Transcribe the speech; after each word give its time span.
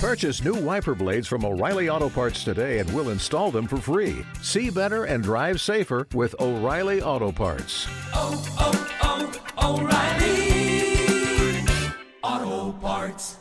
Purchase 0.00 0.42
new 0.42 0.54
wiper 0.54 0.94
blades 0.94 1.28
from 1.28 1.44
O'Reilly 1.44 1.90
Auto 1.90 2.08
Parts 2.08 2.42
today 2.42 2.78
and 2.78 2.90
we'll 2.94 3.10
install 3.10 3.50
them 3.50 3.66
for 3.66 3.76
free. 3.76 4.24
See 4.40 4.70
better 4.70 5.04
and 5.04 5.22
drive 5.22 5.60
safer 5.60 6.08
with 6.14 6.34
O'Reilly 6.40 7.02
Auto 7.02 7.30
Parts. 7.30 7.86
oh, 8.14 8.42
oh, 9.62 9.78
O'Reilly 9.78 11.66
Auto 12.22 12.72
Parts. 12.78 13.36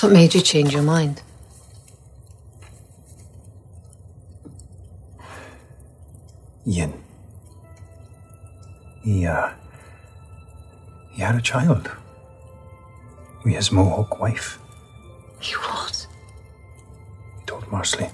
What 0.00 0.12
made 0.14 0.34
you 0.34 0.40
change 0.40 0.72
your 0.72 0.82
mind? 0.82 1.20
Ian. 6.66 6.94
He, 9.02 9.26
uh, 9.26 9.50
he 11.10 11.20
had 11.20 11.34
a 11.34 11.42
child 11.42 11.90
with 13.44 13.54
his 13.54 13.70
Mohawk 13.70 14.18
wife. 14.18 14.58
He 15.42 15.54
told 17.46 17.64
Marsali. 17.64 18.10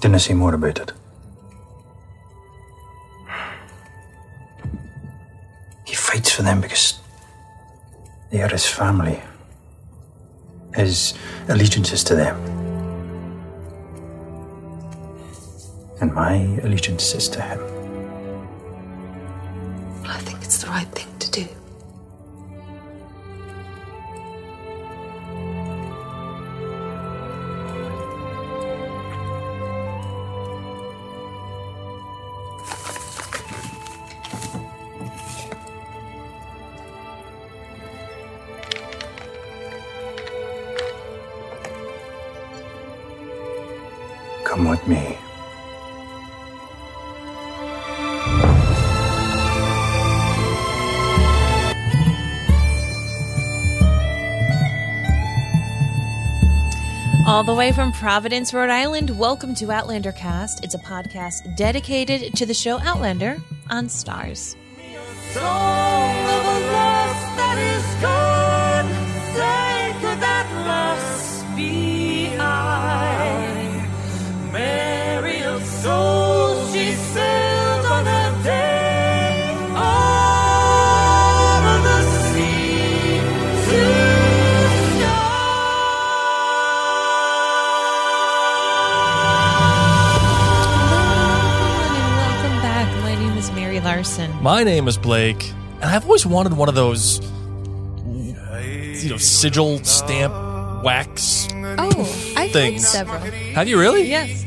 Didn't 0.00 0.18
say 0.18 0.34
more 0.34 0.54
about 0.54 0.78
it. 0.78 0.92
He 5.86 5.94
fights 5.94 6.32
for 6.32 6.42
them 6.42 6.60
because 6.60 7.00
they 8.30 8.42
are 8.42 8.48
his 8.48 8.66
family. 8.66 9.22
His 10.74 11.14
allegiance 11.48 11.92
is 11.92 12.04
to 12.04 12.14
them. 12.14 12.36
And 16.00 16.12
my 16.12 16.34
allegiance 16.62 17.14
is 17.14 17.28
to 17.30 17.40
him. 17.40 17.58
Well, 20.02 20.10
I 20.10 20.20
think 20.20 20.42
it's 20.42 20.62
the 20.62 20.68
right 20.68 20.88
thing 20.88 21.11
All 57.42 57.46
the 57.46 57.54
way 57.54 57.72
from 57.72 57.90
Providence, 57.90 58.54
Rhode 58.54 58.70
Island, 58.70 59.18
welcome 59.18 59.52
to 59.56 59.72
Outlander 59.72 60.12
Cast. 60.12 60.62
It's 60.62 60.76
a 60.76 60.78
podcast 60.78 61.56
dedicated 61.56 62.36
to 62.36 62.46
the 62.46 62.54
show 62.54 62.78
Outlander 62.78 63.36
on 63.68 63.86
Starz. 63.86 64.54
My 94.42 94.64
name 94.64 94.88
is 94.88 94.98
Blake, 94.98 95.52
and 95.80 95.84
I've 95.84 96.04
always 96.04 96.26
wanted 96.26 96.54
one 96.54 96.68
of 96.68 96.74
those, 96.74 97.20
you 98.04 99.10
know, 99.10 99.16
sigil 99.16 99.78
stamp 99.84 100.34
wax. 100.82 101.46
Oh, 101.52 102.32
I've 102.36 102.50
Things. 102.50 102.86
several. 102.88 103.20
Have 103.20 103.68
you 103.68 103.78
really? 103.78 104.08
Yes. 104.08 104.44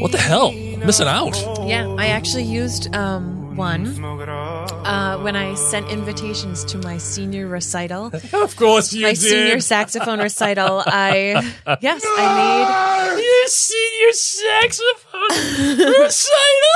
What 0.00 0.10
the 0.12 0.18
hell? 0.18 0.48
I'm 0.48 0.86
missing 0.86 1.06
out. 1.06 1.36
Yeah, 1.66 1.86
I 1.98 2.06
actually 2.08 2.44
used 2.44 2.94
um, 2.94 3.56
one 3.56 4.02
uh, 4.02 5.18
when 5.18 5.36
I 5.36 5.52
sent 5.54 5.90
invitations 5.90 6.64
to 6.66 6.78
my 6.78 6.96
senior 6.96 7.46
recital. 7.46 8.10
Of 8.32 8.56
course 8.56 8.94
you 8.94 9.02
my 9.02 9.10
did. 9.10 9.18
senior 9.18 9.60
saxophone 9.60 10.20
recital. 10.20 10.82
I 10.86 11.52
yes, 11.82 12.02
I 12.06 13.16
you 13.18 13.48
senior 13.48 14.12
saxophone 14.12 15.92
recital. 16.00 16.67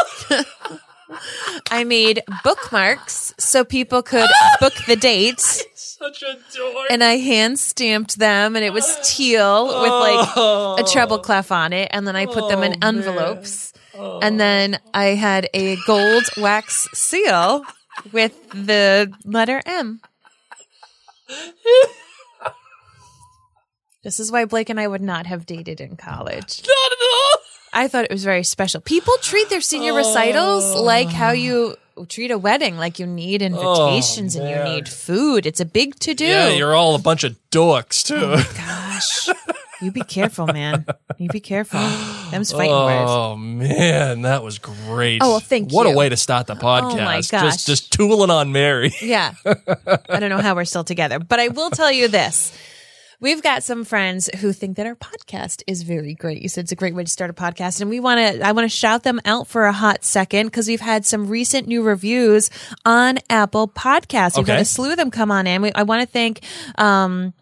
I 1.72 1.84
made 1.84 2.22
bookmarks 2.44 3.34
so 3.38 3.65
people 3.65 4.03
could 4.03 4.28
book 4.60 4.75
the 4.87 4.97
dates. 4.97 5.65
Such 5.75 6.22
a 6.22 6.37
dork. 6.55 6.88
and 6.91 7.03
I 7.03 7.16
hand 7.16 7.59
stamped 7.59 8.19
them, 8.19 8.56
and 8.56 8.65
it 8.65 8.72
was 8.72 8.99
teal 9.03 9.66
with 9.66 9.91
like 9.91 10.37
a 10.37 10.84
treble 10.93 11.16
oh. 11.16 11.21
clef 11.21 11.50
on 11.50 11.72
it, 11.72 11.88
and 11.93 12.06
then 12.06 12.15
I 12.15 12.27
put 12.27 12.49
them 12.49 12.62
in 12.62 12.75
oh, 12.83 12.88
envelopes, 12.88 13.72
oh. 13.94 14.21
and 14.21 14.38
then 14.38 14.81
I 14.93 15.06
had 15.06 15.49
a 15.55 15.77
gold 15.87 16.25
wax 16.37 16.88
seal 16.93 17.65
with 18.12 18.50
the 18.50 19.12
letter 19.25 19.62
M. 19.65 20.00
This 24.03 24.19
is 24.19 24.33
why 24.33 24.47
Blake 24.47 24.69
and 24.69 24.81
I 24.81 24.89
would 24.89 25.00
not 25.00 25.27
have 25.27 25.47
dated 25.47 25.81
in 25.81 25.97
college. 25.97 26.62
Not 26.66 26.93
at 26.93 26.99
all. 27.00 27.41
I 27.72 27.88
thought 27.88 28.05
it 28.05 28.10
was 28.10 28.25
very 28.25 28.44
special. 28.44 28.81
People 28.81 29.15
treat 29.22 29.49
their 29.49 29.60
senior 29.60 29.94
recitals 29.94 30.65
oh. 30.75 30.83
like 30.83 31.09
how 31.09 31.31
you 31.31 31.77
treat 32.09 32.31
a 32.31 32.38
wedding, 32.38 32.77
like 32.77 32.99
you 32.99 33.06
need 33.06 33.43
oh, 33.43 33.47
invitations 33.47 34.37
and 34.37 34.49
you 34.49 34.62
need 34.62 34.88
food. 34.88 35.47
It's 35.47 35.60
a 35.60 35.65
big 35.65 35.99
to 36.00 36.15
do. 36.15 36.27
Yeah, 36.27 36.50
you're 36.50 36.75
all 36.75 36.94
a 36.94 36.99
bunch 36.99 37.25
of 37.25 37.37
dorks 37.50 38.05
too. 38.05 38.16
Oh, 38.16 38.53
gosh. 38.56 39.28
You 39.83 39.91
be 39.91 40.03
careful, 40.03 40.47
man. 40.47 40.87
You 41.19 41.28
be 41.28 41.41
careful. 41.41 41.81
Them's 42.31 42.53
fighting 42.53 42.71
words. 42.71 43.10
Oh 43.10 43.37
man, 43.37 44.22
that 44.22 44.44
was 44.44 44.59
great. 44.59 45.21
Oh, 45.22 45.31
well, 45.31 45.41
thank 45.41 45.72
What 45.72 45.87
you. 45.87 45.93
a 45.93 45.97
way 45.97 46.09
to 46.09 46.16
start 46.16 46.47
the 46.47 46.54
podcast. 46.54 46.93
Oh 46.93 47.04
my 47.04 47.16
gosh. 47.16 47.43
Just 47.43 47.66
just 47.66 47.93
tooling 47.93 48.31
on 48.31 48.53
Mary. 48.53 48.94
Yeah. 49.03 49.34
I 49.44 50.21
don't 50.21 50.31
know 50.31 50.39
how 50.39 50.54
we're 50.54 50.65
still 50.66 50.84
together, 50.84 51.19
but 51.19 51.41
I 51.41 51.49
will 51.49 51.71
tell 51.71 51.91
you 51.91 52.06
this. 52.06 52.56
We've 53.22 53.41
got 53.43 53.62
some 53.62 53.84
friends 53.84 54.28
who 54.41 54.53
think 54.53 54.77
that 54.77 54.87
our 54.87 54.97
podcast 54.97 55.62
is 55.69 55.83
very 55.84 56.12
great. 56.12 56.43
You 56.43 56.49
said 56.49 56.65
it's 56.65 56.72
a 56.72 56.77
great 56.77 56.94
way 56.94 57.05
to 57.05 57.10
start 57.10 57.31
a 57.31 57.33
podcast 57.33 57.81
and 57.81 57.88
we 57.88 58.00
want 58.00 58.19
to 58.19 58.44
I 58.47 58.50
want 58.53 58.65
to 58.65 58.77
shout 58.77 59.05
them 59.05 59.21
out 59.25 59.47
for 59.47 59.65
a 59.65 59.72
hot 59.72 60.05
second 60.05 60.47
because 60.49 60.66
we've 60.66 60.81
had 60.81 61.06
some 61.06 61.28
recent 61.28 61.69
new 61.69 61.83
reviews 61.83 62.50
on 62.84 63.21
Apple 63.31 63.69
Podcasts. 63.69 64.37
We've 64.37 64.47
had 64.47 64.55
Okay. 64.55 64.62
a 64.62 64.65
slew 64.65 64.91
of 64.91 64.97
them 64.97 65.10
come 65.12 65.31
on 65.31 65.47
in. 65.47 65.62
We, 65.62 65.72
I 65.72 65.84
want 65.84 66.03
to 66.03 66.06
thank 66.12 66.41
um 66.77 67.33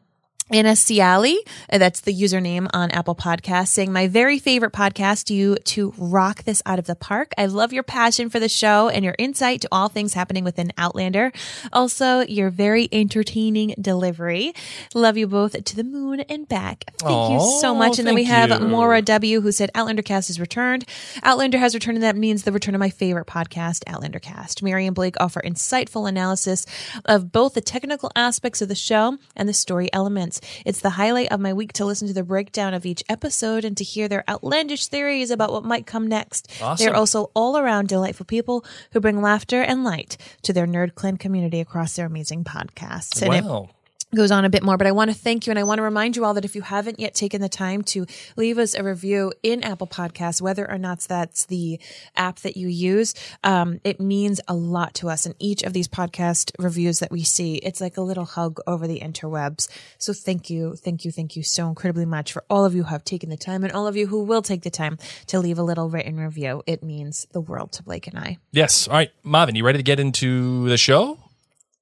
Anna 0.53 0.73
Ciali, 0.73 1.37
uh, 1.73 1.79
that's 1.79 2.01
the 2.01 2.13
username 2.13 2.69
on 2.73 2.91
Apple 2.91 3.15
Podcasts, 3.15 3.69
saying, 3.69 3.93
My 3.93 4.09
very 4.09 4.39
favorite 4.41 4.73
podcast, 4.73 5.31
you 5.31 5.55
to 5.57 5.95
rock 5.97 6.43
this 6.43 6.61
out 6.67 6.81
of 6.81 6.87
the 6.87 6.97
park. 6.97 7.33
I 7.39 7.47
love 7.47 7.73
your 7.73 7.85
passion 7.85 8.29
for 8.31 8.41
the 8.41 8.49
show 8.49 8.89
and 8.89 9.05
your 9.05 9.15
insight 9.17 9.61
to 9.61 9.69
all 9.71 9.89
things 9.89 10.15
happening 10.15 10.43
within 10.43 10.73
Outlander. 10.77 11.31
Also, 11.73 12.23
your 12.23 12.51
very 12.51 12.89
entertaining 12.91 13.75
delivery. 13.81 14.53
Love 14.93 15.17
you 15.17 15.29
both 15.29 15.63
to 15.63 15.77
the 15.77 15.85
moon 15.85 16.21
and 16.21 16.49
back. 16.49 16.85
Thank 16.99 17.31
you 17.33 17.59
so 17.61 17.73
much. 17.73 18.01
And 18.01 18.09
then 18.09 18.17
we 18.17 18.25
have 18.25 18.51
you. 18.51 18.59
Maura 18.67 19.03
W., 19.03 19.41
who 19.41 19.53
said, 19.53 19.71
Outlander 19.77 20.03
Cast 20.03 20.27
has 20.29 20.41
returned. 20.41 20.85
Outlander 21.23 21.59
has 21.59 21.75
returned, 21.75 21.99
and 21.99 22.03
that 22.05 22.17
means 22.17 22.43
the 22.43 22.53
return 22.53 22.75
of 22.75 22.81
my 22.81 22.91
favorite 22.91 23.29
podcast, 23.29 23.85
Outlander 23.87 24.19
Cast. 24.19 24.65
Mary 24.65 24.85
and 24.87 24.97
Blake 24.97 25.15
offer 25.21 25.41
insightful 25.45 26.09
analysis 26.09 26.67
of 27.05 27.31
both 27.31 27.55
the 27.55 27.61
technical 27.61 28.11
aspects 28.17 28.61
of 28.61 28.69
the 28.69 28.75
show 28.75 29.17
and 29.37 29.49
the 29.49 29.55
story 29.55 29.89
elements. 29.93 30.40
It's 30.65 30.81
the 30.81 30.91
highlight 30.91 31.33
of 31.33 31.41
my 31.41 31.53
week 31.53 31.73
to 31.75 31.85
listen 31.85 32.09
to 32.09 32.15
the 32.15 32.23
breakdown 32.23 32.75
of 32.75 32.87
each 32.87 33.03
episode 33.09 33.65
and 33.65 33.77
to 33.77 33.85
hear 33.85 34.09
their 34.09 34.25
outlandish 34.29 34.87
theories 34.87 35.31
about 35.31 35.53
what 35.53 35.65
might 35.65 35.87
come 35.87 36.07
next. 36.07 36.51
Awesome. 36.61 36.85
They're 36.85 36.97
also 36.97 37.31
all 37.35 37.57
around 37.57 37.89
delightful 37.89 38.27
people 38.27 38.65
who 38.93 39.01
bring 39.01 39.21
laughter 39.23 39.63
and 39.63 39.85
light 39.85 40.17
to 40.43 40.53
their 40.53 40.67
Nerd 40.67 40.95
Clan 40.95 41.17
community 41.17 41.61
across 41.61 41.97
their 41.97 42.07
amazing 42.07 42.45
podcasts. 42.45 43.23
And 43.23 43.35
it 43.35 43.45
Wow. 43.45 43.71
Goes 44.15 44.31
on 44.31 44.45
a 44.45 44.51
bit 44.51 44.63
more, 44.63 44.77
but 44.77 44.87
I 44.87 44.93
want 44.93 45.11
to 45.11 45.17
thank 45.17 45.47
you 45.47 45.51
and 45.51 45.59
I 45.59 45.63
want 45.63 45.79
to 45.79 45.83
remind 45.83 46.17
you 46.17 46.25
all 46.25 46.35
that 46.35 46.45
if 46.45 46.57
you 46.57 46.63
haven't 46.63 46.99
yet 46.99 47.15
taken 47.15 47.41
the 47.41 47.49
time 47.49 47.83
to 47.83 48.07
leave 48.37 48.59
us 48.59 48.75
a 48.75 48.83
review 48.83 49.33
in 49.43 49.63
Apple 49.63 49.87
Podcasts, 49.87 50.41
whether 50.41 50.69
or 50.69 50.79
not 50.79 51.01
that's 51.01 51.47
the 51.47 51.79
app 52.17 52.41
that 52.41 52.57
you 52.57 52.69
use, 52.69 53.15
um, 53.45 53.81
it 53.85 54.01
means 54.01 54.41
a 54.49 54.55
lot 54.55 54.95
to 54.95 55.09
us. 55.09 55.27
And 55.27 55.35
each 55.39 55.63
of 55.63 55.73
these 55.73 55.89
podcast 55.89 56.53
reviews 56.59 56.99
that 56.99 57.11
we 57.11 57.23
see, 57.23 57.57
it's 57.57 57.81
like 57.81 57.97
a 57.97 58.03
little 58.03 58.25
hug 58.25 58.61
over 58.67 58.87
the 58.87 59.01
interwebs. 59.01 59.69
So 59.99 60.13
thank 60.13 60.51
you, 60.51 60.75
thank 60.77 61.05
you, 61.05 61.13
thank 61.13 61.37
you 61.37 61.43
so 61.43 61.69
incredibly 61.69 62.07
much 62.07 62.33
for 62.33 62.45
all 62.51 62.65
of 62.65 62.75
you 62.75 62.85
who 62.85 62.91
have 62.91 63.05
taken 63.05 63.31
the 63.31 63.37
time 63.37 63.63
and 63.63 63.73
all 63.73 63.87
of 63.87 63.97
you 63.97 64.09
who 64.09 64.25
will 64.25 64.43
take 64.43 64.63
the 64.63 64.71
time 64.71 64.99
to 65.27 65.39
leave 65.39 65.59
a 65.59 65.63
little 65.63 65.89
written 65.89 66.17
review. 66.17 66.63
It 66.67 66.83
means 66.83 67.27
the 67.33 67.41
world 67.41 67.73
to 67.73 67.83
Blake 67.83 68.07
and 68.07 68.19
I. 68.19 68.39
Yes. 68.51 68.89
All 68.89 68.95
right, 68.95 69.11
Marvin, 69.23 69.55
you 69.55 69.65
ready 69.65 69.79
to 69.79 69.85
get 69.85 70.01
into 70.01 70.69
the 70.69 70.77
show? 70.77 71.19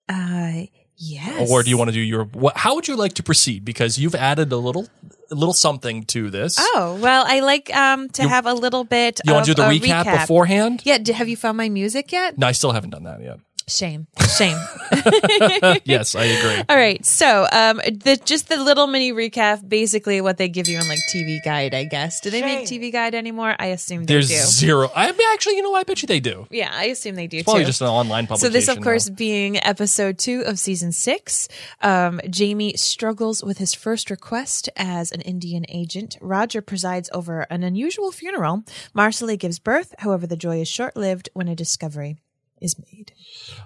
Uh, 0.08 0.62
Yes. 0.98 1.48
or 1.50 1.62
do 1.62 1.70
you 1.70 1.78
want 1.78 1.88
to 1.88 1.94
do 1.94 2.00
your? 2.00 2.24
What, 2.24 2.56
how 2.56 2.74
would 2.74 2.88
you 2.88 2.96
like 2.96 3.14
to 3.14 3.22
proceed? 3.22 3.64
Because 3.64 3.98
you've 3.98 4.16
added 4.16 4.52
a 4.52 4.56
little, 4.56 4.88
a 5.30 5.34
little 5.34 5.54
something 5.54 6.04
to 6.06 6.28
this. 6.28 6.56
Oh 6.58 6.98
well, 7.00 7.24
I 7.26 7.40
like 7.40 7.74
um 7.74 8.08
to 8.10 8.28
have 8.28 8.46
a 8.46 8.54
little 8.54 8.84
bit. 8.84 9.20
you 9.24 9.32
want 9.32 9.46
to 9.46 9.54
do 9.54 9.62
the 9.62 9.68
a 9.68 9.72
recap, 9.72 10.20
beforehand? 10.20 10.82
Yeah. 10.84 10.98
have 11.14 11.28
you 11.28 11.36
found 11.36 11.56
my 11.56 11.68
music 11.68 12.10
yet? 12.10 12.36
No, 12.36 12.48
I 12.48 12.52
still 12.52 12.72
haven't 12.72 12.90
done 12.90 13.04
that 13.04 13.22
yet. 13.22 13.38
Shame. 13.68 14.06
Shame. 14.36 14.56
yes, 15.84 16.14
I 16.14 16.24
agree. 16.24 16.64
All 16.68 16.76
right. 16.76 17.04
So, 17.04 17.46
um, 17.52 17.76
the 17.78 18.20
just 18.24 18.48
the 18.48 18.56
little 18.62 18.86
mini 18.86 19.12
recap, 19.12 19.66
basically 19.68 20.20
what 20.20 20.38
they 20.38 20.48
give 20.48 20.68
you 20.68 20.78
in 20.78 20.88
like 20.88 20.98
TV 21.12 21.38
Guide, 21.44 21.74
I 21.74 21.84
guess. 21.84 22.20
Do 22.20 22.30
they 22.30 22.40
make 22.40 22.66
TV 22.66 22.90
Guide 22.90 23.14
anymore? 23.14 23.54
I 23.58 23.66
assume 23.66 24.04
they 24.04 24.14
There's 24.14 24.28
do. 24.28 24.36
zero. 24.36 24.90
I 24.94 25.12
mean, 25.12 25.28
actually, 25.32 25.56
you 25.56 25.62
know, 25.62 25.74
I 25.74 25.82
bet 25.84 26.02
you 26.02 26.06
they 26.08 26.20
do. 26.20 26.46
yeah, 26.50 26.70
I 26.72 26.84
assume 26.86 27.14
they 27.14 27.26
do 27.26 27.44
Probably 27.44 27.62
too. 27.62 27.66
just 27.66 27.80
an 27.82 27.88
online 27.88 28.26
publication. 28.26 28.52
so 28.52 28.58
this, 28.58 28.68
of 28.68 28.78
now. 28.78 28.82
course, 28.84 29.08
being 29.10 29.62
episode 29.64 30.18
two 30.18 30.42
of 30.42 30.58
season 30.58 30.92
six, 30.92 31.48
um, 31.82 32.20
Jamie 32.30 32.74
struggles 32.76 33.44
with 33.44 33.58
his 33.58 33.74
first 33.74 34.10
request 34.10 34.68
as 34.76 35.12
an 35.12 35.20
Indian 35.22 35.64
agent. 35.68 36.16
Roger 36.20 36.62
presides 36.62 37.10
over 37.12 37.42
an 37.50 37.62
unusual 37.62 38.10
funeral. 38.12 38.64
Marsali 38.96 39.38
gives 39.38 39.58
birth. 39.58 39.94
However, 39.98 40.26
the 40.26 40.36
joy 40.36 40.60
is 40.60 40.68
short-lived 40.68 41.28
when 41.34 41.48
a 41.48 41.54
discovery 41.54 42.16
is 42.60 42.76
made. 42.78 43.12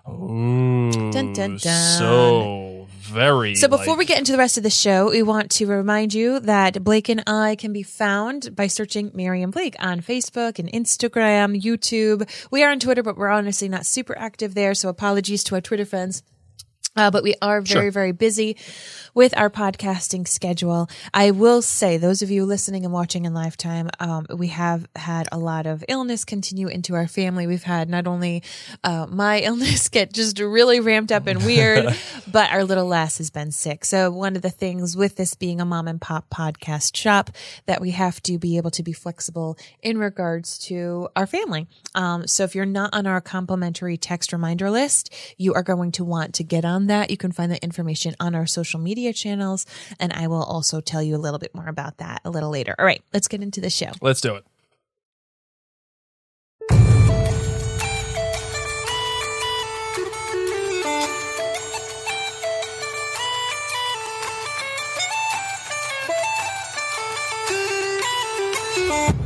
Ooh, 0.08 0.90
Dun, 1.11 1.32
dun, 1.32 1.56
dun. 1.56 1.99
So 1.99 2.88
very. 3.12 3.55
So 3.55 3.69
before 3.69 3.88
like- 3.88 3.99
we 3.99 4.05
get 4.05 4.19
into 4.19 4.32
the 4.32 4.38
rest 4.38 4.56
of 4.56 4.62
the 4.62 4.70
show, 4.70 5.11
we 5.11 5.23
want 5.23 5.50
to 5.52 5.67
remind 5.67 6.14
you 6.14 6.40
that 6.40 6.82
Blake 6.82 7.08
and 7.08 7.23
I 7.26 7.56
can 7.56 7.73
be 7.73 7.82
found 7.82 8.56
by 8.56 8.67
searching 8.67 9.12
and 9.14 9.52
Blake 9.52 9.76
on 9.79 10.00
Facebook 10.00 10.58
and 10.58 10.70
Instagram, 10.73 11.61
YouTube. 11.61 12.29
We 12.50 12.62
are 12.62 12.70
on 12.70 12.81
Twitter, 12.81 13.02
but 13.02 13.17
we're 13.17 13.29
honestly 13.29 13.69
not 13.69 13.87
super 13.87 14.17
active 14.17 14.55
there. 14.55 14.75
So 14.75 14.88
apologies 14.88 15.44
to 15.44 15.55
our 15.55 15.61
Twitter 15.61 15.84
friends. 15.84 16.23
Uh, 16.94 17.11
but 17.11 17.23
we 17.23 17.34
are 17.40 17.62
very, 17.62 17.88
very 17.88 18.12
busy 18.12 18.56
with 19.14 19.37
our 19.37 19.50
podcasting 19.50 20.26
schedule. 20.26 20.88
I 21.12 21.31
will 21.31 21.62
say, 21.62 21.97
those 21.97 22.23
of 22.23 22.31
you 22.31 22.44
listening 22.44 22.85
and 22.85 22.93
watching 22.93 23.25
in 23.25 23.35
lifetime, 23.35 23.91
um, 24.00 24.26
we 24.35 24.49
have 24.49 24.88
had 24.97 25.29
a 25.31 25.38
lot 25.38 25.67
of 25.67 25.85
illness 25.88 26.25
continue 26.25 26.69
into 26.69 26.94
our 26.94 27.06
family. 27.06 27.47
We've 27.47 27.62
had 27.62 27.88
not 27.88 28.06
only 28.06 28.43
uh, 28.82 29.06
my 29.09 29.41
illness 29.43 29.88
get 29.88 30.12
just 30.12 30.38
really 30.38 30.81
ramped 30.81 31.12
up 31.12 31.26
and 31.26 31.44
weird, 31.44 31.94
but 32.31 32.50
our 32.53 32.64
little 32.64 32.87
lass 32.87 33.19
has 33.19 33.31
been 33.31 33.53
sick. 33.53 33.85
So 33.85 34.11
one 34.11 34.37
of 34.37 34.43
the 34.43 34.50
things 34.50 34.97
with 34.97 35.17
this 35.17 35.35
being 35.35 35.61
a 35.61 35.65
mom 35.65 35.88
and 35.88 36.00
pop 36.00 36.31
podcast 36.31 36.97
shop 36.97 37.31
that 37.67 37.81
we 37.81 37.91
have 37.91 38.23
to 38.23 38.38
be 38.38 38.56
able 38.56 38.70
to 38.70 38.82
be 38.82 38.93
flexible 38.93 39.58
in 39.82 39.99
regards 39.99 40.58
to 40.58 41.08
our 41.17 41.26
family. 41.26 41.67
Um, 41.94 42.26
so 42.26 42.44
if 42.44 42.55
you're 42.55 42.65
not 42.65 42.94
on 42.94 43.06
our 43.06 43.20
complimentary 43.20 43.97
text 43.97 44.32
reminder 44.32 44.70
list, 44.70 45.12
you 45.37 45.53
are 45.53 45.62
going 45.62 45.93
to 45.93 46.05
want 46.05 46.35
to 46.35 46.44
get 46.44 46.65
on 46.65 46.87
that. 46.87 47.11
You 47.11 47.17
can 47.17 47.32
find 47.32 47.53
the 47.53 47.62
information 47.62 48.15
on 48.19 48.35
our 48.35 48.47
social 48.47 48.81
media 48.81 49.01
channels, 49.10 49.66
and 49.99 50.12
I 50.12 50.28
will 50.28 50.44
also 50.44 50.81
tell 50.81 51.02
you 51.02 51.16
a 51.16 51.19
little 51.19 51.40
bit 51.40 51.54
more 51.54 51.66
about 51.69 51.99
that 51.99 52.20
a 52.25 52.31
little 52.31 52.50
later. 52.50 52.76
All 52.78 52.84
right, 52.84 53.02
let's 53.12 53.26
get 53.26 53.43
into 53.43 53.60
the 53.60 53.70
show. 53.70 53.90
let's 54.00 54.20
do 54.20 54.37
it. 54.37 54.44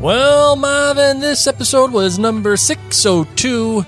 Well, 0.01 0.55
Marvin, 0.55 1.19
this 1.19 1.49
episode 1.49 1.91
was 1.91 2.17
number 2.17 2.57
602 2.57 3.85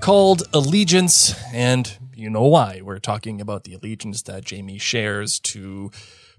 called 0.00 0.44
Allegiance, 0.54 1.34
and 1.52 1.92
you 2.18 2.28
know 2.28 2.44
why. 2.44 2.80
We're 2.82 2.98
talking 2.98 3.40
about 3.40 3.64
the 3.64 3.74
allegiance 3.74 4.22
that 4.22 4.44
Jamie 4.44 4.78
shares 4.78 5.38
to 5.40 5.90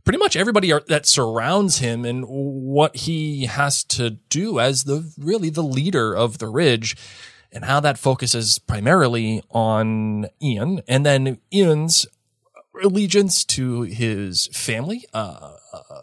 pretty 0.04 0.20
much 0.20 0.36
everybody 0.36 0.72
that 0.88 1.06
surrounds 1.06 1.80
him 1.80 2.04
and 2.04 2.26
what 2.28 2.96
he 2.96 3.46
has 3.46 3.84
to 3.86 4.12
do 4.30 4.60
as 4.60 4.84
the 4.84 5.12
really 5.18 5.50
the 5.50 5.64
leader 5.64 6.14
of 6.14 6.40
the 6.40 6.48
Ridge 6.48 6.98
and 7.52 7.66
how 7.66 7.80
that 7.80 7.98
focuses 7.98 8.60
primarily 8.60 9.42
on 9.50 10.28
Ian 10.42 10.82
and 10.88 11.06
then 11.06 11.40
Ian's 11.54 12.06
allegiance 12.84 13.44
to 13.44 13.82
his 13.82 14.48
family, 14.48 15.06
uh, 15.14 15.54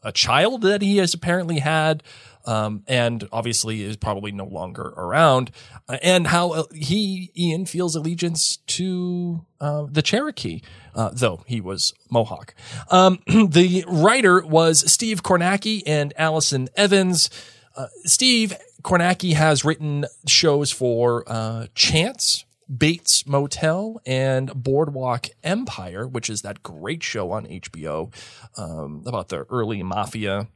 a 0.02 0.12
child 0.12 0.62
that 0.62 0.82
he 0.82 0.98
has 0.98 1.14
apparently 1.14 1.60
had, 1.60 2.02
um, 2.46 2.82
and 2.86 3.28
obviously 3.32 3.82
is 3.82 3.96
probably 3.96 4.32
no 4.32 4.44
longer 4.44 4.94
around, 4.96 5.50
uh, 5.88 5.98
and 6.02 6.28
how 6.28 6.52
uh, 6.52 6.64
he, 6.74 7.30
Ian, 7.36 7.66
feels 7.66 7.94
allegiance 7.96 8.58
to 8.68 9.44
uh, 9.60 9.86
the 9.90 10.02
Cherokee, 10.02 10.62
uh, 10.94 11.10
though 11.12 11.42
he 11.46 11.60
was 11.60 11.92
Mohawk. 12.10 12.54
Um, 12.90 13.18
the 13.26 13.84
writer 13.86 14.44
was 14.44 14.90
Steve 14.90 15.22
Kornacki 15.22 15.82
and 15.86 16.14
Allison 16.16 16.68
Evans. 16.76 17.30
Uh, 17.76 17.88
Steve 18.04 18.56
Kornacki 18.82 19.34
has 19.34 19.64
written 19.64 20.06
shows 20.26 20.70
for 20.70 21.24
uh, 21.26 21.66
Chance, 21.74 22.44
Bates 22.74 23.26
Motel 23.26 24.00
and 24.06 24.52
Boardwalk 24.54 25.26
Empire, 25.44 26.06
which 26.06 26.30
is 26.30 26.42
that 26.42 26.62
great 26.62 27.02
show 27.02 27.30
on 27.30 27.46
HBO 27.46 28.12
um, 28.56 29.02
about 29.06 29.28
the 29.28 29.44
early 29.50 29.82
mafia. 29.82 30.48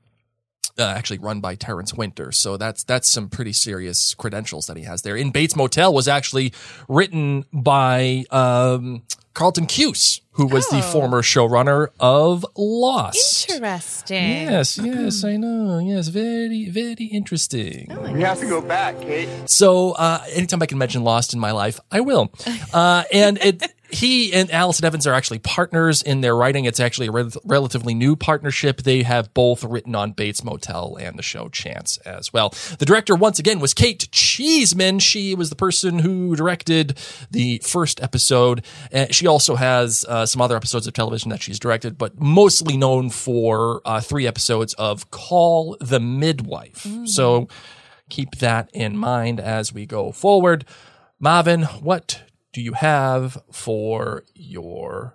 Uh, 0.80 0.92
actually 0.96 1.18
run 1.18 1.40
by 1.40 1.54
Terence 1.54 1.94
Winter. 1.94 2.32
So 2.32 2.56
that's 2.56 2.82
that's 2.84 3.08
some 3.08 3.28
pretty 3.28 3.52
serious 3.52 4.14
credentials 4.14 4.66
that 4.66 4.76
he 4.76 4.84
has 4.84 5.02
there. 5.02 5.16
In 5.16 5.30
Bates 5.30 5.54
Motel 5.54 5.92
was 5.92 6.08
actually 6.08 6.52
written 6.88 7.44
by 7.52 8.24
um, 8.30 9.02
Carlton 9.34 9.66
Cuse, 9.66 10.20
who 10.32 10.46
was 10.46 10.66
the 10.68 10.82
former 10.82 11.22
showrunner 11.22 11.88
of 12.00 12.44
Lost. 12.56 13.50
Interesting. 13.50 14.16
Yes, 14.16 14.78
yes, 14.78 15.24
I 15.24 15.36
know. 15.36 15.78
Yes, 15.78 16.08
very, 16.08 16.68
very 16.68 17.04
interesting. 17.04 17.88
We 18.12 18.22
have 18.22 18.40
to 18.40 18.46
go 18.46 18.60
back, 18.60 19.00
Kate. 19.00 19.28
So 19.46 19.92
uh, 19.92 20.22
anytime 20.32 20.62
I 20.62 20.66
can 20.66 20.78
mention 20.78 21.04
Lost 21.04 21.32
in 21.32 21.40
my 21.40 21.52
life, 21.52 21.80
I 21.90 22.00
will. 22.00 22.32
Uh, 22.72 23.02
and 23.12 23.36
it, 23.38 23.72
he 23.92 24.32
and 24.32 24.50
Allison 24.50 24.84
Evans 24.84 25.06
are 25.06 25.14
actually 25.14 25.38
partners 25.38 26.02
in 26.02 26.20
their 26.20 26.36
writing. 26.36 26.64
It's 26.64 26.80
actually 26.80 27.08
a 27.08 27.12
rel- 27.12 27.30
relatively 27.44 27.94
new 27.94 28.16
partnership. 28.16 28.82
They 28.82 29.02
have 29.02 29.32
both 29.34 29.64
written 29.64 29.94
on 29.94 30.12
Bates 30.12 30.44
Motel 30.44 30.96
and 31.00 31.18
the 31.18 31.22
show 31.22 31.48
Chance 31.48 31.98
as 31.98 32.32
well. 32.32 32.50
The 32.78 32.84
director, 32.84 33.14
once 33.14 33.38
again, 33.38 33.60
was 33.60 33.74
Kate 33.74 34.08
Cheeseman. 34.10 34.98
She 34.98 35.34
was 35.34 35.50
the 35.50 35.56
person 35.56 36.00
who 36.00 36.36
directed 36.36 36.98
the 37.30 37.60
first 37.64 38.02
episode. 38.02 38.64
And 38.90 39.14
she 39.14 39.26
also 39.26 39.56
has 39.56 40.04
uh, 40.08 40.26
some 40.26 40.40
other 40.42 40.56
episodes 40.56 40.86
of 40.86 40.92
television 40.92 41.30
that 41.30 41.42
she's 41.42 41.58
directed, 41.58 41.98
but 41.98 42.20
mostly 42.20 42.76
known 42.76 43.10
for 43.10 43.82
uh, 43.84 44.00
three 44.00 44.26
episodes 44.26 44.74
of 44.74 45.10
Call 45.10 45.76
the 45.80 46.00
Midwife. 46.00 46.86
So 47.04 47.48
keep 48.08 48.36
that 48.36 48.70
in 48.72 48.96
mind 48.96 49.40
as 49.40 49.72
we 49.72 49.86
go 49.86 50.12
forward. 50.12 50.64
Marvin, 51.18 51.62
what 51.62 52.22
do 52.52 52.60
you 52.60 52.72
have 52.72 53.42
for 53.52 54.24
your 54.34 55.14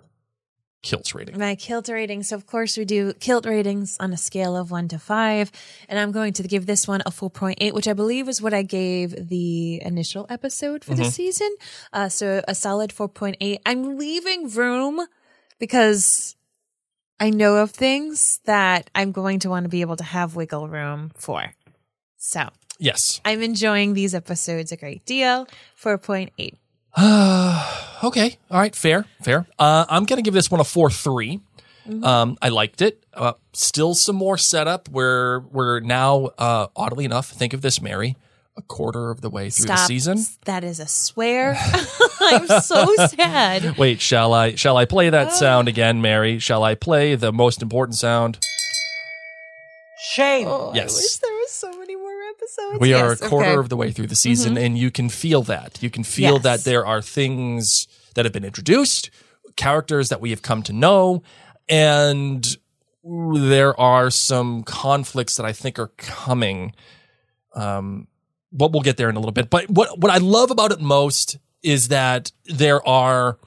kilt 0.82 1.14
rating? 1.14 1.38
My 1.38 1.54
kilt 1.54 1.88
rating. 1.88 2.22
So, 2.22 2.36
of 2.36 2.46
course, 2.46 2.76
we 2.76 2.84
do 2.84 3.12
kilt 3.14 3.44
ratings 3.44 3.96
on 3.98 4.12
a 4.12 4.16
scale 4.16 4.56
of 4.56 4.70
one 4.70 4.88
to 4.88 4.98
five. 4.98 5.50
And 5.88 5.98
I'm 5.98 6.12
going 6.12 6.32
to 6.34 6.42
give 6.44 6.66
this 6.66 6.86
one 6.86 7.02
a 7.04 7.10
4.8, 7.10 7.72
which 7.72 7.88
I 7.88 7.92
believe 7.92 8.28
is 8.28 8.40
what 8.40 8.54
I 8.54 8.62
gave 8.62 9.28
the 9.28 9.82
initial 9.82 10.26
episode 10.28 10.84
for 10.84 10.94
the 10.94 11.04
season. 11.04 11.54
Uh, 11.92 12.08
so, 12.08 12.42
a 12.46 12.54
solid 12.54 12.90
4.8. 12.90 13.58
I'm 13.66 13.98
leaving 13.98 14.48
room 14.48 15.06
because 15.58 16.36
I 17.18 17.30
know 17.30 17.56
of 17.56 17.70
things 17.70 18.40
that 18.44 18.90
I'm 18.94 19.12
going 19.12 19.40
to 19.40 19.50
want 19.50 19.64
to 19.64 19.68
be 19.70 19.80
able 19.80 19.96
to 19.96 20.04
have 20.04 20.36
wiggle 20.36 20.68
room 20.68 21.10
for. 21.16 21.54
So, 22.16 22.48
Yes. 22.78 23.20
I'm 23.24 23.42
enjoying 23.42 23.94
these 23.94 24.14
episodes 24.14 24.70
a 24.70 24.76
great 24.76 25.04
deal. 25.06 25.46
4.8. 25.82 26.54
Okay. 28.02 28.36
All 28.50 28.60
right. 28.60 28.76
Fair. 28.76 29.06
Fair. 29.22 29.46
Uh, 29.58 29.86
I'm 29.88 30.04
going 30.04 30.18
to 30.18 30.22
give 30.22 30.34
this 30.34 30.50
one 30.50 30.60
a 30.60 30.64
4 30.64 30.90
3. 30.90 31.40
Um, 32.02 32.36
I 32.42 32.50
liked 32.50 32.82
it. 32.82 33.02
Uh, 33.14 33.32
still 33.52 33.94
some 33.94 34.16
more 34.16 34.36
setup 34.36 34.88
where 34.90 35.40
we're 35.40 35.80
now, 35.80 36.26
uh, 36.36 36.66
oddly 36.76 37.04
enough, 37.04 37.28
think 37.30 37.54
of 37.54 37.62
this, 37.62 37.80
Mary, 37.80 38.16
a 38.56 38.62
quarter 38.62 39.10
of 39.10 39.20
the 39.22 39.30
way 39.30 39.48
through 39.50 39.66
the 39.66 39.76
season. 39.76 40.18
That 40.46 40.62
is 40.64 40.78
a 40.80 40.86
swear. 40.88 41.56
I'm 42.20 42.46
so 42.60 42.92
sad. 43.06 43.78
Wait, 43.78 44.00
shall 44.00 44.34
I, 44.34 44.56
shall 44.56 44.76
I 44.76 44.84
play 44.84 45.08
that 45.10 45.32
sound 45.32 45.68
again, 45.68 46.02
Mary? 46.02 46.38
Shall 46.38 46.64
I 46.64 46.74
play 46.74 47.14
the 47.14 47.32
most 47.32 47.62
important 47.62 47.96
sound? 47.96 48.38
Shame. 50.10 50.48
Oh, 50.48 50.72
Yes. 50.74 50.92
I 50.92 50.96
wish 50.98 51.16
there 51.16 51.32
was 51.32 51.50
so 51.52 51.68
many 51.70 51.76
more 51.78 51.85
episodes. 52.58 52.80
We 52.80 52.92
are 52.94 53.10
Yes, 53.10 53.22
a 53.22 53.28
quarter 53.28 53.44
okay. 53.46 53.52
Mm-hmm. 53.52 53.60
of 53.60 53.68
the 53.68 53.76
way 53.76 53.90
through 53.92 54.06
the 54.08 54.16
season, 54.16 54.56
and 54.58 54.76
you 54.78 54.90
can 54.90 55.08
feel 55.08 55.42
that. 55.44 55.82
You 55.82 55.90
can 55.90 56.04
feel 56.04 56.34
Yes. 56.34 56.42
that 56.42 56.64
there 56.64 56.86
are 56.86 57.02
things 57.02 57.86
that 58.14 58.24
have 58.24 58.32
been 58.32 58.44
introduced, 58.44 59.10
characters 59.56 60.08
that 60.08 60.20
we 60.20 60.30
have 60.30 60.42
come 60.42 60.62
to 60.64 60.72
know, 60.72 61.22
and 61.68 62.56
there 63.04 63.78
are 63.78 64.10
some 64.10 64.62
conflicts 64.64 65.36
that 65.36 65.46
I 65.46 65.52
think 65.52 65.78
are 65.78 65.92
coming. 65.96 66.74
Um, 67.54 68.08
but 68.52 68.72
we'll 68.72 68.82
get 68.82 68.96
there 68.96 69.08
in 69.08 69.16
a 69.16 69.18
little 69.18 69.32
bit. 69.32 69.50
But 69.50 69.68
what 69.70 69.98
what 69.98 70.10
I 70.10 70.18
love 70.18 70.50
about 70.50 70.72
it 70.72 70.80
most 70.80 71.38
is 71.62 71.88
that 71.88 72.32
there 72.46 72.86
are 72.86 73.38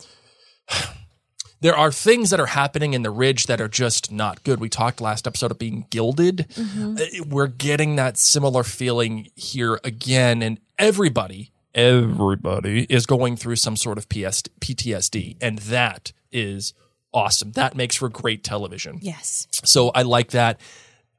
there 1.62 1.76
are 1.76 1.92
things 1.92 2.30
that 2.30 2.40
are 2.40 2.46
happening 2.48 2.94
in 2.94 3.02
the 3.04 3.10
ridge 3.12 3.48
that 3.48 3.60
are 3.60 3.68
just 3.68 4.12
not 4.12 4.44
good. 4.44 4.60
We 4.60 4.70
talked 4.70 5.02
last 5.02 5.28
episode 5.28 5.52
of 5.52 5.60
being 5.60 5.86
gilded. 5.90 6.46
Uh, 6.58 6.96
We're 7.28 7.48
getting 7.48 7.96
that 7.98 8.18
similar 8.18 8.64
feeling 8.64 9.28
here 9.36 9.80
again, 9.84 10.42
and 10.42 10.60
everybody, 10.78 11.52
everybody 11.76 12.86
is 12.90 13.06
going 13.06 13.36
through 13.36 13.58
some 13.58 13.76
sort 13.76 13.98
of 13.98 14.08
PS- 14.10 14.44
PTSD, 14.62 15.38
and 15.42 15.60
that 15.60 16.14
is 16.32 16.74
awesome. 17.14 17.52
That 17.54 17.76
makes 17.76 17.96
for 17.96 18.10
great 18.10 18.44
television. 18.44 19.00
Yes. 19.02 19.48
So 19.52 19.90
I 19.90 20.04
like 20.04 20.32
that. 20.32 20.60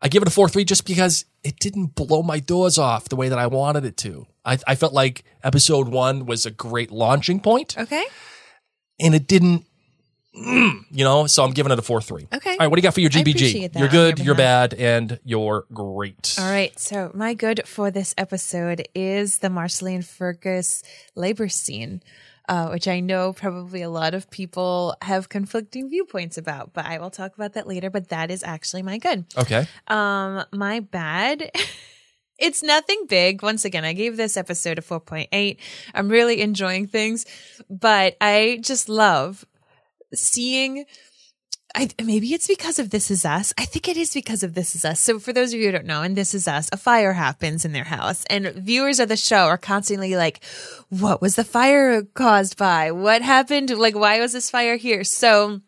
I 0.02 0.08
give 0.08 0.22
it 0.22 0.28
a 0.28 0.30
four 0.30 0.48
three 0.48 0.64
just 0.64 0.86
because 0.86 1.26
it 1.44 1.58
didn't 1.58 1.94
blow 1.94 2.22
my 2.22 2.40
doors 2.40 2.78
off 2.78 3.08
the 3.08 3.16
way 3.16 3.28
that 3.28 3.38
I 3.38 3.46
wanted 3.46 3.84
it 3.84 3.96
to. 3.98 4.26
I, 4.44 4.58
I 4.66 4.74
felt 4.74 4.94
like 4.94 5.24
episode 5.42 5.88
one 5.88 6.24
was 6.24 6.46
a 6.46 6.50
great 6.50 6.90
launching 6.90 7.40
point, 7.40 7.76
Okay. 7.76 8.04
and 8.98 9.14
it 9.14 9.26
didn't. 9.26 9.66
Mm, 10.36 10.84
you 10.90 11.02
know, 11.04 11.26
so 11.26 11.44
I'm 11.44 11.52
giving 11.52 11.72
it 11.72 11.78
a 11.78 11.82
four 11.82 12.00
three. 12.00 12.28
Okay. 12.32 12.50
All 12.52 12.56
right, 12.60 12.66
what 12.68 12.76
do 12.76 12.80
you 12.80 12.82
got 12.82 12.94
for 12.94 13.00
your 13.00 13.10
GBG? 13.10 13.76
You're 13.76 13.88
good, 13.88 14.20
you're 14.20 14.36
bad, 14.36 14.74
and 14.74 15.18
you're 15.24 15.66
great. 15.72 16.36
All 16.38 16.48
right. 16.48 16.78
So 16.78 17.10
my 17.14 17.34
good 17.34 17.66
for 17.66 17.90
this 17.90 18.14
episode 18.16 18.86
is 18.94 19.38
the 19.38 19.48
Marsali 19.48 20.04
Fergus 20.04 20.82
labor 21.14 21.48
scene. 21.48 22.02
Uh, 22.48 22.70
which 22.70 22.88
I 22.88 22.98
know 22.98 23.32
probably 23.32 23.80
a 23.80 23.88
lot 23.88 24.12
of 24.12 24.28
people 24.28 24.96
have 25.02 25.28
conflicting 25.28 25.88
viewpoints 25.88 26.36
about, 26.36 26.72
but 26.72 26.84
I 26.84 26.98
will 26.98 27.10
talk 27.10 27.36
about 27.36 27.52
that 27.52 27.68
later. 27.68 27.90
But 27.90 28.08
that 28.08 28.28
is 28.32 28.42
actually 28.42 28.82
my 28.82 28.98
good. 28.98 29.24
Okay. 29.38 29.68
Um, 29.86 30.44
my 30.52 30.80
bad. 30.80 31.52
It's 32.40 32.62
nothing 32.62 33.04
big. 33.06 33.42
Once 33.42 33.66
again, 33.66 33.84
I 33.84 33.92
gave 33.92 34.16
this 34.16 34.38
episode 34.38 34.78
a 34.78 34.80
4.8. 34.80 35.58
I'm 35.94 36.08
really 36.08 36.40
enjoying 36.40 36.86
things, 36.86 37.26
but 37.68 38.16
I 38.18 38.60
just 38.62 38.88
love 38.88 39.44
seeing 40.14 40.84
I, 41.74 41.88
maybe 42.02 42.34
it's 42.34 42.48
because 42.48 42.78
of 42.78 42.90
This 42.90 43.10
Is 43.10 43.24
Us. 43.24 43.54
I 43.56 43.64
think 43.64 43.86
it 43.86 43.96
is 43.96 44.12
because 44.12 44.42
of 44.42 44.54
This 44.54 44.74
Is 44.74 44.84
Us. 44.84 44.98
So 45.00 45.18
for 45.18 45.32
those 45.32 45.52
of 45.52 45.60
you 45.60 45.66
who 45.66 45.72
don't 45.72 45.86
know, 45.86 46.02
in 46.02 46.14
This 46.14 46.34
Is 46.34 46.48
Us, 46.48 46.68
a 46.72 46.76
fire 46.76 47.12
happens 47.12 47.64
in 47.64 47.72
their 47.72 47.84
house 47.84 48.24
and 48.28 48.48
viewers 48.48 48.98
of 48.98 49.08
the 49.08 49.16
show 49.16 49.46
are 49.46 49.58
constantly 49.58 50.16
like, 50.16 50.42
what 50.88 51.22
was 51.22 51.36
the 51.36 51.44
fire 51.44 52.02
caused 52.02 52.56
by? 52.56 52.90
What 52.90 53.22
happened? 53.22 53.70
Like, 53.70 53.94
why 53.94 54.20
was 54.20 54.32
this 54.32 54.50
fire 54.50 54.76
here? 54.76 55.04
So 55.04 55.60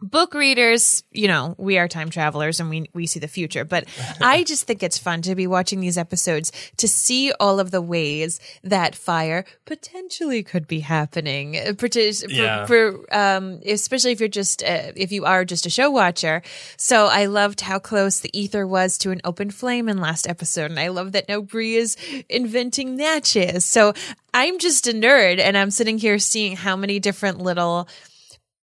book 0.00 0.34
readers, 0.34 1.02
you 1.10 1.26
know, 1.28 1.54
we 1.58 1.76
are 1.78 1.88
time 1.88 2.08
travelers 2.10 2.60
and 2.60 2.70
we 2.70 2.88
we 2.94 3.06
see 3.06 3.18
the 3.20 3.28
future. 3.28 3.64
But 3.64 3.84
I 4.20 4.44
just 4.50 4.64
think 4.64 4.82
it's 4.82 4.98
fun 4.98 5.22
to 5.22 5.34
be 5.34 5.46
watching 5.46 5.80
these 5.80 5.98
episodes 5.98 6.52
to 6.76 6.86
see 6.86 7.32
all 7.40 7.58
of 7.60 7.70
the 7.70 7.82
ways 7.82 8.38
that 8.62 8.94
fire 8.94 9.44
potentially 9.64 10.42
could 10.42 10.66
be 10.68 10.80
happening. 10.80 11.56
Uh, 11.56 11.72
for- 11.76 11.88
Yeah. 12.28 12.66
For, 12.66 13.04
um, 13.14 13.60
especially 13.66 14.12
if 14.12 14.20
you're 14.20 14.28
just 14.28 14.62
uh, 14.62 14.92
if 14.94 15.10
you 15.10 15.24
are 15.24 15.44
just 15.44 15.66
a 15.66 15.70
show 15.70 15.90
watcher. 15.90 16.42
So 16.76 17.06
I 17.06 17.26
loved 17.26 17.62
how 17.62 17.78
close 17.78 18.20
the 18.20 18.30
ether 18.38 18.66
was 18.66 18.98
to 18.98 19.10
an 19.10 19.20
open 19.24 19.50
flame 19.50 19.88
in 19.88 19.98
last 19.98 20.28
episode, 20.28 20.70
and 20.70 20.78
I 20.78 20.88
love 20.88 21.12
that 21.12 21.28
now 21.28 21.40
Bree 21.40 21.74
is 21.76 21.96
inventing 22.28 22.96
matches. 22.96 23.64
So 23.64 23.94
I'm 24.32 24.58
just 24.58 24.86
a 24.86 24.92
nerd, 24.92 25.40
and 25.40 25.56
I'm 25.58 25.70
sitting 25.70 25.98
here 25.98 26.18
seeing 26.18 26.54
how 26.56 26.76
many 26.76 27.00
different 27.00 27.38
little 27.38 27.88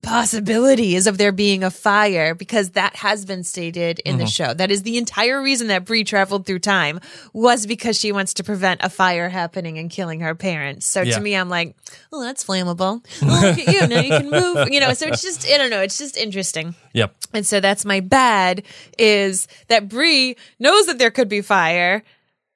possibilities 0.04 1.08
of 1.08 1.18
there 1.18 1.32
being 1.32 1.64
a 1.64 1.72
fire 1.72 2.36
because 2.36 2.72
that 2.72 2.96
has 2.96 3.26
been 3.26 3.44
stated 3.44 4.00
in 4.00 4.18
the 4.18 4.24
mm-hmm. 4.24 4.30
show. 4.30 4.54
That 4.54 4.72
is 4.72 4.84
the 4.84 4.98
entire 4.98 5.42
reason 5.42 5.68
that 5.68 5.86
Bree 5.86 6.04
traveled 6.04 6.46
through 6.46 6.60
time 6.60 7.00
was 7.34 7.66
because 7.66 8.00
she 8.00 8.12
wants 8.12 8.36
to 8.36 8.44
prevent 8.44 8.82
a 8.84 8.90
fire 8.90 9.28
happening 9.28 9.78
and 9.78 9.90
killing 9.90 10.22
her 10.22 10.36
parents. 10.36 10.86
So 10.86 11.02
Yeah. 11.02 11.16
to 11.16 11.22
me, 11.22 11.36
I'm 11.36 11.50
like, 11.50 11.76
oh, 12.14 12.22
that's 12.24 12.44
flammable. 12.44 13.04
Oh, 13.22 13.56
you 13.58 13.88
know, 13.88 14.00
you 14.00 14.10
can 14.10 14.30
move, 14.30 14.72
you 14.72 14.80
know, 14.80 14.94
so 14.94 15.08
it's 15.08 15.22
just, 15.22 15.46
I 15.50 15.58
don't 15.58 15.70
know, 15.70 15.82
it's 15.82 15.98
just 15.98 16.16
interesting. 16.16 16.76
Yep. 16.94 17.16
And 17.34 17.46
so 17.46 17.60
that's 17.60 17.84
my 17.84 18.00
bad 18.00 18.64
is 18.98 19.48
that 19.68 19.90
Bree 19.90 20.38
knows 20.60 20.86
that 20.86 21.00
there 21.00 21.12
could 21.12 21.28
be 21.30 21.42
fire. 21.42 22.04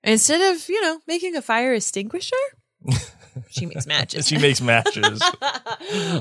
Instead 0.04 0.56
of, 0.56 0.68
you 0.70 0.82
know, 0.82 1.00
making 1.08 1.36
a 1.36 1.42
fire 1.42 1.74
extinguisher, 1.74 2.36
she 3.50 3.66
makes 3.66 3.86
matches. 3.88 4.28
She 4.28 4.38
makes 4.38 4.62
matches. 4.62 5.22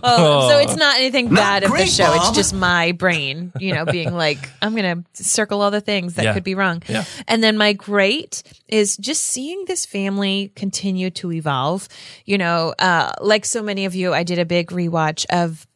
Oh, 0.02 0.49
so 0.49 0.59
it's 0.59 0.76
not 0.76 0.97
anything 0.97 1.33
bad 1.33 1.62
of 1.62 1.71
the 1.71 1.76
great, 1.76 1.88
show. 1.88 2.12
It's 2.14 2.31
just 2.33 2.55
my 2.55 2.93
brain, 2.93 3.52
you 3.59 3.73
know, 3.75 3.85
being 3.85 4.12
like, 4.14 4.38
I'm 4.62 4.75
going 4.75 5.05
to 5.14 5.23
circle 5.25 5.61
all 5.62 5.71
the 5.71 5.81
things 5.81 6.14
that 6.14 6.25
Yeah. 6.25 6.35
could 6.35 6.45
be 6.45 6.55
wrong. 6.55 6.83
Yeah. 6.88 7.05
And 7.29 7.43
then 7.43 7.57
my 7.57 7.73
great 7.73 8.43
is 8.69 8.97
just 8.97 9.23
seeing 9.23 9.64
this 9.67 9.87
family 9.87 10.52
continue 10.57 11.11
to 11.11 11.31
evolve. 11.33 11.88
You 12.25 12.38
know, 12.38 12.75
uh, 12.79 13.12
like 13.21 13.45
so 13.45 13.62
many 13.62 13.85
of 13.85 13.95
you, 13.95 14.12
I 14.14 14.23
did 14.23 14.38
a 14.38 14.45
big 14.45 14.69
rewatch 14.71 15.26
of 15.31 15.67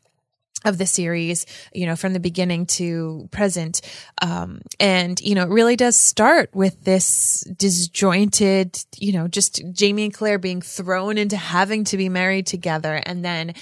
of 0.64 0.78
the 0.78 0.86
series, 0.86 1.46
you 1.72 1.86
know, 1.86 1.96
from 1.96 2.12
the 2.12 2.20
beginning 2.20 2.66
to 2.66 3.28
present. 3.30 3.80
Um, 4.22 4.62
and, 4.80 5.20
you 5.20 5.34
know, 5.34 5.42
it 5.42 5.50
really 5.50 5.76
does 5.76 5.96
start 5.96 6.50
with 6.54 6.82
this 6.84 7.44
disjointed, 7.56 8.78
you 8.98 9.12
know, 9.12 9.28
just 9.28 9.62
Jamie 9.72 10.04
and 10.04 10.14
Claire 10.14 10.38
being 10.38 10.60
thrown 10.62 11.18
into 11.18 11.36
having 11.36 11.84
to 11.84 11.96
be 11.96 12.08
married 12.08 12.46
together 12.46 13.00
and 13.04 13.24
then 13.24 13.54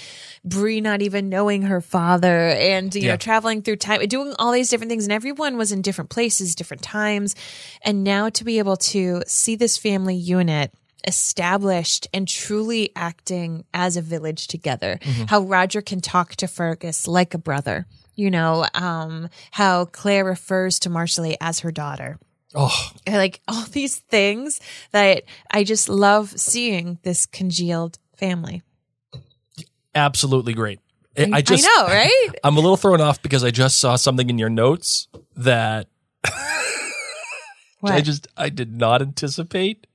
Bree 0.45 0.81
not 0.81 1.01
even 1.01 1.29
knowing 1.29 1.63
her 1.63 1.81
father 1.81 2.49
and, 2.49 2.93
you 2.95 3.01
Yeah. 3.01 3.11
know, 3.11 3.17
traveling 3.17 3.61
through 3.61 3.77
time, 3.77 4.05
doing 4.07 4.33
all 4.39 4.51
these 4.51 4.69
different 4.69 4.89
things. 4.89 5.05
And 5.05 5.13
everyone 5.13 5.57
was 5.57 5.71
in 5.71 5.81
different 5.81 6.09
places, 6.09 6.55
different 6.55 6.83
times. 6.83 7.35
And 7.81 8.03
now 8.03 8.29
to 8.29 8.43
be 8.43 8.59
able 8.59 8.77
to 8.77 9.23
see 9.27 9.55
this 9.55 9.77
family 9.77 10.15
unit 10.15 10.71
established 11.05 12.07
and 12.13 12.27
truly 12.27 12.91
acting 12.95 13.65
as 13.73 13.97
a 13.97 14.01
village 14.01 14.47
together. 14.47 14.99
How 15.27 15.41
Roger 15.41 15.81
can 15.81 16.01
talk 16.01 16.35
to 16.37 16.47
Fergus 16.47 17.07
like 17.07 17.33
a 17.33 17.37
brother. 17.37 17.85
You 18.15 18.29
know, 18.29 18.65
um, 18.75 19.29
how 19.51 19.85
Claire 19.85 20.23
refers 20.25 20.77
to 20.79 20.89
Marsali 20.89 21.35
as 21.41 21.59
her 21.59 21.71
daughter. 21.71 22.19
Oh, 22.55 22.91
Like 23.07 23.41
all 23.47 23.63
these 23.65 23.95
things 23.97 24.59
that 24.91 25.23
I 25.49 25.63
just 25.63 25.89
love 25.89 26.29
seeing 26.39 26.99
this 27.01 27.25
congealed 27.25 27.97
family. 28.15 28.61
absolutely 29.95 30.53
great. 30.53 30.79
I, 31.17 31.29
I 31.33 31.41
just 31.41 31.65
I 31.65 31.81
know, 31.81 31.87
right? 31.87 32.29
I'm 32.43 32.57
a 32.57 32.59
little 32.59 32.77
thrown 32.77 33.01
off 33.01 33.21
because 33.21 33.43
I 33.43 33.51
just 33.51 33.79
saw 33.79 33.95
something 33.95 34.29
in 34.29 34.37
your 34.39 34.49
notes 34.49 35.07
that 35.35 35.87
What? 37.79 37.91
I 37.93 38.01
just 38.01 38.27
I 38.37 38.49
did 38.49 38.75
not 38.77 39.01
anticipate. 39.01 39.87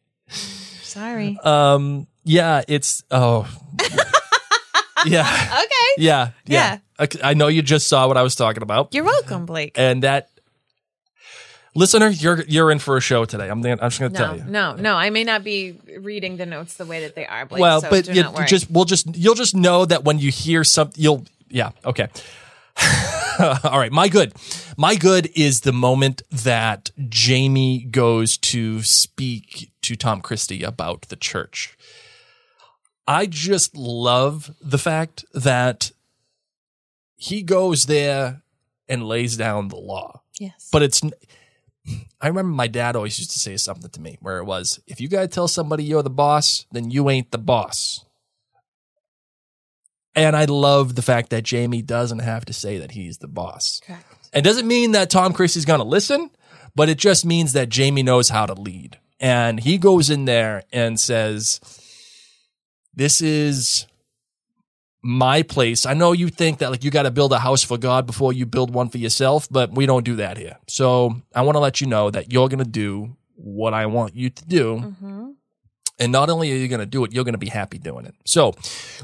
Sorry. 0.89 1.39
Um 1.43 2.07
yeah, 2.25 2.63
it's 2.69 3.03
oh 3.11 3.49
Yeah. 5.07 5.23
okay. 5.65 6.03
Yeah. 6.03 6.31
Yeah. 6.47 6.79
I, 6.99 7.07
I 7.23 7.35
know 7.35 7.47
you 7.47 7.63
just 7.63 7.87
saw 7.87 8.09
what 8.09 8.17
I 8.17 8.23
was 8.23 8.35
talking 8.35 8.63
about. 8.65 8.93
You're 8.93 9.05
welcome, 9.05 9.47
Blake. 9.47 9.79
And 9.79 10.03
that 10.03 10.29
listener, 11.75 12.09
you're 12.09 12.43
you're 12.49 12.73
in 12.73 12.81
for 12.81 12.97
a 12.97 13.01
show 13.01 13.25
today. 13.25 13.49
I'm 13.49 13.65
I'm 13.65 13.79
just 13.79 14.01
going 14.01 14.13
to 14.13 14.19
No, 14.19 14.27
tell 14.27 14.37
you. 14.37 14.45
no, 14.45 14.75
no. 14.75 14.97
I 14.97 15.11
may 15.11 15.23
not 15.23 15.45
be 15.45 15.77
reading 16.01 16.37
the 16.37 16.47
notes 16.47 16.75
the 16.75 16.85
way 16.85 17.03
that 17.03 17.15
they 17.15 17.25
are, 17.27 17.47
Blake. 17.47 17.61
well, 17.63 17.81
so 17.81 17.91
but 17.91 18.09
you 18.09 18.25
just 18.47 18.69
we'll 18.71 18.85
just 18.87 19.15
you'll 19.17 19.37
just 19.37 19.55
know 19.55 19.85
that 19.85 20.03
when 20.05 20.19
you 20.19 20.31
hear 20.33 20.65
something 20.65 21.01
you'll 21.01 21.25
yeah, 21.49 21.71
okay. 21.85 22.09
All 23.65 23.79
right, 23.79 23.93
my 23.93 24.09
good. 24.09 24.33
My 24.77 24.97
good 24.97 25.31
is 25.35 25.61
the 25.61 25.73
moment 25.73 26.23
that 26.31 26.91
Jamie 27.09 27.85
goes 27.85 28.37
to 28.39 28.83
speak 28.83 29.71
to 29.83 29.97
Tom 29.97 30.21
Christie 30.21 30.63
about 30.63 31.03
the 31.03 31.17
church. 31.17 31.77
I 33.07 33.27
just 33.27 33.77
love 33.77 34.51
the 34.61 34.79
fact 34.79 35.25
that 35.33 35.93
he 37.17 37.43
goes 37.43 37.87
there 37.87 38.43
and 38.89 39.07
lays 39.07 39.37
down 39.37 39.69
the 39.69 39.77
law. 39.77 40.23
yes. 40.39 40.69
But 40.73 40.83
it's. 40.83 41.01
I 42.21 42.29
remember 42.29 42.53
my 42.53 42.67
dad 42.67 42.97
always 42.97 43.19
used 43.19 43.31
to 43.31 43.39
say 43.39 43.57
something 43.57 43.91
to 43.91 44.01
me 44.01 44.19
where 44.21 44.39
it 44.39 44.45
was, 44.45 44.79
if 44.87 45.01
you 45.01 45.09
got 45.09 45.23
to 45.23 45.29
tell 45.29 45.49
somebody 45.49 45.85
you're 45.85 46.03
the 46.03 46.11
boss, 46.11 46.67
then 46.71 46.91
you 46.91 47.09
ain't 47.09 47.31
the 47.31 47.39
boss. 47.39 48.05
And 50.19 50.35
I 50.35 50.47
love 50.47 50.97
the 50.97 51.03
fact 51.03 51.31
that 51.31 51.43
Jamie 51.43 51.81
doesn't 51.83 52.19
have 52.19 52.45
to 52.47 52.53
say 52.53 52.79
that 52.79 52.91
he's 52.91 53.19
the 53.19 53.29
boss. 53.29 53.81
Correct. 53.87 54.05
It 54.33 54.43
doesn't 54.43 54.67
mean 54.67 54.93
that 54.93 55.11
Tom 55.11 55.33
Christie's 55.33 55.65
going 55.65 55.79
to 55.79 55.85
listen, 55.85 56.31
but 56.75 56.89
it 56.89 56.99
just 56.99 57.25
means 57.25 57.53
that 57.53 57.69
Jamie 57.69 58.03
knows 58.03 58.29
how 58.29 58.45
to 58.45 58.55
lead. 58.55 58.99
And 59.21 59.61
he 59.61 59.79
goes 59.79 60.11
in 60.11 60.25
there 60.25 60.65
and 60.73 60.99
says, 60.99 61.61
This 62.95 63.21
is 63.21 63.87
my 65.03 65.43
place. 65.43 65.87
I 65.87 65.95
know 65.95 66.11
you 66.13 66.29
think 66.29 66.59
that 66.59 66.71
like 66.73 66.83
you 66.83 66.91
got 66.91 67.05
to 67.05 67.11
build 67.13 67.33
a 67.33 67.39
house 67.39 67.63
for 67.63 67.79
God 67.79 68.05
before 68.05 68.33
you 68.33 68.45
build 68.45 68.73
one 68.75 68.89
for 68.89 68.99
yourself, 68.99 69.49
but 69.51 69.73
we 69.73 69.87
don't 69.87 70.05
do 70.05 70.17
that 70.17 70.37
here. 70.37 70.57
So 70.67 71.15
I 71.33 71.43
want 71.43 71.55
to 71.55 71.61
let 71.61 71.81
you 71.81 71.87
know 71.87 72.11
that 72.11 72.33
you're 72.33 72.49
going 72.49 72.59
to 72.59 72.69
do 72.69 73.17
what 73.37 73.73
I 73.73 73.87
want 73.87 74.17
you 74.17 74.31
to 74.31 74.45
do. 74.45 74.77
Mm-hmm. 74.77 75.31
And 75.99 76.13
not 76.13 76.31
only 76.31 76.53
are 76.53 76.57
you 76.57 76.69
going 76.69 76.81
to 76.81 76.87
do 76.87 77.05
it, 77.05 77.13
you're 77.13 77.25
going 77.25 77.35
to 77.35 77.39
be 77.39 77.49
happy 77.49 77.79
doing 77.79 78.07
it. 78.07 78.15
So 78.25 78.55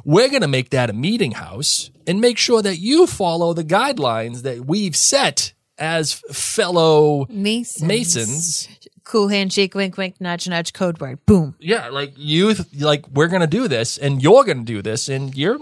we're 0.05 0.29
going 0.29 0.43
to 0.43 0.49
make 0.49 0.71
that 0.71 0.91
a 0.91 0.93
meeting 0.93 1.33
house 1.33 1.91
and 2.07 2.21
make 2.21 2.39
sure 2.39 2.63
that 2.63 2.79
you 2.79 3.07
follow 3.07 3.53
the 3.53 3.65
guidelines 3.65 4.43
that 4.43 4.67
we've 4.67 4.95
set 4.95 5.55
as 5.77 6.13
fellow 6.13 7.27
Masons. 7.29 7.83
Masons 7.83 8.69
cool 9.05 9.29
handshake, 9.29 9.75
wink, 9.75 9.97
wink, 9.97 10.21
nudge, 10.21 10.49
nudge, 10.49 10.73
code 10.73 11.01
word, 11.01 11.25
boom. 11.27 11.55
Yeah, 11.61 11.89
like 11.89 12.15
you, 12.17 12.55
like 12.79 13.07
we're 13.09 13.29
gonna 13.29 13.47
do 13.47 13.69
this, 13.69 13.97
and 13.97 14.23
you're 14.23 14.45
gonna 14.45 14.63
do 14.63 14.83
this, 14.83 15.09
and 15.09 15.35
you're 15.37 15.59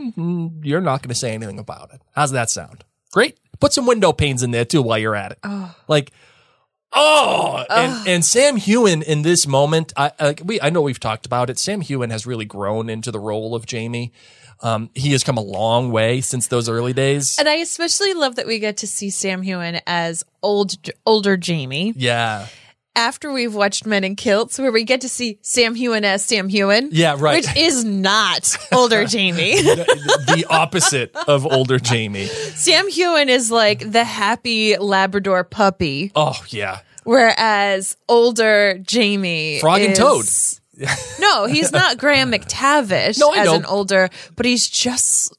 you're 0.62 0.80
not 0.80 1.02
gonna 1.02 1.14
say 1.14 1.32
anything 1.32 1.58
about 1.58 1.92
it. 1.92 2.00
How's 2.12 2.30
that 2.32 2.50
sound? 2.50 2.84
Great. 3.12 3.38
Put 3.60 3.72
some 3.72 3.86
window 3.86 4.12
panes 4.12 4.42
in 4.42 4.52
there 4.52 4.64
too 4.64 4.82
while 4.82 4.98
you're 4.98 5.14
at 5.14 5.32
it. 5.32 5.38
Oh. 5.44 5.74
Like, 5.86 6.12
oh, 6.92 7.64
and, 7.68 8.08
and 8.08 8.24
Sam 8.24 8.56
Heughan 8.56 9.02
in 9.02 9.22
this 9.22 9.46
moment, 9.46 9.92
I 9.96 10.12
like 10.20 10.42
we 10.44 10.60
I 10.60 10.70
know 10.70 10.82
we've 10.82 11.00
talked 11.00 11.26
about 11.26 11.50
it. 11.50 11.58
Sam 11.58 11.80
Heughan 11.80 12.10
has 12.10 12.26
really 12.26 12.44
grown 12.44 12.88
into 12.88 13.10
the 13.10 13.20
role 13.20 13.54
of 13.54 13.66
Jamie. 13.66 14.12
Um, 14.62 14.90
he 14.94 15.10
has 15.12 15.24
come 15.24 15.36
a 15.36 15.42
long 15.42 15.90
way 15.90 16.20
since 16.20 16.46
those 16.46 16.68
early 16.68 16.92
days. 16.92 17.36
And 17.38 17.48
I 17.48 17.54
especially 17.56 18.14
love 18.14 18.36
that 18.36 18.46
we 18.46 18.60
get 18.60 18.76
to 18.78 18.86
see 18.86 19.10
Sam 19.10 19.42
Heughan 19.42 19.80
as 19.88 20.24
old, 20.40 20.76
older 21.04 21.36
Jamie. 21.36 21.92
Yeah, 21.96 22.46
After 22.94 23.32
we've 23.32 23.54
watched 23.54 23.86
Men 23.86 24.04
in 24.04 24.16
Kilts, 24.16 24.58
where 24.58 24.70
we 24.70 24.84
get 24.84 25.00
to 25.00 25.08
see 25.08 25.38
Sam 25.40 25.74
Heughan 25.74 26.04
as 26.04 26.22
Sam 26.22 26.50
Heughan. 26.50 26.90
Yeah, 26.92 27.16
right. 27.18 27.36
Which 27.44 27.56
is 27.56 27.84
not 27.84 28.54
older 28.70 29.04
Jamie. 29.06 29.54
the 29.62 30.44
opposite 30.50 31.16
of 31.26 31.46
older 31.46 31.78
Jamie. 31.78 32.26
Sam 32.26 32.90
Heughan 32.90 33.28
is 33.30 33.50
like 33.50 33.90
the 33.90 34.04
happy 34.04 34.76
Labrador 34.76 35.42
puppy, 35.42 36.12
Oh 36.14 36.38
yeah, 36.48 36.80
whereas 37.04 37.96
older 38.10 38.78
Jamie 38.82 39.60
Frog 39.60 39.80
and 39.80 39.92
is- 39.92 39.98
Toad. 39.98 40.88
no, 41.18 41.46
he's 41.46 41.72
not 41.72 41.96
Graham 41.98 42.30
McTavish 42.32 43.18
No, 43.18 43.30
I 43.32 43.38
as 43.38 43.46
know. 43.46 43.54
an 43.54 43.64
older, 43.64 44.10
but 44.36 44.44
he's 44.44 44.68
just 44.68 45.34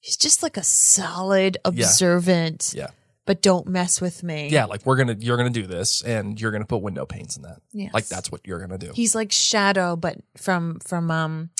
he's 0.00 0.16
just 0.16 0.40
like 0.42 0.56
a 0.56 0.62
solid, 0.62 1.58
observant. 1.64 2.74
yeah. 2.76 2.88
But 3.24 3.40
don't 3.40 3.68
mess 3.68 4.00
with 4.00 4.22
me. 4.24 4.48
Yeah, 4.50 4.64
like 4.64 4.84
we're 4.84 4.96
gonna 4.96 5.16
you're 5.18 5.36
gonna 5.36 5.50
do 5.50 5.66
this, 5.66 6.02
and 6.02 6.40
you're 6.40 6.50
gonna 6.50 6.64
put 6.64 6.82
window 6.82 7.06
panes 7.06 7.36
in 7.36 7.42
that. 7.44 7.58
Yeah. 7.72 7.90
Like 7.94 8.06
that's 8.08 8.32
what 8.32 8.40
you're 8.44 8.58
gonna 8.60 8.78
do. 8.78 8.90
He's 8.94 9.14
like 9.14 9.30
Shadow, 9.30 9.94
but 9.94 10.18
from 10.36 10.80
from 10.80 11.08
um 11.10 11.50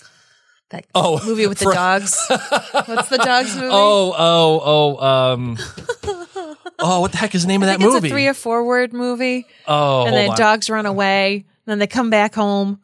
that 0.70 0.86
Oh, 0.94 1.24
movie 1.24 1.46
with 1.46 1.58
the 1.58 1.64
from- 1.66 1.74
dogs. 1.74 2.16
What's 2.28 3.08
the 3.10 3.18
dogs 3.18 3.54
movie? 3.54 3.68
Oh, 3.72 4.12
oh, 4.18 4.96
oh, 4.98 5.32
um, 5.32 5.56
oh, 6.80 7.00
what 7.00 7.12
the 7.12 7.18
heck 7.18 7.34
is 7.34 7.42
the 7.42 7.48
name 7.48 7.62
of 7.62 7.66
that 7.66 7.78
movie? 7.80 7.98
it's 7.98 8.06
a 8.06 8.08
three 8.08 8.26
or 8.26 8.34
four 8.34 8.64
word 8.64 8.92
movie. 8.92 9.46
oh, 9.68 10.06
and 10.06 10.16
the 10.16 10.34
dogs 10.34 10.68
run 10.68 10.86
away, 10.86 11.34
and 11.36 11.44
then 11.66 11.78
they 11.78 11.86
come 11.86 12.10
back 12.10 12.34
home. 12.34 12.80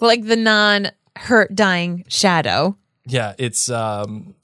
Like 0.00 0.24
the 0.24 0.36
non 0.36 0.88
hurt 1.14 1.54
dying 1.54 2.04
shadow. 2.08 2.76
yeah, 3.06 3.34
it's 3.38 3.70
um, 3.70 4.34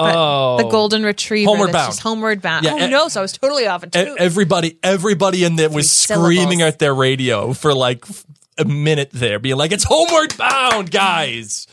oh, 0.00 0.56
the 0.58 0.68
golden 0.68 1.02
retriever. 1.04 1.50
Homeward 1.50 1.72
Bound. 1.72 1.90
Just 1.92 2.00
homeward 2.00 2.42
bound. 2.42 2.64
Yeah, 2.64 2.76
oh 2.80 2.88
no, 2.88 3.08
so 3.08 3.20
I 3.20 3.22
was 3.22 3.32
totally 3.32 3.66
off. 3.66 3.84
E- 3.84 3.88
Too. 3.90 4.16
everybody, 4.18 4.78
everybody 4.82 5.44
in 5.44 5.56
there 5.56 5.70
was 5.70 6.06
Three 6.06 6.16
screaming 6.16 6.62
at 6.62 6.78
their 6.78 6.94
radio 6.94 7.52
for 7.52 7.74
like 7.74 8.04
a 8.60 8.64
minute 8.64 9.10
there, 9.12 9.38
being 9.38 9.56
like, 9.56 9.72
"It's 9.72 9.84
homeward 9.84 10.36
bound, 10.36 10.90
guys." 10.90 11.66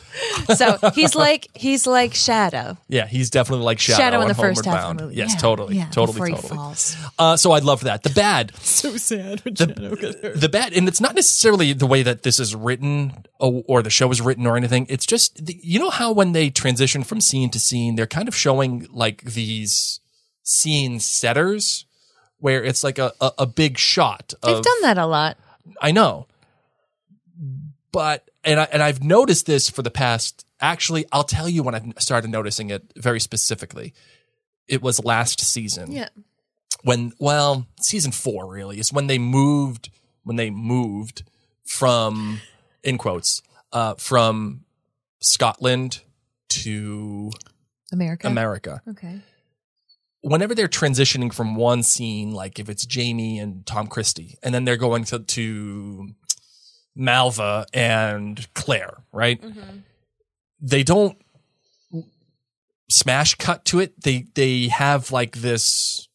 so 0.56 0.78
he's 0.94 1.14
like 1.14 1.48
he's 1.54 1.86
like 1.86 2.14
shadow. 2.14 2.76
Yeah, 2.88 3.06
he's 3.06 3.30
definitely 3.30 3.64
like 3.64 3.78
Shadow, 3.78 3.98
Shadow 3.98 4.20
in 4.22 4.28
the 4.28 4.34
first 4.34 4.64
half 4.64 4.82
Bound. 4.82 4.92
of 4.92 4.98
the 4.98 5.04
movie. 5.04 5.16
Yes, 5.16 5.34
Yeah, 5.34 5.40
totally, 5.40 5.76
yeah, 5.76 5.88
totally, 5.90 6.32
totally. 6.32 6.76
Uh, 7.18 7.36
so 7.36 7.52
I 7.52 7.58
love 7.58 7.82
that. 7.82 8.02
The 8.02 8.10
bad, 8.10 8.52
So 8.60 8.96
sad 8.96 9.40
the, 9.40 10.32
the 10.36 10.48
bad, 10.48 10.72
and 10.72 10.88
it's 10.88 11.00
not 11.00 11.14
necessarily 11.14 11.72
the 11.72 11.86
way 11.86 12.02
that 12.02 12.22
this 12.22 12.38
is 12.38 12.54
written 12.54 13.24
or, 13.40 13.64
or 13.66 13.82
the 13.82 13.90
show 13.90 14.10
is 14.10 14.20
written 14.20 14.46
or 14.46 14.56
anything. 14.56 14.86
It's 14.88 15.04
just, 15.06 15.40
you 15.62 15.78
know 15.78 15.90
how 15.90 16.12
when 16.12 16.32
they 16.32 16.50
transition 16.50 17.02
from 17.02 17.20
scene 17.20 17.50
to 17.50 17.60
scene, 17.60 17.96
they're 17.96 18.06
kind 18.06 18.28
of 18.28 18.36
showing 18.36 18.86
like 18.90 19.24
these 19.24 20.00
scene 20.42 21.00
setters 21.00 21.86
where 22.38 22.62
it's 22.62 22.84
like 22.84 22.98
a, 22.98 23.12
a, 23.20 23.32
a 23.38 23.46
big 23.46 23.78
shot 23.78 24.32
of, 24.42 24.54
They've 24.54 24.64
done 24.64 24.82
that 24.82 24.98
a 24.98 25.06
lot. 25.06 25.36
I 25.82 25.90
know. 25.90 26.27
But 27.92 28.28
and 28.44 28.60
I 28.60 28.64
and 28.72 28.82
I've 28.82 29.02
noticed 29.02 29.46
this 29.46 29.68
for 29.70 29.82
the 29.82 29.90
past 29.90 30.44
actually 30.60 31.06
I'll 31.12 31.24
tell 31.24 31.48
you 31.48 31.62
when 31.62 31.74
I 31.74 31.82
started 31.98 32.30
noticing 32.30 32.70
it 32.70 32.92
very 32.96 33.20
specifically. 33.20 33.94
It 34.66 34.82
was 34.82 35.02
last 35.04 35.40
season 35.40 35.92
Yeah. 35.92 36.08
when 36.82 37.12
well, 37.18 37.66
season 37.80 38.12
4 38.12 38.46
really 38.46 38.78
is 38.78 38.92
when 38.92 39.06
they 39.06 39.18
moved 39.18 39.90
when 40.24 40.36
they 40.36 40.50
moved 40.50 41.22
from 41.64 42.40
in 42.82 42.98
quotes 42.98 43.42
uh 43.72 43.94
from 43.94 44.64
Scotland 45.20 46.00
to 46.48 47.30
America. 47.92 48.26
America 48.26 48.82
Okay. 48.88 49.20
whenever 50.20 50.54
they're 50.54 50.68
transitioning 50.68 51.32
from 51.32 51.54
one 51.54 51.82
scene, 51.82 52.32
like 52.32 52.58
if 52.58 52.68
it's 52.68 52.84
Jamie 52.84 53.38
and 53.38 53.64
Tom 53.66 53.86
Christie, 53.86 54.36
and 54.42 54.54
then 54.54 54.64
they're 54.64 54.76
going 54.76 55.04
to, 55.04 55.20
to 55.20 56.08
Malva 56.98 57.64
and 57.72 58.46
Claire, 58.54 58.98
right? 59.12 59.40
They 60.60 60.82
don't 60.82 61.16
smash 62.90 63.36
cut 63.36 63.64
to 63.66 63.78
it. 63.80 64.02
They 64.02 64.26
they 64.34 64.66
have 64.68 65.12
like 65.12 65.36
this 65.36 66.08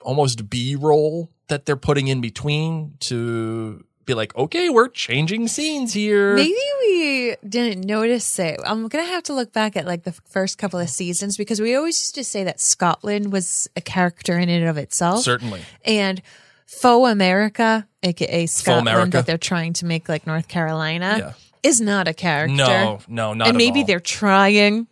almost 0.00 0.50
B 0.50 0.74
roll 0.76 1.30
that 1.48 1.64
they're 1.64 1.76
putting 1.76 2.08
in 2.08 2.20
between 2.20 2.94
to 3.00 3.84
be 4.04 4.14
like, 4.14 4.34
okay, 4.36 4.68
we're 4.68 4.88
changing 4.88 5.48
scenes 5.48 5.92
here. 5.92 6.34
Maybe 6.34 6.54
we 6.80 7.36
didn't 7.48 7.84
notice 7.84 8.38
it. 8.38 8.58
I'm 8.64 8.88
gonna 8.88 9.04
have 9.04 9.22
to 9.24 9.32
look 9.32 9.52
back 9.52 9.76
at 9.76 9.84
like 9.86 10.02
the 10.04 10.12
first 10.12 10.58
couple 10.58 10.80
of 10.80 10.88
seasons 10.88 11.36
because 11.36 11.60
we 11.60 11.74
always 11.76 11.96
used 12.00 12.14
to 12.16 12.24
say 12.24 12.42
that 12.44 12.60
Scotland 12.60 13.32
was 13.32 13.68
a 13.76 13.80
character 13.80 14.38
in 14.38 14.48
and 14.48 14.66
of 14.68 14.76
itself, 14.76 15.22
Certainly. 15.22 15.62
and 15.84 16.20
faux 16.66 17.10
America, 17.10 17.86
aka 18.02 18.46
Scotland, 18.46 19.12
that 19.12 19.26
they're 19.26 19.38
trying 19.38 19.72
to 19.74 19.86
make 19.86 20.08
like 20.08 20.26
North 20.26 20.48
Carolina, 20.48 21.16
Yeah. 21.18 21.32
is 21.62 21.80
not 21.80 22.08
a 22.08 22.14
character. 22.14 22.54
No, 22.54 22.98
no, 23.08 23.32
not 23.34 23.48
and 23.48 23.56
maybe 23.56 23.80
all. 23.80 23.86
they're 23.86 24.00
trying 24.00 24.86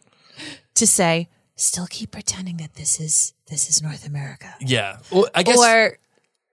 to 0.74 0.86
say, 0.86 1.28
still 1.56 1.86
keep 1.86 2.10
pretending 2.12 2.56
that 2.58 2.74
this 2.74 2.98
is 3.00 3.34
this 3.48 3.68
is 3.68 3.82
North 3.82 4.06
America, 4.06 4.54
Yeah. 4.60 4.98
Well, 5.10 5.28
I 5.34 5.42
guess 5.42 5.58
or 5.58 5.98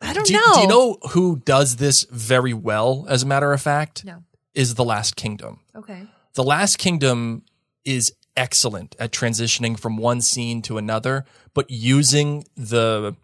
I 0.02 0.14
don't 0.14 0.26
Do, 0.28 0.34
know. 0.34 0.54
do 0.56 0.60
you 0.62 0.68
know 0.68 0.98
who 1.12 1.38
does 1.46 1.76
this 1.78 2.06
very 2.12 2.54
well, 2.54 3.06
as 3.08 3.24
a 3.24 3.26
matter 3.26 3.54
of 3.54 3.62
fact? 3.62 4.04
No. 4.04 4.24
Is 4.54 4.76
The 4.76 4.84
Last 4.84 5.16
Kingdom. 5.16 5.60
Okay. 5.76 6.04
The 6.34 6.44
Last 6.44 6.78
Kingdom 6.78 7.44
is 7.86 8.12
excellent 8.36 8.96
at 9.00 9.12
transitioning 9.12 9.80
from 9.80 9.98
one 9.98 10.20
scene 10.22 10.62
to 10.64 10.78
another, 10.78 11.26
but 11.54 11.70
using 11.70 12.44
the 12.56 13.16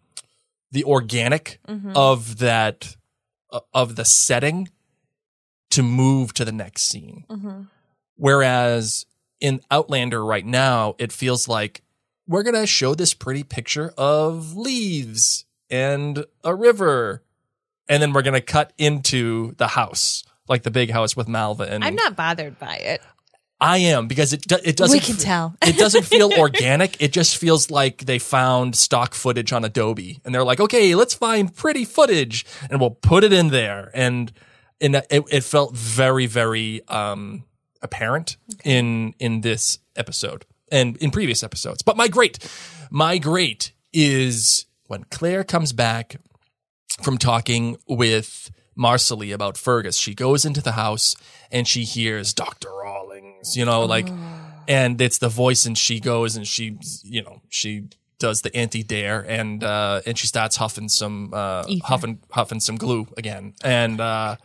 the 0.72 0.84
organic 0.84 1.60
of 1.96 2.40
that 2.40 2.96
uh, 3.52 3.60
of 3.74 3.96
the 3.96 4.06
setting 4.06 4.70
to 5.70 5.84
move 5.84 6.34
to 6.34 6.46
the 6.46 6.52
next 6.52 6.84
scene. 6.84 7.26
Whereas 8.16 9.06
in 9.40 9.62
Outlander 9.70 10.24
right 10.26 10.46
now, 10.46 10.96
it 10.98 11.12
feels 11.12 11.48
like 11.48 11.82
we're 12.28 12.44
going 12.44 12.56
to 12.56 12.68
show 12.68 12.96
this 12.96 13.14
pretty 13.14 13.44
picture 13.44 13.94
of 13.98 14.56
leaves 14.56 15.46
and 15.70 16.26
a 16.44 16.54
river. 16.56 17.24
And 17.88 18.02
then 18.02 18.12
we're 18.12 18.22
going 18.24 18.34
to 18.34 18.42
cut 18.42 18.74
into 18.78 19.54
the 19.58 19.68
house, 19.68 20.24
like 20.50 20.64
the 20.64 20.72
big 20.72 20.92
house 20.92 21.16
with 21.16 21.28
Malva. 21.28 21.72
And 21.72 21.84
I'm 21.84 21.96
not 21.96 22.16
bothered 22.18 22.60
by 22.60 22.76
it. 22.76 23.02
I 23.60 23.78
am 23.80 24.08
because 24.08 24.34
it 24.34 24.42
do, 24.48 24.58
it 24.64 24.78
doesn't. 24.78 24.96
We 24.96 25.04
can 25.04 25.16
tell. 25.18 25.56
it 25.66 25.78
doesn't 25.78 26.06
feel 26.06 26.32
organic. 26.38 27.02
It 27.02 27.12
just 27.12 27.38
feels 27.38 27.72
like 27.72 28.06
they 28.06 28.20
found 28.20 28.76
stock 28.76 29.14
footage 29.14 29.52
on 29.52 29.66
Adobe, 29.66 30.20
and 30.24 30.34
they're 30.34 30.44
like, 30.44 30.60
"Okay, 30.60 30.94
let's 30.94 31.14
find 31.16 31.54
pretty 31.54 31.84
footage, 31.84 32.46
and 32.70 32.80
we'll 32.80 32.92
put 32.92 33.24
it 33.24 33.34
in 33.34 33.50
there." 33.50 33.90
And 33.94 34.32
and 34.80 34.96
it, 34.96 35.24
it 35.32 35.44
felt 35.44 35.76
very 35.76 36.28
very 36.28 36.88
um, 36.88 37.46
apparent 37.82 38.38
in 38.64 39.16
in 39.20 39.42
this 39.42 39.80
episode 39.96 40.46
and 40.72 40.96
in 40.98 41.10
previous 41.10 41.42
episodes. 41.42 41.82
But 41.82 41.98
my 41.98 42.08
great, 42.08 42.38
my 42.92 43.18
great 43.18 43.72
is 43.92 44.68
when 44.86 45.04
Claire 45.06 45.44
comes 45.44 45.74
back 45.74 46.18
from 47.02 47.18
talking 47.18 47.78
with 47.88 48.52
Marsali 48.78 49.34
about 49.34 49.58
Fergus. 49.58 49.98
She 49.98 50.14
goes 50.14 50.46
into 50.46 50.62
the 50.62 50.74
house 50.74 51.16
and 51.52 51.68
she 51.68 51.84
hears 51.84 52.34
Dr. 52.34 52.70
Rawlings, 53.38 53.58
you 53.58 53.66
know, 53.66 53.86
like, 53.86 54.10
and 54.68 55.00
it's 55.02 55.18
the 55.20 55.30
voice 55.30 55.66
and 55.66 55.78
she 55.78 56.00
goes 56.00 56.36
and 56.36 56.48
she, 56.48 56.78
you 57.04 57.22
know, 57.22 57.42
she 57.50 57.88
does 58.20 58.42
the 58.42 58.56
anti 58.56 58.84
dare 58.84 59.22
and, 59.22 59.64
uh, 59.64 60.02
and 60.06 60.18
she 60.18 60.28
starts 60.28 60.56
huffing 60.56 60.90
some, 60.90 61.34
uh, 61.34 61.64
Ether. 61.68 61.86
huffing, 61.86 62.20
huffing 62.32 62.60
some 62.60 62.76
glue 62.76 63.08
again. 63.18 63.54
And, 63.64 64.02
uh, 64.02 64.38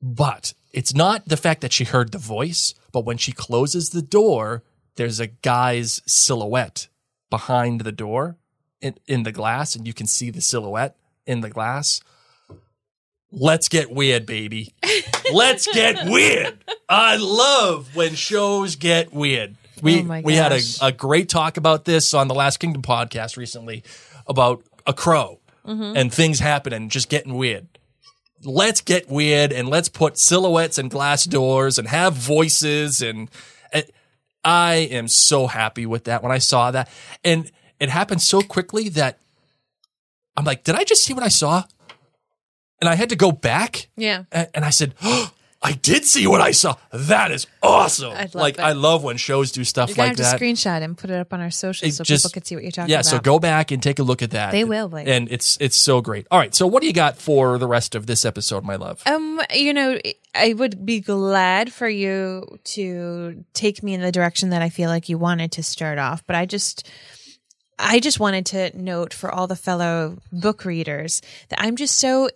but 0.00 0.54
it's 0.72 0.94
not 0.94 1.28
the 1.28 1.36
fact 1.36 1.60
that 1.62 1.72
she 1.72 1.84
heard 1.84 2.12
the 2.12 2.18
voice, 2.18 2.74
but 2.92 3.04
when 3.04 3.16
she 3.16 3.32
closes 3.32 3.90
the 3.90 4.02
door, 4.02 4.62
there's 4.96 5.20
a 5.20 5.26
guy's 5.26 6.02
silhouette 6.06 6.88
behind 7.30 7.82
the 7.82 7.92
door 7.92 8.36
in, 8.80 8.94
in 9.06 9.22
the 9.22 9.32
glass, 9.32 9.74
and 9.74 9.86
you 9.86 9.92
can 9.92 10.06
see 10.06 10.30
the 10.30 10.40
silhouette 10.40 10.96
in 11.26 11.40
the 11.40 11.50
glass. 11.50 12.00
Let's 13.30 13.68
get 13.68 13.90
weird, 13.90 14.24
baby. 14.26 14.72
Let's 15.32 15.66
get 15.72 16.06
weird. 16.10 16.58
I 16.88 17.16
love 17.16 17.94
when 17.94 18.14
shows 18.14 18.76
get 18.76 19.12
weird. 19.12 19.54
We 19.82 20.02
Oh 20.02 20.20
we 20.24 20.34
had 20.34 20.52
a, 20.52 20.60
a 20.82 20.92
great 20.92 21.28
talk 21.28 21.56
about 21.56 21.84
this 21.84 22.14
on 22.14 22.26
the 22.28 22.34
Last 22.34 22.56
Kingdom 22.56 22.82
podcast 22.82 23.36
recently 23.36 23.82
about 24.26 24.62
a 24.86 24.92
crow 24.92 25.40
Mm-hmm. 25.66 25.96
and 25.98 26.10
things 26.14 26.38
happening, 26.38 26.88
just 26.88 27.10
getting 27.10 27.34
weird. 27.34 27.66
let's 28.42 28.80
get 28.80 29.10
weird 29.10 29.52
and 29.52 29.68
let's 29.68 29.90
put 29.90 30.16
silhouettes 30.18 30.78
and 30.78 30.90
glass 30.90 31.24
doors 31.24 31.78
and 31.78 31.86
have 31.88 32.14
voices 32.14 33.02
and, 33.02 33.28
and 33.70 33.84
I 34.42 34.76
am 34.76 35.08
so 35.08 35.46
happy 35.46 35.84
with 35.84 36.04
that 36.04 36.22
when 36.22 36.32
I 36.32 36.38
saw 36.38 36.70
that. 36.70 36.88
And 37.22 37.50
it 37.78 37.90
happened 37.90 38.22
so 38.22 38.40
quickly 38.40 38.88
that 38.90 39.18
I'm 40.38 40.44
like, 40.46 40.64
did 40.64 40.74
I 40.74 40.84
just 40.84 41.04
see 41.04 41.12
what 41.12 41.22
I 41.22 41.28
saw? 41.28 41.64
And 42.80 42.88
I 42.88 42.94
had 42.94 43.08
to 43.10 43.16
go 43.16 43.32
back 43.32 43.88
Yeah. 43.96 44.24
and, 44.30 44.48
and 44.54 44.64
I 44.64 44.70
said, 44.70 44.94
oh, 45.02 45.32
I 45.60 45.72
did 45.72 46.04
see 46.04 46.24
what 46.28 46.40
I 46.40 46.52
saw. 46.52 46.76
That 46.92 47.32
is 47.32 47.48
awesome. 47.64 48.12
I 48.12 48.22
love 48.22 48.34
like 48.36 48.54
it. 48.54 48.60
I 48.60 48.72
love 48.74 49.02
when 49.02 49.16
shows 49.16 49.50
do 49.50 49.64
stuff 49.64 49.88
You're 49.88 49.96
gonna 49.96 50.10
like 50.10 50.18
have 50.18 50.26
that. 50.30 50.38
to 50.38 50.44
screenshot 50.44 50.82
and 50.82 50.96
put 50.96 51.10
it 51.10 51.18
up 51.18 51.32
on 51.32 51.40
our 51.40 51.50
socials 51.50 51.94
It 51.94 51.96
so 51.96 52.04
just- 52.04 52.22
people 52.24 52.32
can 52.34 52.44
see 52.44 52.54
what 52.54 52.62
you're 52.62 52.70
talking 52.70 52.84
about. 52.84 52.90
yeah, 52.90 53.00
about. 53.00 53.06
so 53.06 53.18
go 53.18 53.40
back 53.40 53.72
and 53.72 53.82
take 53.82 53.98
a 53.98 54.04
look 54.04 54.22
at 54.22 54.30
that. 54.30 54.52
They 54.52 54.62
will, 54.62 54.86
Blake. 54.88 55.08
and 55.08 55.28
it's 55.32 55.58
it's 55.60 55.76
so 55.76 56.00
great. 56.00 56.28
All 56.30 56.38
right, 56.38 56.54
so 56.54 56.68
what 56.68 56.80
do 56.80 56.86
you 56.86 56.92
got 56.92 57.18
for 57.18 57.58
the 57.58 57.66
rest 57.66 57.96
of 57.96 58.06
this 58.06 58.24
episode, 58.24 58.62
my 58.62 58.76
love? 58.76 59.02
Um, 59.04 59.40
you 59.52 59.74
know, 59.74 59.98
I 60.32 60.52
would 60.52 60.86
be 60.86 61.00
glad 61.00 61.72
for 61.72 61.88
you 61.88 62.60
to 62.76 63.44
take 63.52 63.82
me 63.82 63.94
in 63.94 64.00
the 64.00 64.12
direction 64.12 64.50
that 64.50 64.62
I 64.62 64.68
feel 64.68 64.90
like 64.90 65.08
you 65.08 65.18
wanted 65.18 65.50
to 65.52 65.64
start 65.64 65.98
off, 65.98 66.24
but 66.24 66.36
I 66.36 66.46
just 66.46 66.88
I 67.80 67.98
just 68.00 68.18
wanted 68.20 68.46
to 68.46 68.76
note 68.80 69.12
for 69.14 69.30
all 69.32 69.48
the 69.48 69.56
fellow 69.56 70.18
book 70.32 70.64
readers 70.64 71.20
that 71.48 71.60
I'm 71.60 71.74
just 71.76 71.98
so 71.98 72.28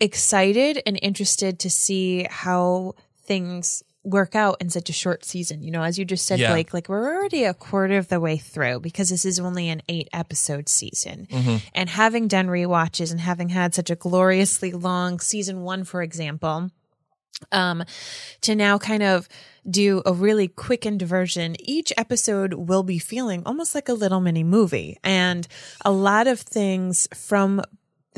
excited 0.00 0.82
and 0.86 0.98
interested 1.02 1.58
to 1.60 1.70
see 1.70 2.26
how 2.30 2.94
things 3.24 3.82
work 4.04 4.34
out 4.34 4.56
in 4.60 4.70
such 4.70 4.88
a 4.88 4.92
short 4.92 5.24
season. 5.24 5.62
You 5.62 5.70
know, 5.70 5.82
as 5.82 5.98
you 5.98 6.04
just 6.04 6.24
said, 6.24 6.38
Yeah. 6.38 6.52
Blake, 6.52 6.72
like 6.72 6.88
we're 6.88 7.14
already 7.14 7.44
a 7.44 7.52
quarter 7.52 7.98
of 7.98 8.08
the 8.08 8.20
way 8.20 8.36
through 8.38 8.80
because 8.80 9.10
this 9.10 9.24
is 9.24 9.38
only 9.38 9.68
an 9.68 9.82
eight 9.88 10.08
episode 10.12 10.68
season. 10.68 11.26
And 11.74 11.90
having 11.90 12.28
done 12.28 12.46
rewatches 12.46 13.10
and 13.10 13.20
having 13.20 13.50
had 13.50 13.74
such 13.74 13.90
a 13.90 13.96
gloriously 13.96 14.72
long 14.72 15.20
season 15.20 15.62
one, 15.62 15.84
for 15.84 16.00
example, 16.00 16.70
um, 17.52 17.84
to 18.42 18.54
now 18.54 18.78
kind 18.78 19.02
of 19.02 19.28
do 19.68 20.00
a 20.06 20.12
really 20.12 20.48
quickened 20.48 21.02
version. 21.02 21.54
Each 21.60 21.92
episode 21.98 22.54
will 22.54 22.82
be 22.82 22.98
feeling 22.98 23.42
almost 23.44 23.74
like 23.74 23.88
a 23.88 23.92
little 23.94 24.20
mini 24.20 24.42
movie. 24.44 24.96
And 25.04 25.46
a 25.84 25.90
lot 25.92 26.26
of 26.26 26.40
things 26.40 27.08
from 27.14 27.60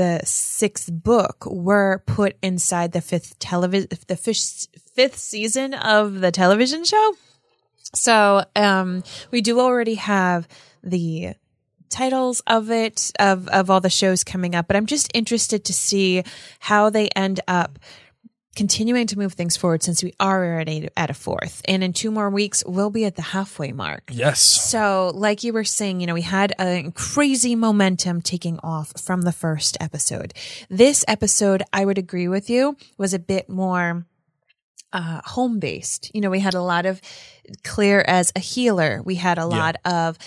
the 0.01 0.23
sixth 0.25 0.91
book 0.91 1.45
were 1.45 2.03
put 2.07 2.35
inside 2.43 2.93
the 2.93 3.03
fifth 3.03 3.39
television, 3.39 3.87
the 4.07 4.17
fifth, 4.17 4.67
fifth 4.95 5.19
season 5.19 5.75
of 5.75 6.23
the 6.23 6.31
television 6.31 6.85
show. 6.85 7.17
So, 7.95 8.43
um, 8.57 9.03
we 9.31 9.43
do 9.43 9.61
already 9.61 9.97
have 9.97 10.49
the 10.83 11.35
titles 11.91 12.41
of 12.47 12.71
it, 12.71 13.13
of, 13.19 13.47
of 13.49 13.69
all 13.69 13.83
the 13.83 13.91
shows 13.91 14.25
coming 14.25 14.55
up, 14.55 14.69
but 14.69 14.77
I'm 14.77 14.87
just 14.87 15.11
interested 15.13 15.67
to 15.67 15.75
see 15.75 16.25
how 16.61 16.89
they 16.89 17.09
end 17.09 17.41
up 17.47 17.79
continuing 18.57 19.07
to 19.07 19.19
move 19.19 19.35
things 19.35 19.57
forward 19.57 19.83
since 19.83 20.03
we 20.03 20.13
are 20.19 20.45
already 20.45 20.89
at 20.97 21.11
a 21.11 21.15
fourth. 21.15 21.63
And 21.67 21.85
in 21.85 21.93
two 21.93 22.11
more 22.11 22.31
weeks, 22.31 22.65
we'll 22.67 22.91
be 22.91 23.05
at 23.05 23.17
the 23.17 23.23
halfway 23.23 23.73
mark. 23.73 24.11
yes. 24.13 24.41
So, 24.41 25.13
like 25.15 25.45
you 25.45 25.53
were 25.53 25.65
saying, 25.65 26.01
you 26.01 26.07
know, 26.07 26.15
we 26.15 26.23
had 26.23 26.53
a 26.59 26.91
crazy 26.95 27.55
momentum 27.55 28.23
taking 28.23 28.59
off 28.61 28.93
from 29.01 29.23
the 29.23 29.33
first 29.33 29.77
episode. 29.81 30.35
This 30.69 31.05
episode, 31.07 31.63
I 31.73 31.85
would 31.85 31.99
agree 31.99 32.29
with 32.29 32.51
you, 32.51 32.77
was 32.99 33.15
a 33.15 33.19
bit 33.19 33.49
more 33.49 34.07
uh, 34.93 35.21
home 35.25 35.59
based. 35.61 36.11
You 36.15 36.21
know, 36.21 36.31
we 36.31 36.41
had 36.41 36.55
a 36.55 36.63
lot 36.63 36.87
of 36.87 37.01
Claire 37.65 38.09
as 38.09 38.33
a 38.35 38.41
healer. 38.41 39.03
We 39.05 39.17
had 39.17 39.39
a 39.39 39.47
lot 39.47 39.77
of 39.85 40.19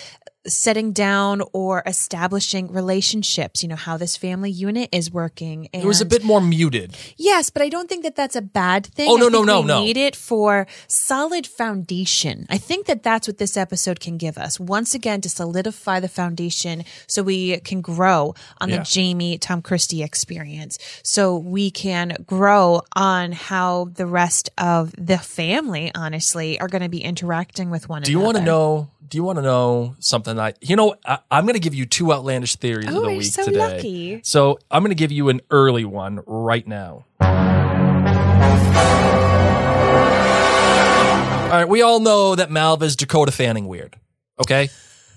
setting 0.46 0.92
down 0.92 1.42
or 1.52 1.82
establishing 1.86 2.70
relationships. 2.72 3.62
You 3.62 3.68
know 3.68 3.76
how 3.76 3.96
this 3.96 4.16
family 4.16 4.50
unit 4.50 4.88
is 4.92 5.10
working. 5.10 5.68
And 5.72 5.82
It 5.82 5.86
was 5.86 6.00
a 6.00 6.04
bit 6.06 6.22
more 6.24 6.40
muted. 6.40 6.96
Yes, 7.16 7.50
but 7.50 7.62
I 7.62 7.68
don't 7.68 7.88
think 7.88 8.02
that 8.04 8.14
that's 8.16 8.36
a 8.36 8.42
bad 8.42 8.86
thing. 8.86 9.08
Oh, 9.10 9.16
no, 9.16 9.28
no, 9.28 9.42
no, 9.42 9.60
we 9.60 9.66
no. 9.66 9.80
Need 9.82 9.96
it 9.96 10.14
for 10.16 10.66
solid 10.86 11.46
foundation. 11.46 12.46
I 12.50 12.58
think 12.58 12.86
that 12.86 13.02
that's 13.02 13.26
what 13.26 13.38
this 13.38 13.56
episode 13.56 14.00
can 14.00 14.16
give 14.18 14.36
us. 14.38 14.58
Once 14.60 14.94
again, 14.94 15.20
to 15.22 15.28
solidify 15.28 16.00
the 16.00 16.08
foundation, 16.08 16.84
so 17.06 17.22
we 17.22 17.58
can 17.60 17.80
grow 17.80 18.34
on 18.60 18.68
Yeah. 18.68 18.78
the 18.78 18.84
Jamie 18.84 19.38
Tom 19.38 19.62
Christie 19.62 20.02
experience. 20.02 20.78
So 21.02 21.36
we 21.36 21.70
can 21.70 22.16
grow 22.26 22.82
on 22.94 23.32
how 23.32 23.90
the 23.94 24.06
rest 24.06 24.50
of 24.58 24.92
the 24.98 25.18
family, 25.18 25.90
honestly, 25.94 26.60
are 26.60 26.68
going 26.68 26.82
to 26.82 26.88
be 26.88 27.02
interacting 27.02 27.70
with 27.70 27.88
one 27.88 27.98
another. 27.98 28.06
Do 28.06 28.12
you 28.12 28.20
want 28.20 28.36
to 28.36 28.42
know? 28.42 28.90
Do 29.06 29.18
you 29.18 29.24
want 29.24 29.36
to 29.36 29.42
know 29.42 29.94
something? 30.00 30.33
I 30.40 30.54
you 30.60 30.76
know 30.76 30.94
I, 31.04 31.18
I'm 31.30 31.44
going 31.44 31.54
to 31.54 31.60
give 31.60 31.74
you 31.74 31.86
two 31.86 32.12
outlandish 32.12 32.56
theories 32.56 32.86
Oh, 32.88 32.96
of 32.96 33.02
the 33.02 33.08
you're 33.10 33.18
week 33.18 33.26
so 33.32 33.44
today. 33.44 33.58
lucky. 33.76 34.20
So 34.22 34.58
I'm 34.70 34.82
going 34.82 34.90
to 34.90 34.94
give 34.96 35.12
you 35.12 35.28
an 35.28 35.40
early 35.50 35.84
one 35.84 36.20
right 36.26 36.66
now. 36.66 37.04
All 41.44 41.60
right, 41.60 41.68
we 41.68 41.82
all 41.82 42.00
know 42.00 42.34
that 42.34 42.50
Malva's 42.50 42.96
Dakota 42.96 43.30
Fanning 43.30 43.68
weird. 43.68 43.94
Okay, 44.40 44.70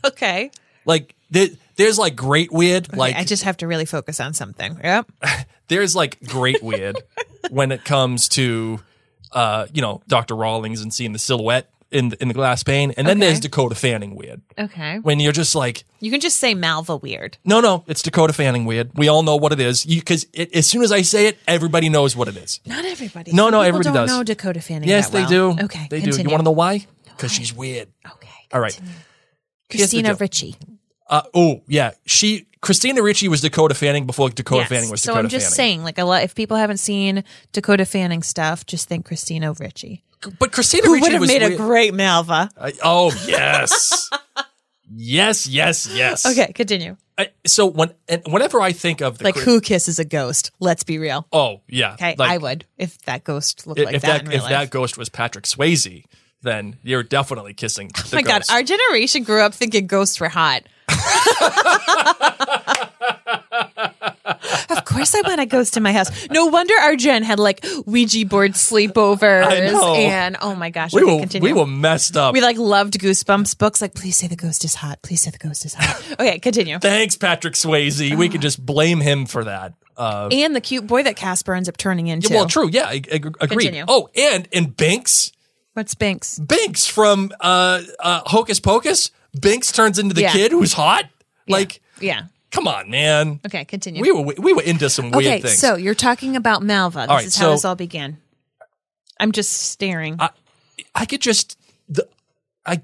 Okay. 0.06 0.52
like 0.86 1.16
there, 1.32 1.48
there's 1.78 1.98
like 1.98 2.16
great 2.16 2.52
weird, 2.52 2.90
Like 2.90 2.98
like 2.98 3.16
I 3.16 3.24
just 3.24 3.44
have 3.44 3.58
to 3.58 3.68
really 3.68 3.86
focus 3.86 4.20
on 4.20 4.36
something. 4.36 4.80
Yep. 4.84 5.12
there's 5.68 5.96
like 5.96 6.22
great 6.28 6.62
weird 6.62 7.02
when 7.50 7.72
it 7.72 7.84
comes 7.84 8.30
to 8.30 8.80
uh 9.32 9.66
you 9.74 9.82
know 9.82 10.02
Dr. 10.08 10.36
Rawlings 10.36 10.82
and 10.82 10.94
seeing 10.94 11.12
the 11.12 11.20
silhouette 11.20 11.72
in 11.92 12.10
the, 12.10 12.22
in 12.22 12.28
the 12.28 12.34
glass 12.34 12.64
pane, 12.64 12.92
and 12.98 13.08
then 13.08 13.18
Okay. 13.18 13.28
there's 13.28 13.40
Dakota 13.40 13.76
Fanning 13.76 14.16
weird 14.16 14.42
Okay. 14.60 15.00
when 15.00 15.20
you're 15.20 15.32
just 15.32 15.56
like 15.56 15.86
You 16.00 16.12
can 16.12 16.20
just 16.20 16.38
say 16.38 16.54
Malva 16.54 16.98
weird. 16.98 17.38
No, 17.46 17.60
no, 17.62 17.84
it's 17.88 18.02
Dakota 18.02 18.34
Fanning 18.34 18.66
weird. 18.66 18.92
We 18.96 19.08
all 19.08 19.24
know 19.24 19.36
what 19.36 19.52
it 19.54 19.60
is. 19.60 19.86
You 19.86 20.02
because 20.02 20.26
as 20.54 20.66
soon 20.68 20.82
as 20.84 20.92
I 20.92 21.02
say 21.02 21.28
it, 21.28 21.38
everybody 21.48 21.90
knows 21.90 22.16
what 22.16 22.28
it 22.28 22.38
is. 22.38 22.60
Not 22.66 22.86
everybody. 22.86 23.32
No, 23.32 23.44
Some 23.46 23.52
no, 23.52 23.58
people 23.60 23.68
everybody 23.68 23.84
don't 23.84 24.08
does. 24.08 24.10
know 24.18 24.24
Dakota 24.24 24.62
Fanning. 24.62 24.90
Yes, 24.90 25.10
that 25.10 25.14
they 25.30 25.36
well. 25.38 25.56
do. 25.56 25.64
Okay, 25.66 25.88
they 25.90 26.00
do. 26.00 26.06
continue. 26.08 26.26
You 26.30 26.32
want 26.32 26.42
to 26.42 26.46
know 26.46 26.52
why? 26.52 26.86
Because 27.06 27.32
she's 27.32 27.54
weird. 27.54 27.88
Okay. 28.06 28.28
All 28.54 28.60
right. 28.60 28.74
continue. 28.74 28.94
Here's 29.70 29.92
the 29.92 29.98
Christina 29.98 30.10
deal. 30.10 30.18
Ricci. 30.18 30.56
Uh, 31.10 31.22
oh 31.34 31.62
yeah, 31.68 31.92
she 32.06 32.48
Christina 32.62 33.02
Ricci 33.02 33.30
was 33.30 33.40
Dakota 33.42 33.74
Fanning 33.76 34.06
before 34.06 34.30
Dakota 34.30 34.62
Yes. 34.64 34.70
Fanning 34.70 34.90
was 34.92 35.02
so 35.02 35.12
Dakota 35.14 35.24
I'm 35.26 35.30
just 35.30 35.46
Fanning. 35.56 35.56
saying, 35.56 35.84
like 35.84 35.98
a 35.98 36.04
lot. 36.04 36.24
If 36.24 36.36
people 36.36 36.58
haven't 36.58 36.78
seen 36.80 37.24
Dakota 37.54 37.86
Fanning 37.86 38.24
stuff, 38.24 38.66
just 38.66 38.90
think 38.90 39.06
Christina 39.06 39.54
Ricci. 39.54 40.04
But 40.40 40.52
Christina 40.52 40.88
Who 40.88 40.94
Ricci 40.94 41.02
would 41.04 41.12
have 41.14 41.22
was 41.22 41.28
made 41.30 41.44
a 41.44 41.56
great 41.56 41.94
Malva? 41.94 42.50
I- 42.60 42.74
oh 42.84 43.12
yes, 43.28 44.10
yes, 44.94 45.48
yes, 45.48 45.88
yes. 45.94 46.26
Okay, 46.26 46.52
continue. 46.54 46.98
I, 47.20 47.30
so 47.48 47.66
when 47.66 47.92
and 48.08 48.22
whenever 48.28 48.62
I 48.62 48.72
think 48.74 49.02
of 49.02 49.18
the 49.18 49.24
Like 49.24 49.34
Chris- 49.34 49.46
who 49.46 49.60
kisses 49.62 49.98
a 50.00 50.06
ghost? 50.06 50.52
Let's 50.60 50.84
be 50.84 51.00
real. 51.00 51.26
Oh 51.32 51.62
yeah. 51.68 51.94
Okay, 51.94 52.16
Like, 52.18 52.30
I 52.30 52.38
would 52.38 52.66
if 52.78 53.00
that 53.04 53.24
ghost 53.24 53.66
looked 53.66 53.80
If, 53.80 53.86
like 53.88 53.96
if 53.96 54.02
that, 54.04 54.08
that 54.08 54.22
in 54.22 54.28
real 54.28 54.36
if 54.38 54.44
life. 54.44 54.52
that 54.52 54.70
ghost 54.70 54.98
was 55.00 55.10
Patrick 55.10 55.46
Swayze, 55.46 56.04
then 56.44 56.78
you're 56.84 57.02
definitely 57.04 57.56
kissing. 57.56 57.90
Oh 57.98 58.02
the 58.04 58.18
oh 58.18 58.20
my 58.20 58.22
god, 58.22 58.44
our 58.52 58.62
generation 58.62 59.24
grew 59.24 59.42
up 59.42 59.54
thinking 59.56 59.88
ghosts 59.88 60.20
were 60.20 60.30
hot. 60.30 60.62
of 64.70 64.86
course, 64.86 65.14
I 65.16 65.22
want 65.22 65.40
a 65.42 65.46
ghost 65.46 65.78
in 65.78 65.84
my 65.84 65.94
house. 65.94 66.10
No 66.30 66.48
wonder 66.48 66.74
our 66.82 66.96
gen 66.96 67.24
had 67.24 67.40
like 67.40 67.66
Ouija 67.86 68.26
board 68.26 68.54
sleepovers 68.54 69.46
and 69.98 70.38
oh 70.42 70.56
my 70.56 70.70
gosh, 70.70 70.94
we 70.94 71.04
were 71.04 71.20
continue. 71.20 71.44
we 71.48 71.54
were 71.54 71.68
messed 71.68 72.16
up. 72.18 72.34
We 72.34 72.42
like 72.42 72.58
loved 72.58 73.00
Goosebumps 73.00 73.58
books. 73.58 73.82
Like, 73.82 73.94
please 73.94 74.16
say 74.18 74.28
the 74.28 74.36
ghost 74.36 74.64
is 74.64 74.76
hot. 74.76 75.02
Please 75.02 75.22
say 75.22 75.32
the 75.32 75.38
ghost 75.38 75.66
is 75.66 75.74
hot. 75.74 76.04
Okay, 76.20 76.40
continue. 76.40 76.80
Thanks, 76.80 77.16
Patrick 77.16 77.54
Swayze. 77.54 78.16
We 78.18 78.30
could 78.30 78.42
just 78.42 78.66
blame 78.66 79.02
him 79.02 79.26
for 79.26 79.44
that. 79.44 79.74
Uh, 79.96 80.30
and 80.32 80.56
the 80.56 80.62
cute 80.62 80.86
boy 80.88 81.04
that 81.04 81.16
Casper 81.16 81.54
ends 81.54 81.68
up 81.70 81.78
turning 81.78 82.08
into. 82.08 82.34
well, 82.34 82.46
true. 82.48 82.70
Yeah, 82.70 82.86
I, 82.86 83.02
I 83.12 83.22
agree. 83.42 83.84
Oh, 83.88 84.10
and 84.16 84.48
and 84.54 84.76
Binks, 84.76 85.32
What's 85.74 85.94
Binks? 85.96 86.40
Binks 86.40 86.88
from 86.88 87.32
uh, 87.40 87.82
uh, 88.00 88.22
Hocus 88.26 88.60
Pocus. 88.60 89.12
Binks 89.40 89.72
turns 89.72 90.00
into 90.00 90.16
the 90.16 90.22
Yeah. 90.22 90.32
kid 90.32 90.52
who's 90.52 90.74
hot. 90.74 91.06
Like, 91.48 91.82
Yeah. 92.00 92.24
Come 92.52 92.68
on, 92.68 92.90
man. 92.90 93.40
Okay, 93.46 93.66
continue. 93.66 94.02
We 94.02 94.12
were 94.12 94.34
we 94.38 94.54
were 94.54 94.62
into 94.62 94.90
some 94.90 95.12
weird 95.12 95.26
okay, 95.26 95.42
things. 95.42 95.58
so 95.58 95.76
you're 95.76 95.96
talking 95.96 96.36
about 96.36 96.64
Malva. 96.64 97.02
This 97.02 97.10
right, 97.10 97.26
is 97.26 97.36
how 97.36 97.46
so- 97.46 97.52
this 97.52 97.66
all 97.66 97.76
began. 97.76 98.18
I'm 99.20 99.32
just 99.32 99.52
staring. 99.52 100.18
I, 100.20 100.30
I 100.94 101.06
could 101.06 101.22
just 101.22 101.58
the 101.90 102.08
I 102.66 102.82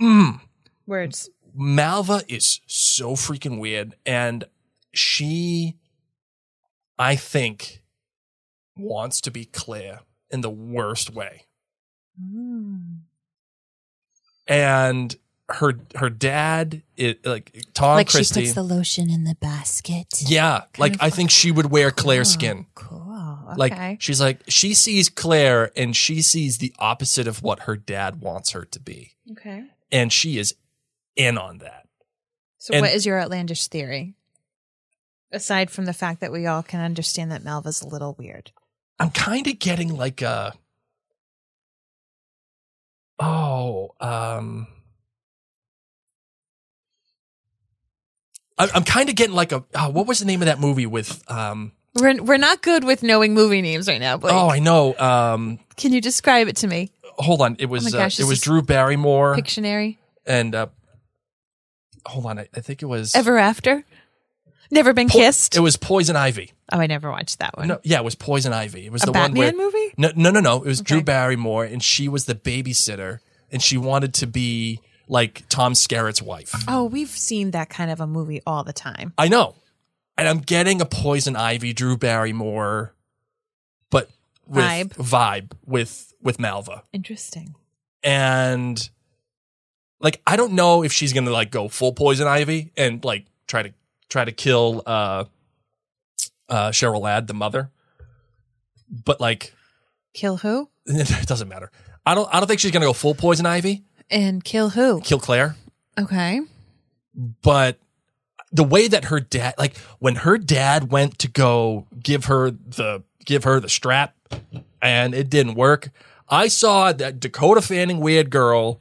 mm, 0.00 0.40
Words. 0.86 1.30
Malva 1.54 2.22
is 2.28 2.60
so 2.66 3.12
freaking 3.12 3.58
weird, 3.58 3.94
and 4.06 4.44
she, 4.94 5.76
I 6.98 7.16
think, 7.16 7.82
wants 8.76 9.20
to 9.22 9.30
be 9.30 9.44
Claire 9.44 10.00
in 10.30 10.40
the 10.40 10.50
worst 10.50 11.10
way. 11.10 11.46
And 14.46 15.16
her 15.52 15.74
her 15.96 16.10
dad, 16.10 16.82
it 16.96 17.24
like 17.26 17.64
Tom 17.74 17.96
like 17.96 18.08
Christie. 18.08 18.40
she 18.40 18.46
puts 18.46 18.54
the 18.54 18.62
lotion 18.62 19.10
in 19.10 19.24
the 19.24 19.34
basket. 19.36 20.06
yeah, 20.26 20.62
like 20.78 20.96
I 21.00 21.10
think 21.10 21.30
she 21.30 21.50
would 21.50 21.70
wear 21.70 21.90
Claire's 21.90 22.30
skin. 22.32 22.66
Cool. 22.74 23.00
Like 23.56 23.72
Okay. 23.72 23.96
she's 24.00 24.20
like 24.20 24.40
she 24.48 24.72
sees 24.74 25.08
Claire 25.10 25.70
and 25.76 25.94
she 25.94 26.22
sees 26.22 26.58
the 26.58 26.72
opposite 26.78 27.26
of 27.28 27.42
what 27.42 27.60
her 27.60 27.76
dad 27.76 28.20
wants 28.22 28.50
her 28.52 28.64
to 28.64 28.80
be, 28.80 29.12
okay. 29.32 29.64
and 29.90 30.10
she 30.12 30.38
is 30.38 30.54
in 31.16 31.36
on 31.36 31.58
that. 31.58 31.86
So 32.58 32.72
and- 32.74 32.80
what 32.82 32.92
is 32.94 33.04
your 33.04 33.20
outlandish 33.20 33.66
theory? 33.66 34.14
Aside 35.32 35.70
from 35.70 35.86
the 35.86 35.92
fact 35.94 36.20
that 36.20 36.30
we 36.32 36.46
all 36.46 36.62
can 36.62 36.80
understand 36.80 37.30
that 37.32 37.42
Malva's 37.44 37.80
a 37.82 37.88
little 37.88 38.14
weird. 38.18 38.52
I'm 38.98 39.10
kind 39.10 39.46
of 39.46 39.58
getting 39.58 39.94
like 39.96 40.20
a 40.22 40.52
oh 43.18 43.94
um 44.00 44.66
I'm 48.74 48.84
kind 48.84 49.08
of 49.08 49.14
getting 49.14 49.34
like 49.34 49.52
a 49.52 49.64
oh, 49.74 49.88
what 49.90 50.06
was 50.06 50.18
the 50.20 50.24
name 50.26 50.42
of 50.42 50.46
that 50.46 50.58
movie 50.60 50.86
with 50.86 51.22
um 51.30 51.72
We're 51.94 52.22
we're 52.22 52.36
not 52.38 52.62
good 52.62 52.84
with 52.84 53.02
knowing 53.02 53.34
movie 53.34 53.62
names 53.62 53.88
right 53.88 54.00
now. 54.00 54.16
Blake. 54.16 54.34
oh 54.34 54.48
I 54.50 54.58
know 54.58 54.96
um 54.98 55.58
can 55.76 55.92
you 55.92 56.00
describe 56.00 56.48
it 56.48 56.56
to 56.56 56.66
me? 56.66 56.90
hold 57.16 57.42
on 57.42 57.56
it 57.58 57.66
was 57.66 57.86
Oh 57.86 57.96
my 57.98 58.04
gosh, 58.04 58.14
uh, 58.14 58.16
this 58.16 58.20
it 58.20 58.24
was 58.24 58.38
is 58.38 58.40
Drew 58.44 58.62
Barrymore 58.62 59.36
Pictionary. 59.36 59.98
and 60.26 60.54
uh 60.54 60.66
hold 62.06 62.26
on 62.26 62.38
I, 62.38 62.48
I 62.54 62.60
think 62.60 62.82
it 62.82 62.86
was 62.86 63.14
Ever 63.14 63.38
After. 63.38 63.84
Never 64.70 64.94
been 64.94 65.08
Po- 65.08 65.18
kissed. 65.18 65.54
it 65.54 65.60
was 65.60 65.76
Poison 65.76 66.16
Ivy 66.16 66.52
oh, 66.72 66.78
I 66.78 66.86
never 66.86 67.10
watched 67.10 67.38
that 67.40 67.56
one. 67.56 67.68
no 67.68 67.78
yeah 67.82 67.98
it 67.98 68.04
was 68.04 68.14
Poison 68.14 68.52
Ivy 68.54 68.86
it 68.86 68.92
was 68.92 69.02
the 69.02 69.12
Batman 69.12 69.46
one 69.46 69.56
where 69.58 69.66
movie. 69.66 69.94
No, 69.98 70.10
no, 70.16 70.30
no, 70.30 70.40
no. 70.40 70.56
It 70.62 70.66
was 70.66 70.80
Drew 70.80 71.02
Barrymore, 71.02 71.64
and 71.64 71.82
she 71.82 72.08
was 72.08 72.24
the 72.24 72.34
babysitter, 72.34 73.18
and 73.50 73.60
she 73.62 73.76
wanted 73.76 74.14
to 74.14 74.26
be 74.26 74.80
like 75.12 75.44
Tom 75.50 75.74
Skerritt's 75.74 76.22
wife. 76.22 76.54
Oh, 76.66 76.84
we've 76.84 77.10
seen 77.10 77.50
that 77.50 77.68
kind 77.68 77.90
of 77.90 78.00
a 78.00 78.06
movie 78.06 78.40
all 78.46 78.64
the 78.64 78.72
time. 78.72 79.12
I 79.18 79.28
know, 79.28 79.54
and 80.16 80.26
I'm 80.26 80.38
getting 80.38 80.80
a 80.80 80.86
Poison 80.86 81.36
Ivy, 81.36 81.74
Drew 81.74 81.98
Barrymore, 81.98 82.94
but 83.90 84.08
with 84.48 84.64
Vibe. 84.64 84.88
vibe 84.94 85.52
with 85.66 86.14
with 86.22 86.40
Malva, 86.40 86.84
Interesting. 86.94 87.54
and 88.02 88.88
like 90.00 90.22
I 90.26 90.36
don't 90.36 90.54
know 90.54 90.82
if 90.82 90.92
she's 90.92 91.12
gonna 91.12 91.30
like 91.30 91.50
go 91.50 91.68
full 91.68 91.92
Poison 91.92 92.26
Ivy 92.26 92.72
and 92.76 93.04
like 93.04 93.26
try 93.46 93.62
to 93.62 93.72
try 94.08 94.24
to 94.24 94.32
kill 94.32 94.82
uh 94.86 95.24
uh 96.48 96.70
Cheryl 96.70 97.02
Ladd, 97.02 97.26
the 97.26 97.34
mother, 97.34 97.70
but 98.88 99.20
like 99.20 99.52
Kill 100.14 100.38
who? 100.38 100.68
it 100.86 101.26
doesn't 101.26 101.48
matter. 101.48 101.70
I 102.06 102.14
don't 102.14 102.28
I 102.34 102.40
don't 102.40 102.46
think 102.46 102.60
she's 102.60 102.70
gonna 102.70 102.86
go 102.86 102.92
full 102.94 103.14
Poison 103.14 103.44
Ivy. 103.46 103.84
And 104.10 104.44
kill 104.44 104.70
who? 104.70 105.00
kill 105.00 105.18
Claire, 105.20 105.56
Okay. 105.98 106.40
but 107.42 107.78
the 108.50 108.64
way 108.64 108.88
that 108.88 109.06
her 109.06 109.20
dad, 109.20 109.54
like 109.58 109.76
when 109.98 110.16
her 110.16 110.36
dad 110.38 110.90
went 110.90 111.18
to 111.20 111.28
go 111.28 111.86
give 112.02 112.26
her 112.26 112.50
the 112.50 113.02
give 113.24 113.44
her 113.44 113.60
the 113.60 113.68
strap, 113.68 114.14
and 114.80 115.14
it 115.14 115.30
didn't 115.30 115.54
work. 115.54 115.90
I 116.28 116.48
saw 116.48 116.92
that 116.92 117.20
Dakota 117.20 117.60
Fanning 117.62 118.00
weird 118.00 118.30
girl 118.30 118.80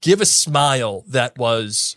give 0.00 0.20
a 0.20 0.26
smile 0.26 1.04
that 1.08 1.36
was 1.38 1.96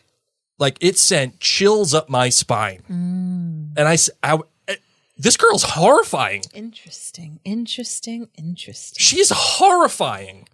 like 0.57 0.77
it 0.81 0.97
sent 0.97 1.39
chills 1.39 1.93
up 1.93 2.09
my 2.09 2.29
spine, 2.29 2.81
mm. 2.89 3.73
and 3.77 3.87
I, 3.87 3.97
I- 4.23 4.33
I- 4.35 4.39
eh, 4.67 4.75
this 5.17 5.37
girl's 5.37 5.63
horrifying. 5.63 6.43
Interesting. 6.53 7.39
Interesting. 7.45 8.27
Interesting. 8.37 8.97
she's 8.99 9.29
horrifying 9.33 10.47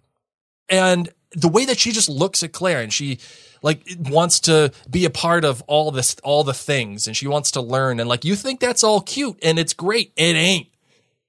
and 0.68 1.08
the 1.32 1.48
way 1.48 1.64
that 1.64 1.78
she 1.78 1.92
just 1.92 2.08
looks 2.08 2.42
at 2.42 2.52
claire 2.52 2.80
and 2.80 2.92
she 2.92 3.18
like 3.62 3.82
wants 3.98 4.40
to 4.40 4.72
be 4.88 5.04
a 5.04 5.10
part 5.10 5.44
of 5.44 5.62
all 5.66 5.90
this 5.90 6.16
all 6.22 6.44
the 6.44 6.54
things 6.54 7.06
and 7.06 7.16
she 7.16 7.26
wants 7.26 7.50
to 7.52 7.60
learn 7.60 8.00
and 8.00 8.08
like 8.08 8.24
you 8.24 8.36
think 8.36 8.60
that's 8.60 8.84
all 8.84 9.00
cute 9.00 9.38
and 9.42 9.58
it's 9.58 9.74
great. 9.74 10.12
It 10.16 10.36
ain't. 10.36 10.68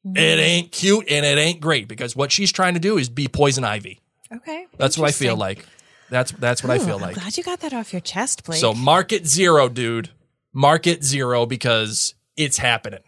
It 0.05 0.07
mm-hmm. 0.07 0.39
ain't 0.39 0.71
cute 0.71 1.09
and 1.09 1.25
it 1.25 1.37
ain't 1.37 1.59
great 1.59 1.87
because 1.87 2.15
what 2.15 2.31
she's 2.31 2.51
trying 2.51 2.75
to 2.75 2.79
do 2.79 2.97
is 2.97 3.09
be 3.09 3.27
poison 3.27 3.63
ivy. 3.63 3.99
Okay. 4.31 4.67
that's 4.77 4.97
what 4.97 5.09
i 5.09 5.11
feel 5.11 5.35
like. 5.35 5.65
That's 6.09 6.31
that's 6.31 6.63
what 6.63 6.71
i 6.71 6.77
Ooh, 6.77 6.85
feel 6.85 6.95
I'm 6.95 7.01
like. 7.01 7.15
glad 7.15 7.37
you 7.37 7.43
got 7.43 7.59
that 7.61 7.73
off 7.73 7.93
your 7.93 7.99
chest, 7.99 8.45
Blake. 8.45 8.59
so 8.59 8.73
market 8.73 9.27
zero 9.27 9.69
dude. 9.69 10.09
Market 10.53 11.03
zero 11.03 11.45
because 11.45 12.15
it's 12.35 12.57
happening. 12.57 13.01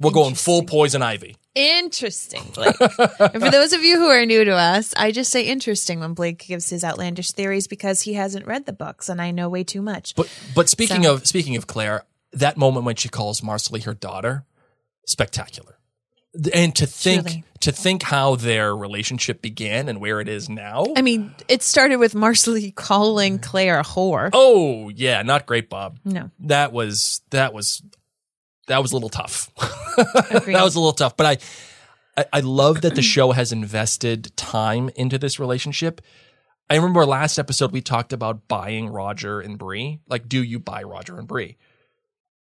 We're 0.00 0.10
going 0.12 0.34
full 0.34 0.62
poison 0.62 1.02
ivy 1.02 1.36
Interesting, 1.58 2.42
Blake. 2.54 2.76
and 2.80 3.42
for 3.42 3.50
those 3.50 3.72
of 3.72 3.82
you 3.82 3.98
who 3.98 4.06
are 4.06 4.24
new 4.24 4.44
to 4.44 4.52
us, 4.52 4.94
I 4.96 5.10
just 5.10 5.30
say 5.32 5.42
interesting 5.42 5.98
when 6.00 6.14
Blake 6.14 6.46
gives 6.46 6.70
his 6.70 6.84
outlandish 6.84 7.32
theories 7.32 7.66
because 7.66 8.02
he 8.02 8.14
hasn't 8.14 8.46
read 8.46 8.64
the 8.66 8.72
books 8.72 9.08
and 9.08 9.20
I 9.20 9.32
know 9.32 9.48
way 9.48 9.64
too 9.64 9.82
much. 9.82 10.14
But 10.14 10.30
but 10.54 10.68
speaking 10.68 11.02
So- 11.04 11.14
of 11.14 11.26
speaking 11.26 11.56
of 11.56 11.66
Claire, 11.66 12.04
that 12.32 12.56
moment 12.56 12.86
when 12.86 12.94
she 12.96 13.08
calls 13.08 13.40
Marsali 13.40 13.82
her 13.84 13.94
daughter, 13.94 14.44
spectacular. 15.06 15.74
And 16.52 16.76
to 16.76 16.86
think 16.86 17.22
Truly. 17.26 17.44
to 17.60 17.72
think 17.72 18.02
how 18.04 18.36
their 18.36 18.76
relationship 18.76 19.40
began 19.42 19.88
and 19.88 19.98
where 20.00 20.20
it 20.20 20.28
is 20.28 20.48
now. 20.48 20.84
I 20.94 21.02
mean, 21.02 21.34
it 21.48 21.62
started 21.62 21.96
with 21.96 22.12
Marsali 22.14 22.72
calling 22.72 23.38
Claire 23.40 23.80
a 23.80 23.82
whore. 23.82 24.30
oh 24.32 24.90
yeah, 24.90 25.22
not 25.22 25.46
great, 25.46 25.68
Bob. 25.70 25.98
No, 26.04 26.30
That 26.40 26.72
was 26.72 27.22
that 27.30 27.52
was 27.52 27.82
that 28.68 28.80
was 28.80 28.92
a 28.92 28.96
little 28.96 29.08
tough. 29.08 29.50
that 29.96 30.46
was 30.46 30.74
a 30.74 30.80
little 30.80 30.92
tough. 30.92 31.16
But 31.16 31.26
I, 32.16 32.22
I 32.22 32.26
I 32.34 32.40
love 32.40 32.82
that 32.82 32.94
the 32.94 33.02
show 33.02 33.32
has 33.32 33.52
invested 33.52 34.36
time 34.36 34.90
into 34.96 35.18
this 35.18 35.38
relationship. 35.38 36.00
I 36.70 36.76
remember 36.76 37.06
last 37.06 37.38
episode 37.38 37.72
we 37.72 37.80
talked 37.80 38.12
about 38.12 38.46
buying 38.46 38.88
Roger 38.88 39.40
and 39.40 39.58
Bree. 39.58 40.00
Like, 40.06 40.28
do 40.28 40.42
you 40.42 40.58
buy 40.58 40.82
Roger 40.82 41.18
and 41.18 41.26
Bree? 41.26 41.56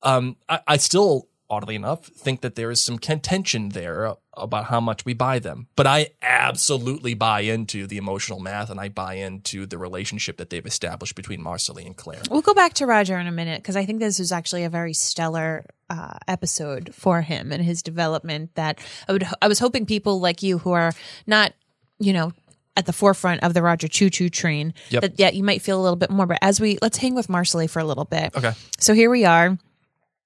Um, 0.03 0.35
I, 0.49 0.59
I 0.67 0.77
still, 0.77 1.29
oddly 1.49 1.75
enough, 1.75 2.07
think 2.07 2.41
that 2.41 2.55
there 2.55 2.69
is 2.69 2.83
some 2.83 2.99
contention 2.99 3.69
there 3.69 4.15
about 4.37 4.65
how 4.65 4.79
much 4.79 5.05
we 5.05 5.13
buy 5.13 5.39
them. 5.39 5.67
But 5.75 5.87
I 5.87 6.09
absolutely 6.21 7.13
buy 7.13 7.41
into 7.41 7.87
the 7.87 7.97
emotional 7.97 8.39
math, 8.39 8.69
and 8.69 8.79
I 8.79 8.89
buy 8.89 9.15
into 9.15 9.65
the 9.65 9.77
relationship 9.77 10.37
that 10.37 10.49
they've 10.49 10.65
established 10.65 11.15
between 11.15 11.41
Marsali 11.43 11.85
and 11.85 11.95
Claire. 11.95 12.21
We'll 12.29 12.41
go 12.41 12.53
back 12.53 12.73
to 12.75 12.85
Roger 12.85 13.17
in 13.17 13.27
a 13.27 13.31
minute 13.31 13.61
because 13.61 13.75
I 13.75 13.85
think 13.85 13.99
this 13.99 14.19
was 14.19 14.31
actually 14.31 14.63
a 14.63 14.69
very 14.69 14.93
stellar 14.93 15.65
uh, 15.89 16.17
episode 16.27 16.93
for 16.93 17.21
him 17.21 17.51
and 17.51 17.63
his 17.63 17.81
development. 17.81 18.55
That 18.55 18.79
I 19.07 19.11
would, 19.13 19.27
I 19.41 19.47
was 19.47 19.59
hoping 19.59 19.85
people 19.85 20.19
like 20.19 20.43
you 20.43 20.57
who 20.59 20.71
are 20.71 20.91
not, 21.25 21.53
you 21.99 22.13
know, 22.13 22.31
at 22.75 22.85
the 22.85 22.93
forefront 22.93 23.41
of 23.43 23.53
the 23.55 23.61
Roger 23.63 23.87
Choo 23.87 24.09
Choo 24.09 24.29
train, 24.29 24.73
Yep. 24.89 25.01
that 25.01 25.19
yeah, 25.19 25.29
you 25.31 25.43
might 25.43 25.61
feel 25.63 25.79
a 25.79 25.83
little 25.83 25.95
bit 25.95 26.11
more. 26.11 26.27
But 26.27 26.37
as 26.41 26.59
we 26.61 26.77
let's 26.81 26.97
hang 26.97 27.15
with 27.15 27.27
Marsali 27.27 27.69
for 27.69 27.79
a 27.79 27.83
little 27.85 28.05
bit. 28.05 28.35
Okay. 28.37 28.51
So 28.79 28.93
here 28.93 29.09
we 29.09 29.25
are. 29.25 29.57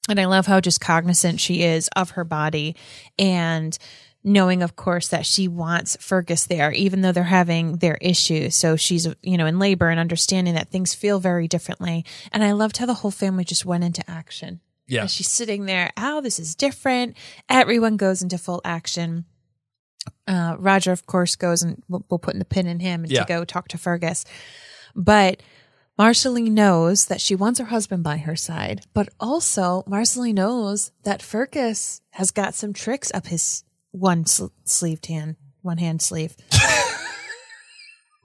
And 0.09 0.19
I 0.19 0.25
love 0.25 0.47
how 0.47 0.59
just 0.59 0.81
cognizant 0.81 1.39
she 1.39 1.63
is 1.63 1.87
of 1.95 2.11
her 2.11 2.23
body 2.23 2.75
and 3.19 3.77
knowing, 4.23 4.61
of 4.61 4.75
course, 4.75 5.07
that 5.09 5.25
she 5.25 5.47
wants 5.47 5.95
Fergus 5.99 6.45
there, 6.45 6.71
even 6.71 7.01
though 7.01 7.11
they're 7.11 7.23
having 7.23 7.77
their 7.77 7.97
issues. 8.01 8.55
So 8.55 8.75
she's, 8.75 9.07
you 9.23 9.37
know, 9.37 9.45
in 9.47 9.57
labor 9.59 9.89
and 9.89 9.99
understanding 9.99 10.53
that 10.55 10.69
things 10.69 10.93
feel 10.93 11.19
very 11.19 11.47
differently. 11.47 12.05
And 12.31 12.43
I 12.43 12.51
loved 12.51 12.77
how 12.77 12.85
the 12.85 12.95
whole 12.95 13.11
family 13.11 13.43
just 13.43 13.65
went 13.65 13.83
into 13.83 14.07
action. 14.09 14.59
Yeah. 14.87 15.03
As 15.05 15.13
she's 15.13 15.29
sitting 15.31 15.65
there, 15.65 15.91
oh, 15.97 16.21
this 16.21 16.37
is 16.39 16.53
different. 16.55 17.15
Everyone 17.49 17.97
goes 17.97 18.21
into 18.21 18.37
full 18.37 18.61
action. 18.65 19.25
Uh, 20.27 20.55
Roger, 20.59 20.91
of 20.91 21.05
course, 21.05 21.35
goes 21.35 21.61
and 21.61 21.81
we'll, 21.87 22.05
we'll 22.09 22.19
put 22.19 22.33
in 22.33 22.39
the 22.39 22.45
pin 22.45 22.67
in 22.67 22.79
him 22.79 23.05
Yeah. 23.07 23.21
to 23.21 23.25
go 23.27 23.45
talk 23.45 23.69
to 23.69 23.77
Fergus. 23.77 24.25
But 24.95 25.41
Marsali 26.01 26.49
knows 26.49 27.05
that 27.05 27.21
she 27.21 27.35
wants 27.35 27.59
her 27.59 27.65
husband 27.65 28.03
by 28.03 28.17
her 28.17 28.35
side, 28.35 28.81
but 28.91 29.09
also 29.19 29.83
Marsali 29.87 30.33
knows 30.33 30.91
that 31.03 31.21
Fergus 31.21 32.01
has 32.09 32.31
got 32.31 32.55
some 32.55 32.73
tricks 32.73 33.11
up 33.13 33.27
his 33.27 33.63
one 33.91 34.25
sl- 34.25 34.47
sleeved 34.63 35.05
hand, 35.05 35.35
one 35.61 35.77
hand 35.77 36.01
sleeve. 36.01 36.35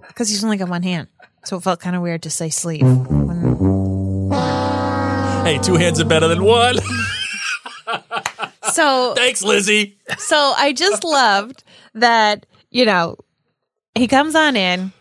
Because 0.08 0.30
he's 0.30 0.42
only 0.44 0.56
got 0.56 0.68
one 0.70 0.84
hand. 0.84 1.08
So 1.44 1.56
it 1.56 1.64
felt 1.64 1.80
kind 1.80 1.94
of 1.96 2.00
weird 2.00 2.22
to 2.22 2.30
say 2.30 2.48
sleeve. 2.48 2.80
Hey, 5.44 5.58
two 5.58 5.74
hands 5.74 6.00
are 6.00 6.06
better 6.06 6.28
than 6.28 6.42
one. 6.44 6.76
So 8.72 9.14
Thanks, 9.14 9.42
Lizzie. 9.42 9.98
So 10.18 10.36
I 10.56 10.72
just 10.72 11.02
loved 11.04 11.64
that, 11.94 12.46
you 12.70 12.84
know, 12.84 13.16
he 13.94 14.06
comes 14.06 14.34
on 14.34 14.54
in 14.56 14.92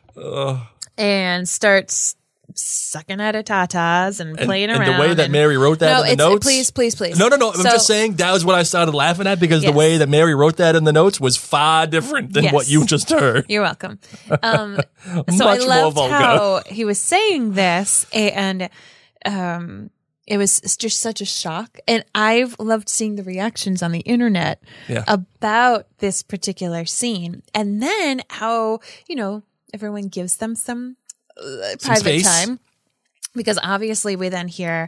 and 0.98 1.50
starts 1.50 2.16
sucking 2.58 3.20
at 3.22 3.36
her 3.36 3.44
tatas 3.44 4.20
and, 4.20 4.38
And, 4.38 4.48
playing 4.48 4.70
and 4.70 4.80
around. 4.80 4.94
the 4.96 5.00
way 5.02 5.14
that 5.14 5.24
and- 5.26 5.32
Mary 5.32 5.58
wrote 5.58 5.80
that 5.80 5.94
no, 5.94 6.00
in 6.02 6.06
the 6.06 6.12
it's, 6.14 6.18
notes. 6.18 6.46
please, 6.46 6.72
please, 6.72 6.96
please. 6.96 7.20
No, 7.20 7.28
no, 7.28 7.36
no. 7.38 7.52
I'm 7.52 7.64
just 7.64 7.88
saying 7.88 8.16
that 8.16 8.32
was 8.32 8.44
what 8.46 8.56
I 8.56 8.64
started 8.64 8.94
laughing 8.96 9.28
at 9.28 9.40
because 9.40 9.64
Yes. 9.64 9.72
the 9.72 9.78
way 9.78 9.98
that 9.98 10.10
Mary 10.10 10.34
wrote 10.36 10.58
that 10.58 10.76
in 10.76 10.84
the 10.84 10.94
notes 10.94 11.20
was 11.20 11.38
far 11.38 11.88
different 11.88 12.34
than 12.34 12.46
Yes. 12.46 12.54
what 12.54 12.68
you 12.68 12.86
just 12.86 13.10
heard. 13.10 13.46
You're 13.50 13.62
welcome. 13.64 14.00
Um, 14.44 14.80
so 15.06 15.24
Much 15.28 15.40
I 15.40 15.58
more 15.60 15.68
loved 15.68 15.96
vulgar. 15.96 16.14
how 16.14 16.62
he 16.68 16.86
was 16.86 17.00
saying 17.00 17.54
this, 17.54 18.06
and 18.14 18.70
um, 19.26 19.90
it 20.28 20.38
was 20.38 20.60
just 20.78 21.00
such 21.00 21.22
a 21.22 21.26
shock. 21.26 21.78
And 21.88 22.04
I've 22.16 22.56
loved 22.60 22.90
seeing 22.90 23.16
the 23.16 23.24
reactions 23.24 23.84
on 23.84 23.92
the 23.92 24.00
internet 24.00 24.62
Yeah. 24.88 25.04
about 25.08 25.88
this 26.00 26.24
particular 26.24 26.86
scene, 26.86 27.44
and 27.54 27.82
then 27.82 28.22
how 28.30 28.80
you 29.08 29.16
know 29.16 29.44
everyone 29.74 30.08
gives 30.08 30.38
them 30.38 30.56
some, 30.56 30.96
private 31.82 32.00
space. 32.00 32.24
time. 32.24 32.60
Because 33.36 33.60
obviously, 33.62 34.16
we 34.16 34.30
then 34.30 34.48
hear 34.48 34.88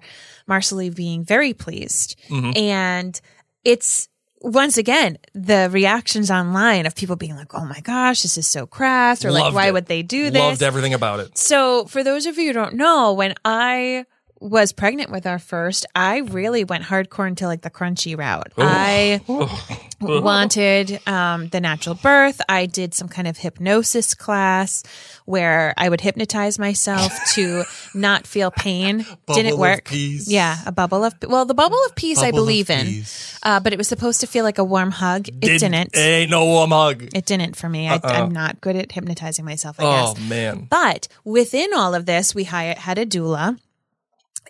Marsali 0.49 0.93
being 0.95 1.25
very 1.25 1.53
pleased, 1.53 2.15
Mm-hmm. 2.29 2.57
and 2.57 3.21
it's 3.65 4.07
once 4.39 4.77
again 4.77 5.17
the 5.33 5.67
reactions 5.71 6.31
online 6.31 6.85
of 6.85 6.95
people 6.95 7.17
being 7.17 7.35
like, 7.35 7.53
"Oh 7.53 7.65
my 7.65 7.81
gosh, 7.81 8.21
this 8.21 8.37
is 8.37 8.47
so 8.47 8.65
crass," 8.65 9.25
or 9.25 9.31
like, 9.31 9.53
"Why 9.53 9.67
it. 9.67 9.73
would 9.73 9.87
they 9.87 10.01
do 10.03 10.29
this?" 10.29 10.39
Loved 10.39 10.63
everything 10.63 10.93
about 10.93 11.19
it. 11.19 11.37
So, 11.37 11.85
for 11.87 12.03
those 12.05 12.25
of 12.25 12.37
you 12.37 12.47
who 12.47 12.53
don't 12.53 12.75
know, 12.75 13.11
when 13.13 13.33
I 13.43 14.05
was 14.39 14.71
pregnant 14.71 15.09
with 15.11 15.25
our 15.25 15.39
first, 15.39 15.85
I 15.95 16.17
really 16.19 16.63
went 16.63 16.83
hardcore 16.83 17.27
into 17.27 17.45
like 17.47 17.61
the 17.61 17.69
crunchy 17.69 18.17
route. 18.17 18.53
I 18.57 19.21
wanted 19.99 20.99
um, 21.07 21.49
the 21.49 21.59
natural 21.59 21.95
birth. 21.95 22.39
I 22.47 22.65
did 22.65 22.93
some 22.93 23.07
kind 23.07 23.27
of 23.27 23.37
hypnosis 23.37 24.13
class 24.13 24.83
where 25.25 25.73
I 25.77 25.89
would 25.89 26.01
hypnotize 26.01 26.59
myself 26.59 27.11
to 27.33 27.63
not 27.93 28.27
feel 28.27 28.51
pain. 28.51 29.05
Didn't 29.33 29.57
work. 29.57 29.89
Yeah, 29.91 30.57
a 30.65 30.71
bubble 30.71 31.03
of 31.03 31.15
well, 31.27 31.45
the 31.45 31.53
bubble 31.53 31.79
of 31.85 31.95
peace 31.95 32.19
I 32.19 32.27
Bubble 32.31 32.39
of 32.39 32.45
believe 32.45 32.69
in, 32.69 33.03
uh, 33.43 33.59
but 33.59 33.73
it 33.73 33.77
was 33.77 33.87
supposed 33.87 34.21
to 34.21 34.27
feel 34.27 34.43
like 34.43 34.57
a 34.57 34.63
warm 34.63 34.91
hug. 34.91 35.27
It 35.27 35.39
Did- 35.39 35.59
didn't. 35.59 35.95
Ain't 35.97 36.31
no 36.31 36.45
warm 36.45 36.71
hug. 36.71 37.03
It 37.15 37.25
didn't 37.25 37.55
for 37.55 37.67
me. 37.69 37.87
I, 37.89 37.99
I'm 38.03 38.31
not 38.31 38.61
good 38.61 38.75
at 38.75 38.91
hypnotizing 38.91 39.45
myself. 39.45 39.79
I 39.79 39.83
Oh 39.83 40.13
guess. 40.13 40.29
man. 40.29 40.67
But 40.69 41.07
within 41.23 41.73
all 41.73 41.93
of 41.95 42.05
this, 42.05 42.35
we 42.35 42.43
hi- 42.45 42.75
had 42.77 42.97
a 42.97 43.05
doula. 43.05 43.57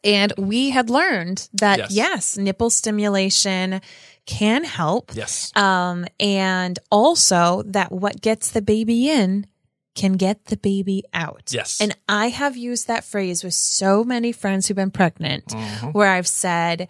And 0.04 0.34
we 0.38 0.70
had 0.72 0.90
learned 0.90 1.48
that 1.54 1.80
Yes. 1.80 1.92
yes, 1.92 2.38
nipple 2.38 2.70
stimulation 2.70 3.82
can 4.26 4.64
help. 4.64 5.12
Yes. 5.16 5.52
Um, 5.56 6.06
and 6.20 6.78
also 6.92 7.64
that 7.68 7.92
what 7.92 8.22
gets 8.22 8.52
the 8.52 8.62
baby 8.62 9.10
in 9.10 9.48
can 9.96 10.14
get 10.14 10.46
the 10.46 10.58
baby 10.58 11.04
out. 11.14 11.50
Yes. 11.52 11.82
And 11.82 11.96
I 12.08 12.28
have 12.30 12.56
used 12.56 12.88
that 12.88 13.04
phrase 13.04 13.44
with 13.44 13.54
so 13.56 14.04
many 14.04 14.32
friends 14.32 14.68
who've 14.68 14.76
been 14.76 14.92
pregnant 14.92 15.46
Mm-hmm. 15.48 15.88
where 15.88 16.12
I've 16.12 16.28
said, 16.28 16.88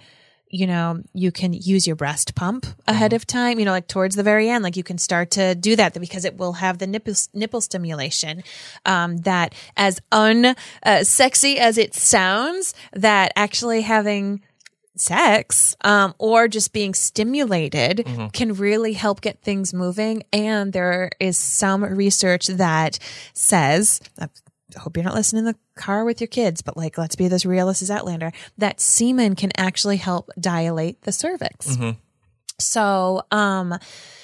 you 0.49 0.65
know, 0.65 1.01
you 1.13 1.31
can 1.31 1.53
use 1.53 1.85
your 1.85 1.95
breast 1.95 2.33
pump 2.35 2.65
ahead 2.87 3.13
of 3.13 3.27
time, 3.27 3.59
you 3.59 3.65
know, 3.65 3.71
like 3.71 3.87
towards 3.87 4.15
the 4.15 4.23
very 4.23 4.49
end, 4.49 4.63
like 4.63 4.77
you 4.77 4.83
can 4.83 4.97
start 4.97 5.31
to 5.31 5.55
do 5.55 5.75
that 5.75 5.93
because 5.99 6.25
it 6.25 6.37
will 6.37 6.53
have 6.53 6.77
the 6.77 6.87
nipple, 6.87 7.13
nipple 7.33 7.61
stimulation. 7.61 8.43
Um, 8.85 9.17
that 9.17 9.53
as 9.75 9.99
un, 10.11 10.55
uh, 10.83 11.03
sexy 11.03 11.59
as 11.59 11.77
it 11.77 11.93
sounds, 11.93 12.73
that 12.93 13.33
actually 13.35 13.81
having 13.81 14.41
sex 14.95 15.75
um, 15.81 16.13
or 16.17 16.47
just 16.47 16.73
being 16.73 16.93
stimulated 16.93 17.97
Mm-hmm. 17.97 18.27
can 18.27 18.53
really 18.53 18.93
help 18.93 19.21
get 19.21 19.41
things 19.41 19.73
moving. 19.73 20.23
And 20.33 20.73
there 20.73 21.11
is 21.19 21.37
some 21.37 21.83
research 21.83 22.47
that 22.47 22.99
says, 23.33 24.01
I 24.19 24.27
hope 24.77 24.97
you're 24.97 25.03
not 25.03 25.13
listening 25.13 25.45
in 25.45 25.45
the 25.45 25.55
car 25.77 26.03
with 26.03 26.19
your 26.19 26.27
kids, 26.27 26.61
but 26.61 26.75
like, 26.75 26.97
let's 26.97 27.15
be 27.15 27.27
this 27.29 27.45
real. 27.45 27.67
This 27.67 27.81
is 27.81 27.89
Outlander 27.89 28.31
that 28.57 28.81
semen 28.81 29.35
can 29.35 29.51
actually 29.57 29.97
help 29.97 30.29
dilate 30.39 31.01
the 31.03 31.11
cervix. 31.11 31.77
So, 32.59 33.21
um, 33.31 33.77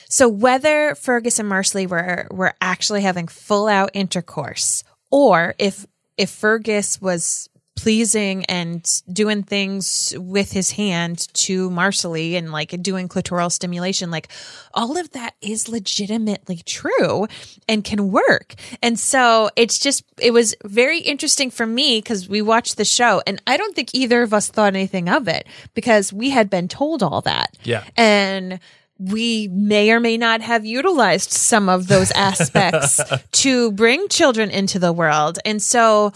so 0.10 0.28
whether 0.28 0.96
Fergus 0.96 1.40
and 1.40 1.50
Marsali 1.50 1.88
were 1.88 2.28
were 2.32 2.54
actually 2.60 3.02
having 3.02 3.28
full 3.28 3.68
out 3.68 3.92
intercourse, 3.94 4.84
or 5.12 5.56
if 5.60 5.86
if 6.18 6.30
Fergus 6.30 7.02
was 7.02 7.50
pleasing 7.84 8.46
and 8.46 9.02
doing 9.12 9.44
things 9.44 10.14
with 10.18 10.54
his 10.54 10.72
hand 10.72 11.28
to 11.34 11.70
Marsali 11.70 12.36
and 12.38 12.50
like 12.50 12.70
doing 12.82 13.10
clitoral 13.10 13.52
stimulation, 13.52 14.10
like 14.10 14.30
all 14.74 14.98
of 14.98 15.12
that 15.12 15.36
is 15.42 15.68
legitimately 15.68 16.62
true 16.66 17.28
and 17.68 17.84
can 17.84 18.10
work. 18.10 18.56
And 18.82 18.98
so 18.98 19.50
it's 19.58 19.80
just, 19.80 20.06
it 20.18 20.32
was 20.32 20.56
very 20.64 21.00
interesting 21.00 21.52
for 21.52 21.66
me 21.66 21.98
because 21.98 22.30
we 22.30 22.42
watched 22.42 22.78
the 22.78 22.86
show 22.86 23.22
and 23.28 23.42
I 23.46 23.58
don't 23.58 23.76
think 23.76 23.90
either 23.94 24.24
of 24.24 24.34
us 24.34 24.48
thought 24.48 24.74
anything 24.76 25.10
of 25.10 25.28
it 25.28 25.46
because 25.74 26.14
we 26.14 26.30
had 26.30 26.50
been 26.50 26.70
told 26.70 27.04
all 27.04 27.20
that. 27.24 27.58
Yeah. 27.64 27.84
And 27.98 28.62
we 28.98 29.50
may 29.50 29.92
or 29.92 30.00
may 30.00 30.16
not 30.16 30.40
have 30.40 30.66
utilized 30.66 31.32
some 31.32 31.68
of 31.68 31.88
those 31.88 32.12
aspects 32.16 33.02
to 33.34 33.74
bring 33.74 34.08
children 34.08 34.50
into 34.50 34.80
the 34.80 34.94
world. 34.94 35.38
And 35.44 35.62
so, 35.62 36.14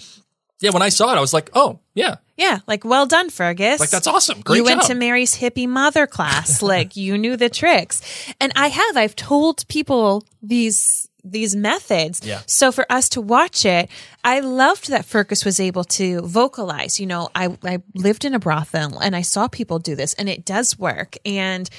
Yeah, 0.59 0.71
when 0.71 0.81
I 0.81 0.89
saw 0.89 1.13
it, 1.13 1.17
I 1.17 1.21
was 1.21 1.33
like, 1.33 1.51
oh, 1.53 1.79
yeah. 1.93 2.15
yeah, 2.35 2.59
like 2.67 2.83
well 2.83 3.05
done, 3.05 3.29
Fergus. 3.29 3.79
Like, 3.79 3.91
that's 3.91 4.07
awesome. 4.07 4.41
Great 4.41 4.57
you 4.57 4.63
went 4.63 4.81
to 4.83 4.95
Mary's 4.95 5.37
hippie 5.37 5.67
mother 5.67 6.07
class. 6.07 6.61
like 6.73 6.95
you 6.95 7.17
knew 7.17 7.37
the 7.37 7.49
tricks. 7.49 8.01
And 8.39 8.51
I 8.55 8.69
have, 8.69 8.97
I've 8.97 9.15
told 9.15 9.67
people 9.67 10.23
these 10.41 11.07
these 11.31 11.55
methods. 11.55 12.21
Yeah. 12.23 12.41
So 12.45 12.71
for 12.71 12.85
us 12.89 13.09
to 13.09 13.21
watch 13.21 13.65
it, 13.65 13.89
I 14.23 14.39
loved 14.39 14.89
that 14.89 15.05
Fergus 15.05 15.45
was 15.45 15.59
able 15.59 15.83
to 15.83 16.21
vocalize. 16.21 16.99
You 16.99 17.05
know, 17.05 17.29
I, 17.35 17.57
I 17.63 17.81
lived 17.93 18.25
in 18.25 18.33
a 18.33 18.39
brothel 18.39 18.99
and 18.99 19.15
I 19.15 19.21
saw 19.21 19.47
people 19.47 19.79
do 19.79 19.95
this 19.95 20.13
and 20.13 20.29
it 20.29 20.45
does 20.45 20.79
work. 20.79 21.17
And 21.25 21.69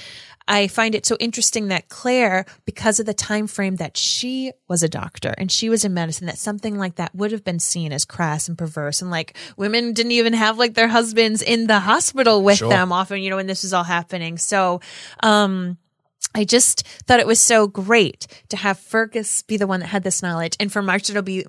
I 0.49 0.67
find 0.67 0.95
it 0.95 1.05
so 1.05 1.15
interesting 1.19 1.67
that 1.67 1.87
Claire, 1.89 2.45
because 2.65 2.99
of 2.99 3.05
the 3.05 3.13
time 3.13 3.45
frame 3.47 3.75
that 3.75 3.95
she 3.95 4.51
was 4.67 4.81
a 4.83 4.89
doctor 4.89 5.33
and 5.37 5.51
she 5.51 5.69
was 5.69 5.85
in 5.85 5.93
medicine, 5.93 6.25
that 6.25 6.39
something 6.39 6.77
like 6.77 6.95
that 6.95 7.13
would 7.15 7.31
have 7.31 7.43
been 7.45 7.59
seen 7.59 7.93
as 7.93 8.03
crass 8.03 8.47
and 8.49 8.57
perverse. 8.57 9.01
And 9.01 9.11
like 9.11 9.37
women 9.55 9.93
didn't 9.93 10.11
even 10.13 10.33
have 10.33 10.57
like 10.57 10.73
their 10.73 10.87
husbands 10.87 11.41
in 11.43 11.67
the 11.67 11.79
hospital 11.79 12.43
with 12.43 12.57
Sure. 12.57 12.69
them 12.69 12.91
often, 12.91 13.21
you 13.21 13.29
know, 13.29 13.35
when 13.35 13.47
this 13.47 13.61
was 13.63 13.73
all 13.73 13.83
happening. 13.83 14.37
So, 14.39 14.81
um, 15.21 15.77
I 16.35 16.43
just 16.45 16.87
thought 17.07 17.19
it 17.19 17.27
was 17.27 17.39
so 17.39 17.67
great 17.67 18.27
to 18.49 18.57
have 18.57 18.79
Fergus 18.79 19.41
be 19.41 19.57
the 19.57 19.65
one 19.67 19.79
that 19.79 19.87
had 19.87 20.03
this 20.03 20.21
knowledge, 20.21 20.55
and 20.59 20.71
for 20.71 20.81
Marsali 20.81 21.13
to 21.13 21.23
be 21.23 21.43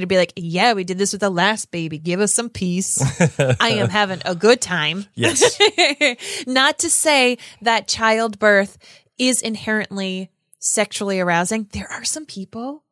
to 0.00 0.06
be 0.06 0.16
like, 0.16 0.32
"Yeah, 0.36 0.74
we 0.74 0.84
did 0.84 0.98
this 0.98 1.12
with 1.12 1.22
the 1.22 1.30
last 1.30 1.70
baby. 1.70 1.98
Give 1.98 2.20
us 2.20 2.34
some 2.34 2.50
peace. 2.50 3.00
I 3.38 3.70
am 3.70 3.88
having 4.00 4.20
a 4.24 4.34
good 4.34 4.60
time." 4.60 5.06
Yes. 5.14 5.58
Not 6.46 6.78
to 6.80 6.90
say 6.90 7.38
that 7.62 7.88
childbirth 7.88 8.78
is 9.18 9.40
inherently 9.40 10.30
sexually 10.58 11.20
arousing. 11.20 11.68
There 11.72 11.90
are 11.90 12.04
some 12.04 12.26
people, 12.26 12.84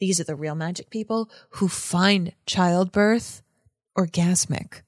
these 0.00 0.20
are 0.20 0.24
the 0.24 0.36
real 0.36 0.54
magic 0.54 0.90
people, 0.90 1.30
who 1.50 1.68
find 1.68 2.32
childbirth 2.46 3.42
orgasmic. 3.96 4.82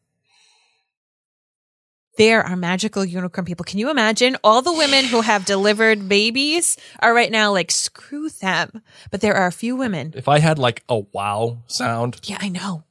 There 2.16 2.42
are 2.42 2.56
magical 2.56 3.04
unicorn 3.04 3.44
people. 3.44 3.64
Can 3.64 3.78
you 3.78 3.90
imagine? 3.90 4.36
All 4.44 4.62
the 4.62 4.72
women 4.72 5.04
who 5.04 5.20
have 5.20 5.44
delivered 5.44 6.08
babies 6.08 6.76
are 7.00 7.12
right 7.14 7.30
now 7.30 7.52
like, 7.52 7.70
screw 7.70 8.28
them. 8.30 8.82
But 9.10 9.20
there 9.20 9.34
are 9.34 9.46
a 9.46 9.52
few 9.52 9.74
women. 9.76 10.12
if 10.16 10.28
I 10.28 10.38
had 10.38 10.58
like 10.58 10.84
a 10.88 11.00
wow 11.12 11.58
sound, 11.66 12.20
Yeah, 12.24 12.38
I 12.40 12.48
know. 12.48 12.84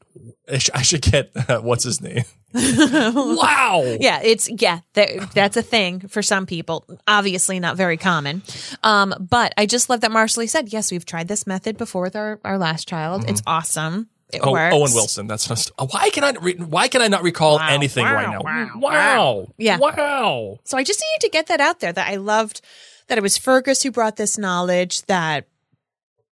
I, 0.52 0.58
sh- 0.58 0.70
I 0.74 0.82
should 0.82 1.02
get, 1.02 1.32
what's 1.64 1.84
his 1.86 2.02
name? 2.02 2.24
wow. 2.54 3.82
Yeah, 4.00 4.20
it's 4.22 4.48
yeah, 4.62 4.82
that, 4.94 5.32
that's 5.34 5.58
a 5.58 5.64
thing 5.64 6.02
for 6.08 6.22
some 6.22 6.46
people. 6.46 6.86
Obviously, 7.08 7.60
not 7.60 7.78
very 7.78 7.98
common. 7.98 8.44
Um, 8.84 9.16
but 9.20 9.54
I 9.58 9.66
just 9.66 9.90
love 9.90 10.02
that 10.02 10.12
Marsali 10.12 10.48
said, 10.48 10.72
"Yes, 10.72 10.92
we've 10.92 11.06
tried 11.06 11.28
this 11.28 11.48
method 11.48 11.78
before 11.78 12.04
with 12.04 12.16
our, 12.16 12.40
our 12.46 12.60
last 12.60 12.88
child. 12.88 13.28
It's 13.28 13.42
awesome. 13.48 14.10
It 14.34 14.42
Oh, 14.44 14.52
works." 14.52 14.74
Owen 14.76 14.94
Wilson. 14.94 15.28
That's 15.28 15.48
just, 15.48 15.72
uh, 15.78 15.86
why 15.88 16.10
can 16.10 16.24
I 16.24 16.32
re- 16.32 16.56
why 16.56 16.88
can 16.88 17.02
I 17.02 17.08
not 17.08 17.24
recall 17.24 17.60
anything 17.60 18.06
right 18.06 18.30
now? 18.30 18.42
Wow. 18.76 19.48
Yeah. 19.58 19.78
Wow. 19.78 20.60
So 20.64 20.78
I 20.78 20.84
just 20.84 21.02
needed 21.14 21.26
to 21.26 21.30
get 21.32 21.48
that 21.48 21.60
out 21.62 21.80
there. 21.80 21.94
That 21.94 22.08
I 22.10 22.16
loved 22.16 22.62
that 23.08 23.18
it 23.18 23.22
was 23.22 23.38
Fergus 23.38 23.84
who 23.84 23.92
brought 23.92 24.16
this 24.16 24.38
knowledge. 24.38 25.04
That 25.04 25.48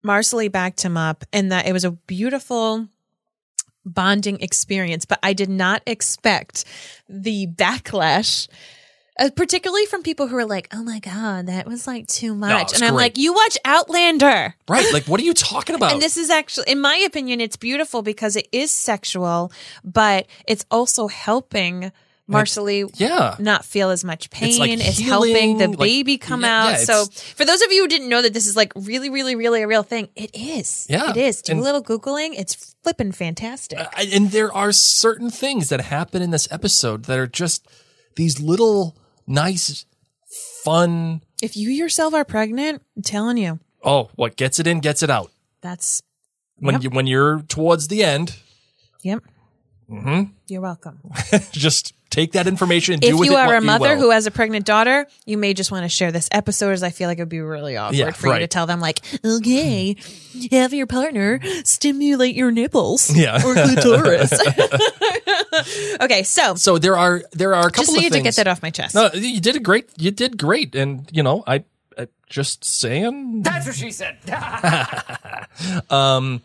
Marsali 0.05 0.51
backed 0.51 0.81
him 0.83 0.95
up, 0.97 1.25
and 1.33 1.51
that 1.51 1.65
it 1.67 1.73
was 1.73 1.83
a 1.83 1.91
beautiful 1.91 2.87
bonding 3.85 4.39
experience. 4.41 5.05
But 5.05 5.19
I 5.23 5.33
did 5.33 5.49
not 5.49 5.81
expect 5.85 6.65
the 7.07 7.47
backlash. 7.47 8.47
Uh, 9.19 9.29
particularly 9.35 9.85
from 9.85 10.01
people 10.01 10.27
who 10.27 10.37
are 10.37 10.45
like, 10.45 10.69
"Oh 10.73 10.81
my 10.81 10.99
god, 10.99 11.47
that 11.47 11.67
was 11.67 11.85
like 11.85 12.07
too 12.07 12.33
much," 12.33 12.71
it's 12.71 12.73
and 12.75 12.83
I'm 12.85 12.95
like, 12.95 13.17
"You 13.17 13.33
watch 13.33 13.57
Outlander." 13.65 14.55
Right. 14.67 14.93
Like, 14.93 15.03
what 15.09 15.19
are 15.19 15.23
you 15.23 15.33
talking 15.33 15.75
about? 15.75 15.91
And 15.91 16.01
this 16.01 16.15
is 16.15 16.29
actually, 16.29 16.71
in 16.71 16.79
my 16.79 16.95
opinion, 17.05 17.41
it's 17.41 17.57
beautiful 17.57 18.01
because 18.01 18.35
it 18.37 18.47
is 18.53 18.71
sexual, 18.71 19.51
but 19.83 20.25
it's 20.47 20.65
also 20.71 21.07
helping 21.09 21.91
Marsali 22.29 22.89
yeah. 22.95 23.35
not 23.39 23.65
feel 23.65 23.89
as 23.89 24.03
much 24.05 24.29
pain. 24.29 24.49
It's 24.49 24.59
like 24.59 24.71
It's, 24.71 24.99
helping 24.99 25.57
the 25.57 25.67
like- 25.67 25.79
baby 25.79 26.17
come 26.17 26.41
yeah, 26.43 26.63
out. 26.63 26.69
yeah, 26.71 26.77
so 26.77 27.05
for 27.07 27.43
those 27.43 27.61
of 27.63 27.71
you 27.71 27.81
who 27.81 27.87
didn't 27.87 28.07
know 28.07 28.21
that 28.21 28.33
this 28.33 28.45
is 28.47 28.55
like 28.55 28.71
really, 28.75 29.09
really, 29.09 29.35
really 29.35 29.63
a 29.63 29.67
real 29.67 29.81
thing, 29.83 30.09
it 30.15 30.29
is. 30.35 30.85
Yeah. 30.89 31.09
It 31.09 31.17
is. 31.17 31.41
Do 31.41 31.53
And- 31.53 31.61
a 31.61 31.63
little 31.63 31.83
Googling. 31.83 32.35
It's 32.37 32.75
flipping 32.83 33.11
fantastic. 33.11 33.79
I- 33.79 34.09
and 34.13 34.29
there 34.31 34.53
are 34.53 34.71
certain 34.71 35.31
things 35.31 35.69
that 35.69 35.81
happen 35.81 36.21
in 36.21 36.29
this 36.29 36.47
episode 36.51 37.05
that 37.05 37.17
are 37.17 37.27
just 37.27 37.67
these 38.15 38.39
little 38.39 38.95
nice, 39.29 39.85
fun. 40.63 41.21
if 41.41 41.55
you 41.55 41.69
yourself 41.69 42.13
are 42.13 42.25
pregnant, 42.25 42.81
I'm 42.97 43.03
telling 43.03 43.37
you, 43.37 43.59
Oh, 43.83 44.09
what 44.15 44.35
gets 44.35 44.59
it 44.59 44.67
in 44.67 44.81
gets 44.81 45.01
it 45.03 45.09
out. 45.09 45.31
that's, 45.61 46.01
When 46.57 46.73
Yep. 46.75 46.83
you 46.83 46.89
when 46.89 47.07
you're 47.07 47.39
towards 47.47 47.87
the 47.87 48.03
end, 48.03 48.35
yep. 49.03 49.23
Mm-hmm. 49.89 50.33
You're 50.47 50.61
welcome. 50.61 50.99
just 51.51 51.93
take 52.09 52.31
that 52.33 52.47
information 52.47 52.93
and 52.95 53.01
do 53.01 53.21
if 53.21 53.29
you 53.29 53.35
are 53.35 53.55
a 53.55 53.61
mother 53.61 53.95
who 53.95 54.09
has 54.11 54.25
a 54.25 54.31
pregnant 54.31 54.65
daughter, 54.65 55.05
you 55.25 55.37
may 55.37 55.53
just 55.53 55.71
want 55.71 55.83
to 55.83 55.89
share 55.89 56.11
this 56.11 56.27
episode 56.31 56.71
as 56.71 56.83
I 56.83 56.89
feel 56.89 57.07
like 57.07 57.17
it 57.17 57.21
would 57.21 57.29
be 57.29 57.39
really 57.39 57.77
awkward 57.77 57.97
Yeah, 57.97 58.11
for 58.11 58.33
you 58.33 58.39
to 58.39 58.47
tell 58.47 58.65
them 58.65 58.79
like, 58.79 59.01
okay, 59.23 59.95
have 60.51 60.73
your 60.73 60.87
partner 60.87 61.39
stimulate 61.63 62.35
your 62.35 62.51
nipples 62.51 63.09
Yeah. 63.15 63.35
or 63.45 63.53
clitoris. 63.53 64.33
okay, 66.01 66.23
so 66.23 66.55
so 66.55 66.77
there 66.77 66.97
are 66.97 67.23
there 67.31 67.53
are 67.55 67.67
a 67.67 67.71
couple 67.71 67.93
just 67.93 67.97
of 67.97 68.03
needed 68.03 68.13
to 68.17 68.21
get 68.23 68.35
that 68.37 68.47
off 68.47 68.61
my 68.61 68.69
chest. 68.69 68.95
No, 68.95 69.09
you 69.13 69.39
did 69.39 69.55
a 69.55 69.59
great. 69.59 69.89
You 69.97 70.11
did 70.11 70.37
great, 70.37 70.75
and 70.75 71.07
you 71.11 71.23
know, 71.23 71.43
I, 71.45 71.63
I 71.97 72.07
just 72.27 72.63
saying. 72.65 73.43
That's 73.43 73.65
what 73.67 73.75
she 73.75 73.91
said. 73.91 74.17
Um, 75.89 76.41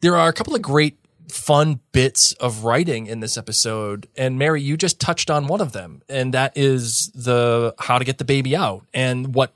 there 0.00 0.16
are 0.16 0.28
a 0.28 0.32
couple 0.32 0.54
of 0.54 0.62
great 0.62 0.96
fun 1.28 1.80
bits 1.92 2.32
of 2.34 2.64
writing 2.64 3.06
in 3.06 3.20
this 3.20 3.36
episode. 3.36 4.08
And 4.16 4.38
Mary, 4.38 4.62
you 4.62 4.76
just 4.76 5.00
touched 5.00 5.30
on 5.30 5.46
one 5.46 5.60
of 5.60 5.72
them, 5.72 6.02
and 6.08 6.34
that 6.34 6.56
is 6.56 7.10
the 7.14 7.74
how 7.78 7.98
to 7.98 8.04
get 8.04 8.18
the 8.18 8.24
baby 8.24 8.56
out 8.56 8.86
and 8.94 9.34
what 9.34 9.52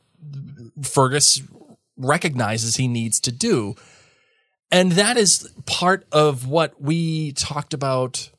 Fergus 0.83 1.43
recognizes 1.97 2.77
he 2.77 2.89
needs 2.89 3.21
to 3.21 3.33
do. 3.33 3.75
And 4.71 4.93
that 4.93 5.17
is 5.17 5.51
part 5.67 6.07
of 6.13 6.47
what 6.47 6.81
we 6.81 7.33
talked 7.33 7.75
about 7.75 8.31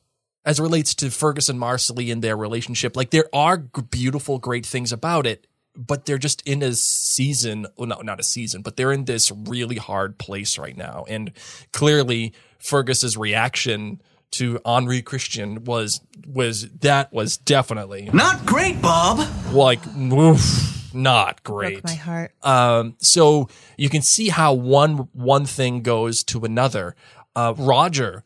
as 0.44 0.58
it 0.58 0.62
relates 0.62 0.94
to 0.96 1.10
Fergus 1.10 1.48
and 1.48 1.60
Marsali 1.60 2.10
and 2.10 2.22
their 2.22 2.36
relationship. 2.36 2.96
Like 2.96 3.10
there 3.10 3.28
are 3.32 3.58
beautiful, 3.58 4.38
great 4.38 4.66
things 4.66 4.92
about 4.92 5.26
it, 5.26 5.46
but 5.76 6.06
they're 6.06 6.18
just 6.18 6.46
in 6.46 6.62
a 6.62 6.72
season, 6.72 7.66
well, 7.76 7.86
no, 7.86 8.00
not 8.00 8.18
a 8.18 8.24
season, 8.24 8.62
but 8.62 8.76
they're 8.76 8.92
in 8.92 9.04
this 9.04 9.30
really 9.30 9.76
hard 9.76 10.18
place 10.18 10.58
right 10.58 10.76
now. 10.76 11.04
And 11.08 11.32
clearly 11.72 12.32
Fergus's 12.62 13.16
reaction 13.16 14.00
to 14.32 14.60
Henri 14.64 15.02
Christian 15.02 15.64
was, 15.64 16.00
was, 16.26 16.68
that 16.80 17.12
was 17.12 17.36
definitely 17.36 18.08
Not 18.12 18.46
great, 18.46 18.80
Bob. 18.80 19.26
like, 19.52 19.80
oof, 19.96 20.94
not 20.94 21.42
great. 21.42 21.82
Broke 21.82 21.84
my 21.84 21.94
heart. 21.94 22.32
Um, 22.42 22.96
so 22.98 23.48
you 23.76 23.88
can 23.88 24.02
see 24.02 24.28
how 24.28 24.54
one 24.54 25.08
one 25.12 25.44
thing 25.46 25.82
goes 25.82 26.22
to 26.24 26.44
another. 26.44 26.94
Uh, 27.34 27.54
Roger 27.56 28.24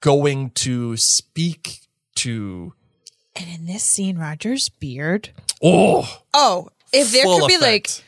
going 0.00 0.50
to 0.50 0.96
speak 0.96 1.80
to 2.16 2.72
And 3.34 3.46
in 3.48 3.66
this 3.66 3.82
scene, 3.84 4.18
Roger's 4.18 4.68
beard. 4.68 5.30
oh 5.62 6.22
Oh, 6.32 6.68
if 6.92 7.12
there 7.12 7.24
full 7.24 7.40
could 7.40 7.48
be 7.48 7.58
like 7.58 7.86
effect. 7.86 8.04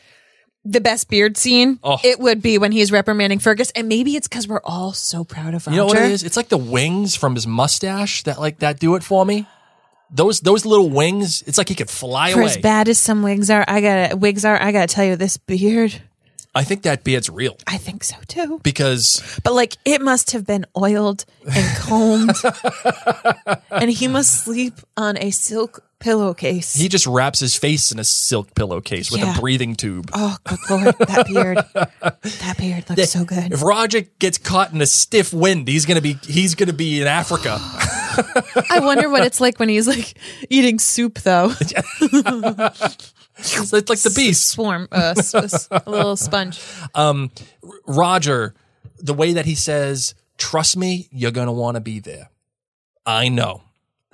The 0.70 0.80
best 0.80 1.08
beard 1.08 1.36
scene, 1.36 1.78
Oh. 1.82 1.98
it 2.04 2.18
would 2.20 2.42
be 2.42 2.58
when 2.58 2.72
he's 2.72 2.92
reprimanding 2.92 3.38
Fergus. 3.38 3.70
And 3.74 3.88
maybe 3.88 4.16
it's 4.16 4.28
because 4.28 4.46
we're 4.46 4.60
all 4.64 4.92
so 4.92 5.24
proud 5.24 5.54
of 5.54 5.66
Roger. 5.66 5.74
you 5.74 5.76
know 5.80 5.86
what 5.86 5.96
it 5.96 6.10
is? 6.12 6.22
It's 6.22 6.36
like 6.36 6.48
the 6.48 6.58
wings 6.58 7.16
from 7.16 7.34
his 7.34 7.46
mustache 7.46 8.22
that 8.24 8.38
like 8.38 8.58
that 8.58 8.78
do 8.78 8.94
it 8.94 9.02
for 9.02 9.24
me. 9.24 9.46
Those 10.10 10.40
those 10.40 10.64
little 10.64 10.88
wings, 10.90 11.42
it's 11.46 11.58
like 11.58 11.68
he 11.68 11.74
could 11.74 11.90
fly 11.90 12.32
For 12.32 12.40
away. 12.40 12.50
as 12.50 12.56
bad 12.58 12.88
as 12.88 12.98
some 12.98 13.22
wigs 13.22 13.50
are, 13.50 13.64
I 13.68 13.80
gotta 13.80 14.16
wigs 14.16 14.44
are. 14.44 14.60
I 14.60 14.72
gotta 14.72 14.86
tell 14.86 15.04
you, 15.04 15.16
this 15.16 15.36
beard. 15.36 16.00
I 16.54 16.64
think 16.64 16.82
that 16.82 17.04
beard's 17.04 17.28
real 17.30 17.56
I 17.66 17.76
think 17.76 18.02
so 18.02 18.16
too. 18.26 18.58
because 18.64 19.22
But 19.44 19.52
like, 19.52 19.76
it 19.84 20.00
must 20.00 20.30
have 20.32 20.46
been 20.46 20.64
oiled 20.76 21.24
and 21.46 21.76
combed, 21.78 22.36
and 23.70 23.90
he 23.90 24.08
must 24.08 24.44
sleep 24.44 24.74
on 24.96 25.18
a 25.18 25.30
silk 25.30 25.84
pillowcase. 26.00 26.74
he 26.74 26.88
just 26.88 27.06
wraps 27.06 27.40
his 27.40 27.54
face 27.56 27.90
in 27.92 27.98
a 27.98 28.04
silk 28.04 28.54
pillowcase 28.54 29.10
with 29.10 29.20
Yeah. 29.20 29.36
a 29.36 29.40
breathing 29.40 29.74
tube. 29.74 30.10
oh, 30.12 30.36
good 30.44 30.58
lord, 30.70 30.94
that 30.98 31.26
beard, 31.26 31.58
that 31.74 32.56
beard 32.58 32.88
looks 32.90 33.10
so 33.10 33.24
good. 33.24 33.52
If 33.52 33.62
Roger 33.62 34.02
gets 34.18 34.38
caught 34.38 34.72
in 34.72 34.80
a 34.80 34.86
stiff 34.86 35.32
wind, 35.32 35.68
he's 35.68 35.86
gonna 35.86 36.00
be 36.00 36.14
he's 36.24 36.54
gonna 36.54 36.72
be 36.72 37.00
in 37.00 37.06
Africa. 37.06 37.58
I 38.70 38.80
wonder 38.80 39.08
what 39.08 39.24
it's 39.24 39.40
like 39.40 39.58
when 39.58 39.68
he's 39.68 39.86
like 39.88 40.14
eating 40.50 40.78
soup, 40.78 41.20
though. 41.20 41.52
It's 43.40 43.72
like 43.72 44.00
the 44.00 44.12
beast. 44.16 44.48
Swarm, 44.48 44.88
uh, 44.90 45.14
a 45.70 45.82
little 45.88 46.16
sponge. 46.16 46.60
Roger, 47.86 48.54
the 48.98 49.14
way 49.14 49.34
that 49.34 49.46
he 49.46 49.54
says, 49.54 50.14
"Trust 50.38 50.76
me, 50.76 51.08
you're 51.12 51.30
gonna 51.30 51.52
want 51.52 51.76
to 51.76 51.80
be 51.80 52.00
there." 52.00 52.30
I 53.06 53.28
know, 53.28 53.62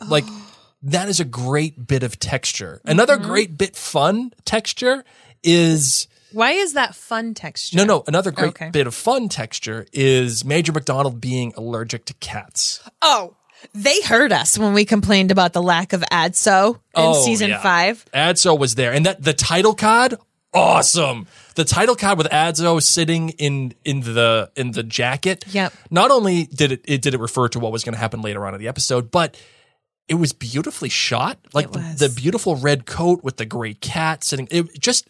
like 0.09 0.24
that 0.85 1.09
is 1.09 1.18
a 1.20 1.24
great 1.24 1.87
bit 1.87 2.03
of 2.03 2.18
texture. 2.20 2.80
Another 2.85 3.16
mm-hmm. 3.16 3.26
great 3.26 3.59
bit 3.59 3.74
fun 3.76 4.32
texture 4.45 5.05
is 5.43 6.07
Why 6.32 6.53
is 6.53 6.74
that 6.74 6.95
fun 6.95 7.35
texture? 7.35 7.76
no, 7.78 7.85
no. 7.85 8.05
Another 8.07 8.30
great 8.30 8.49
Okay. 8.51 8.70
bit 8.70 8.87
of 8.87 8.95
fun 8.95 9.28
texture 9.28 9.87
is 9.93 10.45
Major 10.45 10.72
MacDonald 10.72 11.20
being 11.20 11.53
allergic 11.57 12.05
to 12.07 12.14
cats. 12.14 12.82
Oh, 13.03 13.37
they 13.72 14.03
heard 14.03 14.30
us 14.32 14.59
when 14.59 14.74
we 14.74 14.85
complained 14.85 15.30
about 15.30 15.55
the 15.55 15.62
lack 15.62 15.93
of 15.95 16.03
ADSO 16.12 16.74
in 16.74 16.80
Oh, 16.95 17.24
season 17.24 17.49
yeah. 17.51 17.62
five. 17.62 18.05
Adso 18.12 18.59
was 18.59 18.74
there, 18.74 18.93
and 18.93 19.07
that 19.07 19.22
the 19.22 19.32
title 19.32 19.74
card, 19.74 20.14
awesome. 20.53 21.26
The 21.55 21.64
title 21.64 21.97
card 21.97 22.18
with 22.18 22.26
Adso 22.28 22.82
sitting 22.82 23.30
in 23.30 23.72
in 23.85 24.01
the 24.01 24.51
in 24.55 24.72
the 24.72 24.82
jacket. 24.82 25.45
Yep. 25.49 25.72
Not 25.91 26.11
only 26.11 26.45
did 26.45 26.72
it, 26.72 26.85
it 26.85 27.01
did 27.01 27.14
it 27.14 27.20
refer 27.20 27.49
to 27.49 27.59
what 27.59 27.72
was 27.72 27.85
going 27.85 27.95
to 27.95 27.99
happen 27.99 28.20
later 28.20 28.45
on 28.47 28.55
in 28.55 28.61
the 28.61 28.68
episode, 28.68 29.11
but 29.11 29.41
it 30.09 30.14
was 30.14 30.32
beautifully 30.32 30.88
shot. 30.88 31.38
Like 31.52 31.72
the, 31.72 31.78
the 31.98 32.09
beautiful 32.09 32.57
red 32.57 32.86
coat 32.86 33.22
with 33.24 33.36
the 33.38 33.46
gray 33.46 33.74
cat 33.74 34.22
sitting. 34.24 34.48
It 34.50 34.78
just 34.80 35.09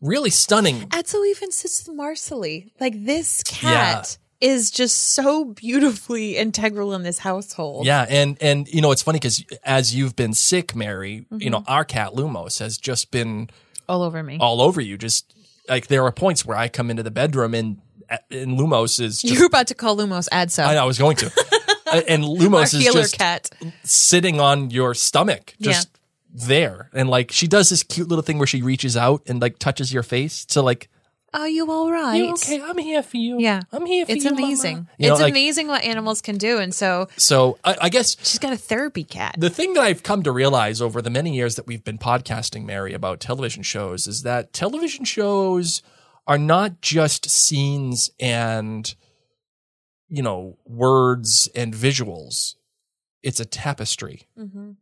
really 0.00 0.30
stunning. 0.30 0.88
ADSO 0.88 1.26
even 1.28 1.52
sits 1.52 1.86
with 1.86 1.96
Marsali. 1.96 2.70
Like 2.80 3.04
this 3.04 3.42
cat 3.42 4.16
is 4.40 4.70
just 4.70 4.96
so 5.12 5.44
beautifully 5.44 6.38
integral 6.38 6.94
in 6.94 7.02
this 7.02 7.18
household. 7.18 7.84
Yeah, 7.84 8.06
and 8.08 8.38
and 8.40 8.66
you 8.72 8.80
know 8.80 8.90
it's 8.92 9.02
funny 9.02 9.16
because 9.18 9.44
as 9.64 9.94
you've 9.94 10.16
been 10.16 10.32
sick, 10.32 10.74
Mary, 10.74 11.12
you 11.12 11.24
Mm-hmm. 11.38 11.50
know 11.50 11.64
our 11.66 11.84
cat 11.84 12.12
Lumos 12.14 12.58
has 12.60 12.78
just 12.78 13.10
been 13.10 13.50
all 13.88 14.02
over 14.02 14.22
me. 14.22 14.38
all 14.40 14.62
over 14.62 14.80
you. 14.80 14.96
Just 14.96 15.34
like 15.68 15.88
there 15.88 16.02
are 16.04 16.12
points 16.12 16.46
where 16.46 16.56
I 16.56 16.68
come 16.68 16.88
into 16.90 17.02
the 17.02 17.10
bedroom 17.10 17.52
and 17.54 17.82
and 18.30 18.58
Lumos 18.58 18.98
is 19.00 19.20
just 19.20 19.34
you're 19.34 19.46
about 19.46 19.66
to 19.66 19.74
call 19.74 19.96
Lumos 19.98 20.28
ADSO. 20.30 20.64
I, 20.66 20.74
know, 20.74 20.82
I 20.82 20.86
was 20.86 20.98
going 20.98 21.16
to. 21.18 21.30
Uh, 21.92 22.00
and 22.08 22.22
Lumos 22.40 22.74
is 22.74 22.84
just 22.92 23.18
cat. 23.18 23.50
sitting 23.84 24.40
on 24.40 24.70
your 24.70 24.94
stomach, 24.94 25.54
just 25.60 25.88
there. 26.32 26.90
And 26.92 27.08
like 27.08 27.32
she 27.32 27.46
does 27.48 27.68
this 27.70 27.82
cute 27.82 28.08
little 28.08 28.22
thing 28.22 28.38
where 28.38 28.46
she 28.46 28.62
reaches 28.62 28.96
out 28.96 29.22
and 29.26 29.40
like 29.40 29.58
touches 29.58 29.92
your 29.92 30.02
face 30.02 30.44
to 30.46 30.62
like, 30.62 30.88
Are 31.34 31.48
you 31.48 31.70
all 31.70 31.90
right? 31.90 32.16
you 32.16 32.32
okay? 32.32 32.60
I'm 32.62 32.78
here 32.78 33.02
for 33.02 33.16
you. 33.16 33.38
Yeah. 33.40 33.62
I'm 33.72 33.84
here 33.86 34.06
for 34.06 34.12
you. 34.12 34.16
It's 34.16 34.24
you. 34.24 34.30
amazing. 34.30 34.76
Mama." 34.76 34.88
You 34.98 35.06
know, 35.08 35.14
it's 35.14 35.22
like- 35.22 35.32
amazing 35.32 35.66
what 35.68 35.82
animals 35.82 36.20
can 36.20 36.38
do. 36.38 36.58
And 36.58 36.72
so 36.74 37.08
So 37.16 37.58
I, 37.64 37.76
I 37.82 37.88
guess 37.88 38.16
she's 38.22 38.38
got 38.38 38.52
a 38.52 38.56
therapy 38.56 39.02
cat. 39.04 39.34
the 39.38 39.50
thing 39.50 39.74
that 39.74 39.82
I've 39.82 40.02
come 40.02 40.22
to 40.22 40.30
realize 40.32 40.80
over 40.80 41.02
the 41.02 41.10
many 41.10 41.34
years 41.34 41.56
that 41.56 41.66
we've 41.66 41.82
been 41.84 41.98
podcasting, 41.98 42.64
Mary, 42.64 42.92
about 42.94 43.18
television 43.20 43.62
shows 43.64 44.06
is 44.06 44.22
that 44.22 44.52
television 44.52 45.04
shows 45.04 45.82
are 46.26 46.38
not 46.38 46.80
just 46.80 47.28
scenes 47.28 48.10
and, 48.20 48.94
you 50.10 50.22
know, 50.22 50.58
words 50.66 51.48
and 51.54 51.72
visuals. 51.72 52.56
It's 53.22 53.40
a 53.40 53.44
tapestry. 53.44 54.26
Mm-hmm. 54.38 54.72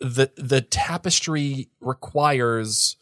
The 0.00 0.32
the 0.36 0.62
tapestry 0.62 1.68
requires 1.80 2.96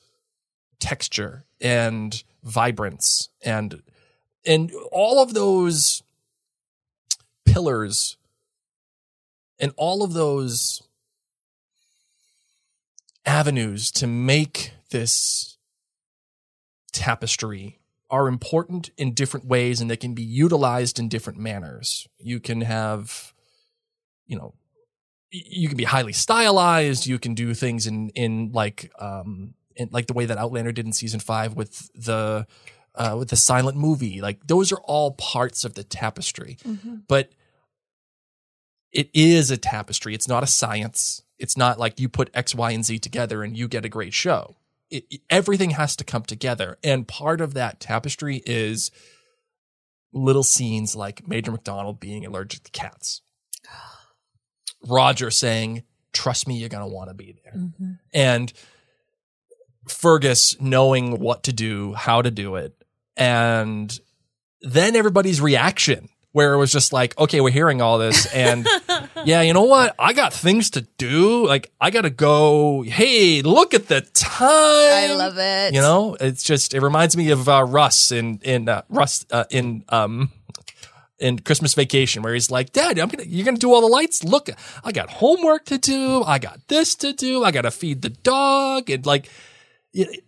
texture 0.80 1.44
and 1.60 2.22
vibrance 2.42 3.28
and 3.44 3.82
and 4.44 4.72
all 4.90 5.22
of 5.22 5.34
those 5.34 6.02
pillars 7.44 8.16
and 9.60 9.72
all 9.76 10.02
of 10.02 10.12
those 10.12 10.82
avenues 13.24 13.90
to 13.92 14.06
make 14.06 14.72
this 14.90 15.58
tapestry 16.92 17.77
are 18.10 18.28
important 18.28 18.90
in 18.96 19.12
different 19.12 19.46
ways 19.46 19.80
and 19.80 19.90
they 19.90 19.96
can 19.96 20.14
be 20.14 20.22
utilized 20.22 20.98
in 20.98 21.08
different 21.08 21.38
manners. 21.38 22.06
You 22.18 22.40
can 22.40 22.62
have, 22.62 23.34
you 24.26 24.36
know, 24.36 24.54
you 25.30 25.68
can 25.68 25.76
be 25.76 25.84
highly 25.84 26.12
stylized. 26.14 27.06
You 27.06 27.18
can 27.18 27.34
do 27.34 27.52
things 27.52 27.86
in, 27.86 28.08
in 28.10 28.50
like, 28.52 28.90
um, 28.98 29.54
in 29.76 29.90
like 29.92 30.06
the 30.06 30.14
way 30.14 30.24
that 30.24 30.38
Outlander 30.38 30.72
did 30.72 30.86
in 30.86 30.92
season 30.92 31.20
five 31.20 31.54
with 31.54 31.90
the, 31.94 32.46
uh, 32.94 33.16
with 33.18 33.28
the 33.28 33.36
silent 33.36 33.76
movie. 33.76 34.20
Like 34.20 34.46
those 34.46 34.72
are 34.72 34.80
all 34.84 35.12
parts 35.12 35.64
of 35.64 35.74
the 35.74 35.84
tapestry, 35.84 36.56
but 37.08 37.30
it 38.90 39.10
is 39.12 39.50
a 39.50 39.56
tapestry. 39.58 40.14
It's 40.14 40.28
not 40.28 40.42
a 40.42 40.46
science. 40.46 41.22
It's 41.38 41.56
not 41.56 41.78
like 41.78 42.00
you 42.00 42.08
put 42.08 42.30
X, 42.34 42.54
Y, 42.54 42.70
and 42.70 42.84
Z 42.84 42.98
together 43.00 43.42
and 43.44 43.56
you 43.56 43.68
get 43.68 43.84
a 43.84 43.88
great 43.88 44.14
show. 44.14 44.56
It, 44.90 45.04
it- 45.10 45.20
everything 45.30 45.70
has 45.70 45.96
to 45.96 46.04
come 46.04 46.22
together. 46.22 46.78
And 46.82 47.06
part 47.08 47.40
of 47.40 47.54
that 47.54 47.80
tapestry 47.80 48.42
is 48.46 48.90
little 50.12 50.42
scenes 50.42 50.96
like 50.96 51.26
Major 51.28 51.52
MacDonald 51.52 52.00
being 52.00 52.24
allergic 52.24 52.64
to 52.64 52.70
cats. 52.70 53.22
Roger 54.86 55.30
saying, 55.30 55.82
trust 56.12 56.48
me, 56.48 56.56
you're 56.58 56.68
going 56.68 56.88
to 56.88 56.94
want 56.94 57.10
to 57.10 57.14
be 57.14 57.36
there. 57.44 57.54
Mm-hmm. 57.54 57.92
And 58.14 58.52
Fergus 59.88 60.60
knowing 60.60 61.18
what 61.18 61.44
to 61.44 61.52
do, 61.52 61.94
how 61.94 62.22
to 62.22 62.30
do 62.30 62.56
it. 62.56 62.74
And 63.16 63.98
then 64.62 64.96
everybody's 64.96 65.40
reaction 65.40 66.08
where 66.32 66.54
it 66.54 66.58
was 66.58 66.70
just 66.70 66.92
like, 66.92 67.18
okay, 67.18 67.40
we're 67.40 67.50
hearing 67.50 67.80
all 67.80 67.98
this. 67.98 68.26
And 68.32 68.66
yeah, 69.24 69.42
you 69.42 69.52
know 69.52 69.64
what? 69.64 69.94
I 69.98 70.12
got 70.12 70.32
things 70.32 70.70
to 70.70 70.82
do. 70.96 71.46
Like, 71.46 71.72
I 71.80 71.90
got 71.90 72.02
to 72.02 72.10
go. 72.10 72.82
Hey, 72.82 73.42
look 73.42 73.74
at 73.74 73.88
the 73.88 74.00
time. 74.00 74.48
I 74.48 75.14
love 75.14 75.38
it. 75.38 75.74
You 75.74 75.80
know, 75.80 76.16
it's 76.20 76.42
just, 76.42 76.74
it 76.74 76.80
reminds 76.80 77.16
me 77.16 77.30
of 77.30 77.48
uh, 77.48 77.64
Russ 77.64 78.12
in, 78.12 78.40
in, 78.42 78.68
uh, 78.68 78.82
Russ, 78.88 79.26
uh, 79.30 79.44
in, 79.50 79.84
um, 79.88 80.30
in 81.18 81.38
Christmas 81.40 81.74
Vacation, 81.74 82.22
where 82.22 82.32
he's 82.32 82.50
like, 82.50 82.72
"Dad, 82.72 82.98
I'm 82.98 83.08
gonna, 83.08 83.24
you're 83.26 83.44
gonna 83.44 83.58
do 83.58 83.72
all 83.72 83.80
the 83.80 83.88
lights. 83.88 84.22
Look, 84.22 84.48
I 84.84 84.92
got 84.92 85.10
homework 85.10 85.64
to 85.66 85.76
do. 85.76 86.22
I 86.22 86.38
got 86.38 86.60
this 86.68 86.94
to 86.96 87.12
do. 87.12 87.42
I 87.42 87.50
got 87.50 87.62
to 87.62 87.72
feed 87.72 88.02
the 88.02 88.10
dog." 88.10 88.88
And 88.88 89.04
like, 89.04 89.28
it, 89.92 90.24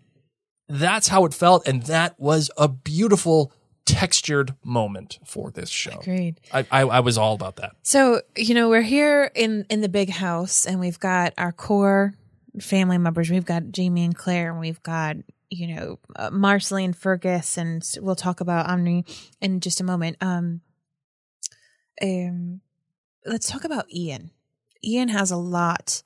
that's 0.68 1.08
how 1.08 1.24
it 1.26 1.34
felt, 1.34 1.68
and 1.68 1.84
that 1.84 2.18
was 2.18 2.50
a 2.56 2.66
beautiful 2.66 3.52
textured 3.90 4.54
moment 4.64 5.18
for 5.24 5.50
this 5.50 5.68
show. 5.68 5.98
Agreed. 6.00 6.40
I, 6.52 6.66
I, 6.70 6.80
I 6.82 7.00
was 7.00 7.18
all 7.18 7.34
about 7.34 7.56
that. 7.56 7.72
So, 7.82 8.22
you 8.36 8.54
know, 8.54 8.68
we're 8.68 8.82
here 8.82 9.30
in 9.34 9.66
in 9.68 9.80
the 9.80 9.88
big 9.88 10.10
house 10.10 10.66
and 10.66 10.80
we've 10.80 10.98
got 11.00 11.34
our 11.36 11.52
core 11.52 12.14
family 12.60 12.98
members. 12.98 13.30
We've 13.30 13.44
got 13.44 13.70
Jamie 13.70 14.04
and 14.04 14.14
Claire 14.14 14.50
and 14.50 14.60
we've 14.60 14.82
got, 14.82 15.16
you 15.50 15.74
know, 15.74 15.98
uh, 16.16 16.30
Marceline 16.30 16.92
Fergus 16.92 17.58
and 17.58 17.82
we'll 18.00 18.16
talk 18.16 18.40
about 18.40 18.68
Omni 18.68 19.04
in 19.40 19.60
just 19.60 19.80
a 19.80 19.84
moment. 19.84 20.16
Um 20.20 20.60
um 22.02 22.60
let's 23.26 23.48
talk 23.48 23.64
about 23.64 23.92
Ian. 23.92 24.30
Ian 24.82 25.08
has 25.08 25.30
a 25.30 25.36
lot 25.36 26.02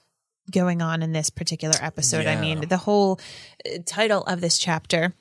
going 0.50 0.82
on 0.82 1.02
in 1.02 1.12
this 1.12 1.30
particular 1.30 1.76
episode. 1.80 2.26
I 2.26 2.38
mean, 2.38 2.68
the 2.68 2.76
whole 2.76 3.20
uh, 3.64 3.78
title 3.86 4.22
of 4.24 4.40
this 4.40 4.58
chapter 4.58 5.14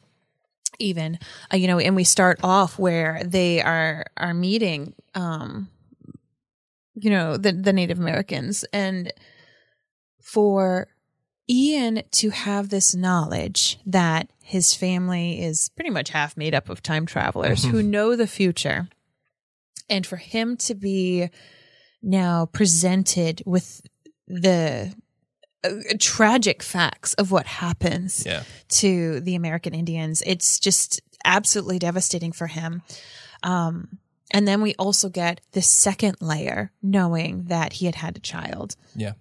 even 0.79 1.19
uh, 1.51 1.57
you 1.57 1.67
know 1.67 1.79
and 1.79 1.95
we 1.95 2.03
start 2.03 2.39
off 2.43 2.79
where 2.79 3.21
they 3.25 3.61
are 3.61 4.05
are 4.17 4.33
meeting 4.33 4.93
um 5.15 5.69
you 6.95 7.09
know 7.09 7.37
the 7.37 7.51
the 7.51 7.73
native 7.73 7.99
americans. 7.99 8.63
And 8.73 9.11
for 10.21 10.87
ian 11.49 12.03
to 12.11 12.29
have 12.29 12.69
this 12.69 12.95
knowledge 12.95 13.79
that 13.85 14.29
his 14.41 14.73
family 14.73 15.41
is 15.41 15.69
pretty 15.75 15.89
much 15.89 16.09
half 16.09 16.37
made 16.37 16.55
up 16.55 16.69
of 16.69 16.81
time 16.81 17.05
travelers 17.05 17.63
who 17.65 17.83
know 17.83 18.15
the 18.15 18.27
future 18.27 18.87
and 19.89 20.05
for 20.05 20.17
him 20.17 20.55
to 20.57 20.73
be 20.73 21.29
now 22.01 22.45
presented 22.47 23.41
with 23.45 23.81
the 24.27 24.93
tragic 25.99 26.61
facts 26.63 27.13
of 27.15 27.31
what 27.31 27.45
happens 27.47 28.23
Yeah. 28.25 28.43
to 28.69 29.19
the 29.21 29.35
American 29.35 29.73
Indians. 29.73 30.21
It's 30.25 30.59
just 30.59 31.01
absolutely 31.25 31.79
devastating 31.79 32.31
for 32.31 32.47
him. 32.47 32.81
Um, 33.43 33.99
and 34.31 34.47
then 34.47 34.61
we 34.61 34.73
also 34.75 35.09
get 35.09 35.41
the 35.51 35.61
second 35.61 36.17
layer, 36.21 36.71
knowing 36.81 37.45
that 37.45 37.73
he 37.73 37.85
had 37.85 37.95
had 37.95 38.17
a 38.17 38.21
child. 38.21 38.75
Yeah. 38.95 39.13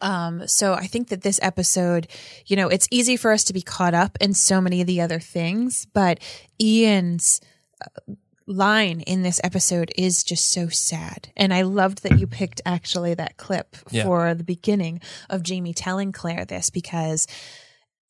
Um, 0.00 0.46
so 0.46 0.74
I 0.74 0.86
think 0.86 1.08
that 1.08 1.22
this 1.22 1.40
episode, 1.42 2.06
you 2.46 2.56
know, 2.56 2.68
it's 2.68 2.86
easy 2.90 3.16
for 3.16 3.32
us 3.32 3.42
to 3.44 3.52
be 3.52 3.62
caught 3.62 3.94
up 3.94 4.16
in 4.20 4.34
so 4.34 4.60
many 4.60 4.80
of 4.80 4.86
the 4.86 5.00
other 5.00 5.18
things, 5.18 5.86
but 5.92 6.20
Ian's 6.60 7.40
uh, 7.84 8.12
line 8.50 9.00
in 9.02 9.22
this 9.22 9.40
episode 9.44 9.92
is 9.96 10.24
just 10.24 10.50
so 10.52 10.68
sad. 10.68 11.30
And 11.36 11.54
I 11.54 11.62
loved 11.62 12.02
that 12.02 12.18
you 12.18 12.26
picked 12.26 12.60
actually 12.66 13.14
that 13.14 13.36
clip 13.36 13.76
Yeah. 13.90 14.02
for 14.04 14.34
the 14.34 14.44
beginning 14.44 15.00
of 15.28 15.42
Jamie 15.42 15.72
telling 15.74 16.10
Claire 16.12 16.44
this 16.44 16.68
because 16.70 17.26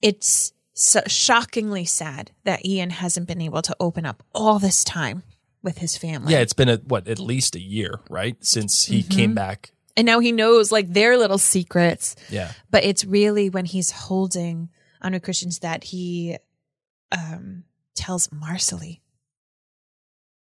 it's 0.03 0.53
so 0.72 1.01
shockingly 1.07 1.84
sad 1.84 2.30
that 2.45 2.64
Ian 2.64 2.91
hasn't 2.91 3.28
been 3.28 3.41
able 3.43 3.62
to 3.62 3.76
open 3.78 4.07
up 4.07 4.22
all 4.34 4.59
this 4.59 4.82
time 4.82 5.22
with 5.62 5.78
his 5.78 5.97
family. 5.97 6.32
Yeah, 6.32 6.41
it's 6.41 6.55
been 6.55 6.70
a, 6.70 6.76
what 6.76 7.07
at 7.07 7.18
least 7.18 7.55
a 7.55 7.61
year, 7.61 8.01
right, 8.09 8.36
since 8.45 8.84
he 8.84 9.01
Mm-hmm. 9.03 9.11
came 9.14 9.34
back. 9.34 9.72
and 9.97 10.07
now 10.07 10.20
he 10.20 10.32
knows 10.32 10.72
like 10.72 10.91
their 10.93 11.18
little 11.18 11.36
secrets. 11.36 12.16
Yeah, 12.30 12.53
but 12.70 12.82
it's 12.84 13.05
really 13.05 13.51
when 13.51 13.66
he's 13.66 13.91
holding 13.91 14.70
on 15.03 15.18
Christians 15.20 15.59
that 15.59 15.84
he 15.84 16.38
um 17.12 17.64
tells 17.95 18.28
Marsali 18.28 19.01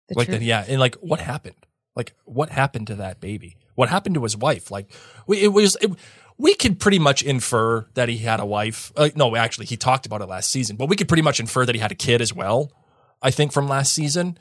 the 0.09 0.15
like 0.17 0.27
truth. 0.27 0.41
that. 0.41 0.45
Yeah, 0.45 0.65
and 0.67 0.81
like 0.81 0.97
what 0.97 1.21
happened? 1.21 1.57
Like 1.95 2.15
what 2.25 2.51
happened 2.51 2.89
to 2.89 2.97
that 2.97 3.21
baby? 3.21 3.57
What 3.75 3.89
happened 3.89 4.15
to 4.17 4.23
his 4.23 4.37
wife? 4.37 4.71
Like 4.71 4.91
we, 5.27 5.43
it 5.43 5.53
was. 5.53 5.77
It, 5.81 5.91
we 6.39 6.55
could 6.55 6.81
pretty 6.81 6.99
much 6.99 7.23
infer 7.23 7.87
that 7.95 8.09
he 8.09 8.19
had 8.19 8.41
a 8.41 8.47
wife. 8.47 8.91
Uh, 8.97 9.11
no, 9.15 9.37
actually, 9.37 9.67
he 9.67 9.77
talked 9.77 10.07
about 10.07 10.23
it 10.23 10.29
last 10.29 10.51
season, 10.51 10.77
but 10.77 10.89
we 10.89 10.97
could 10.97 11.07
pretty 11.07 11.23
much 11.23 11.39
infer 11.39 11.65
that 11.65 11.75
he 11.75 11.81
had 11.81 11.93
a 11.93 11.95
kid 11.97 12.21
as 12.21 12.35
well. 12.35 12.73
I 13.21 13.31
think 13.31 13.53
from 13.53 13.69
last 13.69 13.93
season. 13.93 14.39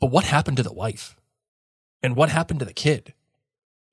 But 0.00 0.10
what 0.10 0.24
happened 0.24 0.56
to 0.58 0.62
the 0.62 0.72
wife? 0.72 1.16
And 2.02 2.16
what 2.16 2.30
happened 2.30 2.60
to 2.60 2.66
the 2.66 2.72
kid? 2.72 3.14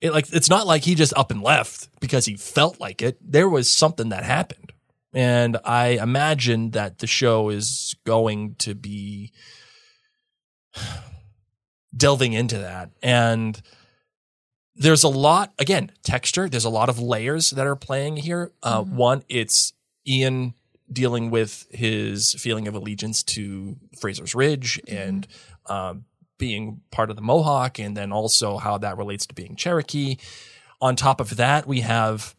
It 0.01 0.13
like 0.13 0.31
it's 0.33 0.49
not 0.49 0.65
like 0.65 0.83
he 0.83 0.95
just 0.95 1.13
up 1.15 1.31
and 1.31 1.41
left 1.41 1.89
because 1.99 2.25
he 2.25 2.35
felt 2.35 2.79
like 2.79 3.01
it. 3.01 3.17
There 3.21 3.49
was 3.49 3.69
something 3.69 4.09
that 4.09 4.23
happened. 4.23 4.73
And 5.13 5.57
I 5.65 5.99
imagine 6.01 6.71
that 6.71 6.99
the 6.99 7.07
show 7.07 7.49
is 7.49 7.95
going 8.05 8.55
to 8.59 8.73
be 8.75 9.31
delving 11.95 12.33
into 12.33 12.57
that. 12.57 12.91
And 13.01 13.61
there's 14.75 15.03
a 15.03 15.09
lot, 15.09 15.53
again, 15.59 15.91
texture. 16.03 16.47
There's 16.49 16.65
a 16.65 16.69
lot 16.69 16.89
of 16.89 16.99
layers 16.99 17.51
that 17.51 17.67
are 17.67 17.75
playing 17.75 18.17
here. 18.17 18.51
Uh, 18.63 18.83
One, 18.83 19.23
it's 19.29 19.73
Ian 20.07 20.53
dealing 20.91 21.29
with 21.29 21.67
his 21.71 22.33
feeling 22.33 22.67
of 22.67 22.75
allegiance 22.75 23.23
to 23.23 23.77
Fraser's 23.99 24.33
Ridge 24.35 24.79
and 24.87 25.27
um, 25.67 26.05
being 26.37 26.81
part 26.91 27.09
of 27.09 27.15
the 27.15 27.21
Mohawk, 27.21 27.79
and 27.79 27.95
then 27.95 28.11
also 28.11 28.57
how 28.57 28.77
that 28.79 28.97
relates 28.97 29.25
to 29.27 29.35
being 29.35 29.55
Cherokee. 29.55 30.17
On 30.81 30.95
top 30.95 31.21
of 31.21 31.37
that, 31.37 31.67
we 31.67 31.81
have 31.81 32.35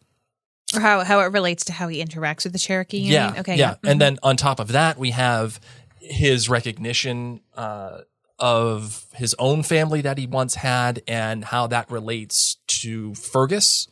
or 0.75 0.81
how 0.81 1.03
how 1.03 1.19
it 1.21 1.31
relates 1.31 1.63
to 1.65 1.73
how 1.73 1.87
he 1.87 2.03
interacts 2.03 2.43
with 2.43 2.51
the 2.51 2.59
Cherokee. 2.59 2.97
yeah, 2.99 3.31
mean? 3.31 3.39
okay, 3.39 3.55
yeah. 3.57 3.75
Mhm. 3.75 3.91
And 3.91 4.01
then 4.01 4.19
on 4.21 4.35
top 4.35 4.59
of 4.59 4.69
that, 4.73 4.97
we 4.97 5.11
have 5.11 5.59
his 5.99 6.49
recognition 6.49 7.39
uh, 7.55 7.99
of 8.43 9.05
his 9.13 9.33
own 9.39 9.63
family 9.63 10.01
that 10.01 10.17
he 10.17 10.27
once 10.27 10.55
had, 10.55 11.01
and 11.07 11.45
how 11.45 11.65
that 11.67 11.89
relates 11.89 12.57
to 12.67 13.15
Fergus 13.15 13.87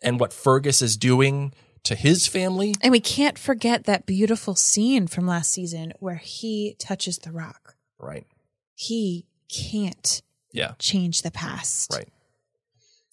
and 0.00 0.18
what 0.18 0.32
Fergus 0.32 0.80
is 0.80 0.96
doing 0.96 1.52
to 1.84 1.94
his 1.94 2.26
family. 2.26 2.74
and 2.80 2.90
we 2.90 3.00
can't 3.00 3.38
forget 3.38 3.84
that 3.84 4.06
beautiful 4.06 4.54
scene 4.54 5.06
from 5.08 5.26
last 5.26 5.50
season 5.50 5.92
where 6.00 6.16
he 6.16 6.74
touches 6.78 7.18
the 7.18 7.32
rock. 7.32 7.74
Right. 7.98 8.24
He 8.74 9.26
can't 9.50 10.22
Yeah. 10.52 10.72
change 10.78 11.20
the 11.20 11.30
past. 11.30 11.92
Right. 11.92 12.08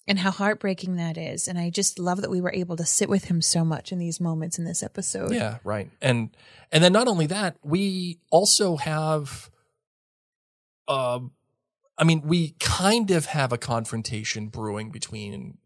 And 0.06 0.20
how 0.20 0.30
heartbreaking 0.30 0.96
that 0.96 1.18
is. 1.18 1.46
And 1.46 1.58
I 1.58 1.68
just 1.68 1.98
love 1.98 2.22
that 2.22 2.30
we 2.30 2.40
were 2.40 2.52
able 2.54 2.76
to 2.76 2.86
sit 2.86 3.08
with 3.10 3.24
him 3.24 3.42
so 3.42 3.64
much 3.66 3.92
in 3.92 3.98
these 3.98 4.18
moments 4.20 4.58
in 4.58 4.64
this 4.64 4.82
episode. 4.82 5.32
Yeah, 5.34 5.58
right. 5.62 5.90
And 6.00 6.30
and 6.72 6.82
then 6.82 6.92
not 6.92 7.06
only 7.06 7.26
that, 7.26 7.56
we 7.62 8.18
also 8.30 8.76
have 8.76 9.50
um 10.90 11.32
I 11.98 12.04
mean, 12.04 12.22
we 12.22 12.54
kind 12.60 13.10
of 13.10 13.26
have 13.26 13.52
a 13.52 13.58
confrontation 13.58 14.48
brewing 14.48 14.90
between 14.90 15.58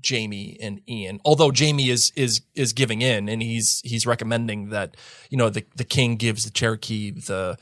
Jamie 0.00 0.56
and 0.60 0.80
Ian. 0.88 1.20
Although 1.24 1.50
Jamie 1.52 1.88
is 1.88 2.12
is 2.16 2.40
is 2.54 2.72
giving 2.72 3.00
in 3.00 3.28
and 3.28 3.40
he's 3.40 3.80
he's 3.84 4.06
recommending 4.06 4.70
that, 4.70 4.96
you 5.30 5.38
know, 5.38 5.50
the 5.50 5.64
the 5.76 5.84
king 5.84 6.16
gives 6.16 6.44
the 6.44 6.50
Cherokee 6.50 7.10
the 7.12 7.56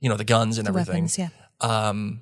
you 0.00 0.08
know, 0.08 0.16
the 0.16 0.24
guns 0.24 0.58
and 0.58 0.66
The 0.66 0.70
everything. 0.70 0.94
weapons, 1.04 1.18
yeah. 1.18 1.28
Um 1.60 2.20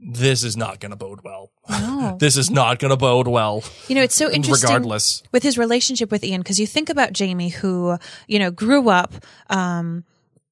this 0.00 0.44
is 0.44 0.56
not 0.56 0.78
going 0.78 0.90
to 0.90 0.96
bode 0.96 1.22
well. 1.24 1.50
No. 1.68 2.16
this 2.20 2.36
is 2.36 2.50
not 2.52 2.78
going 2.78 2.90
to 2.92 2.96
bode 2.96 3.26
well 3.26 3.64
You 3.88 3.96
know, 3.96 4.02
it's 4.02 4.14
so 4.14 4.30
interesting. 4.30 4.68
regardless. 4.68 5.24
with 5.32 5.42
his 5.42 5.58
relationship 5.58 6.12
with 6.12 6.22
Ian 6.22 6.40
because 6.40 6.60
you 6.60 6.68
think 6.68 6.88
about 6.88 7.12
Jamie 7.12 7.48
who 7.48 7.98
you 8.28 8.38
know 8.38 8.50
grew 8.52 8.90
up 8.90 9.12
um 9.50 10.04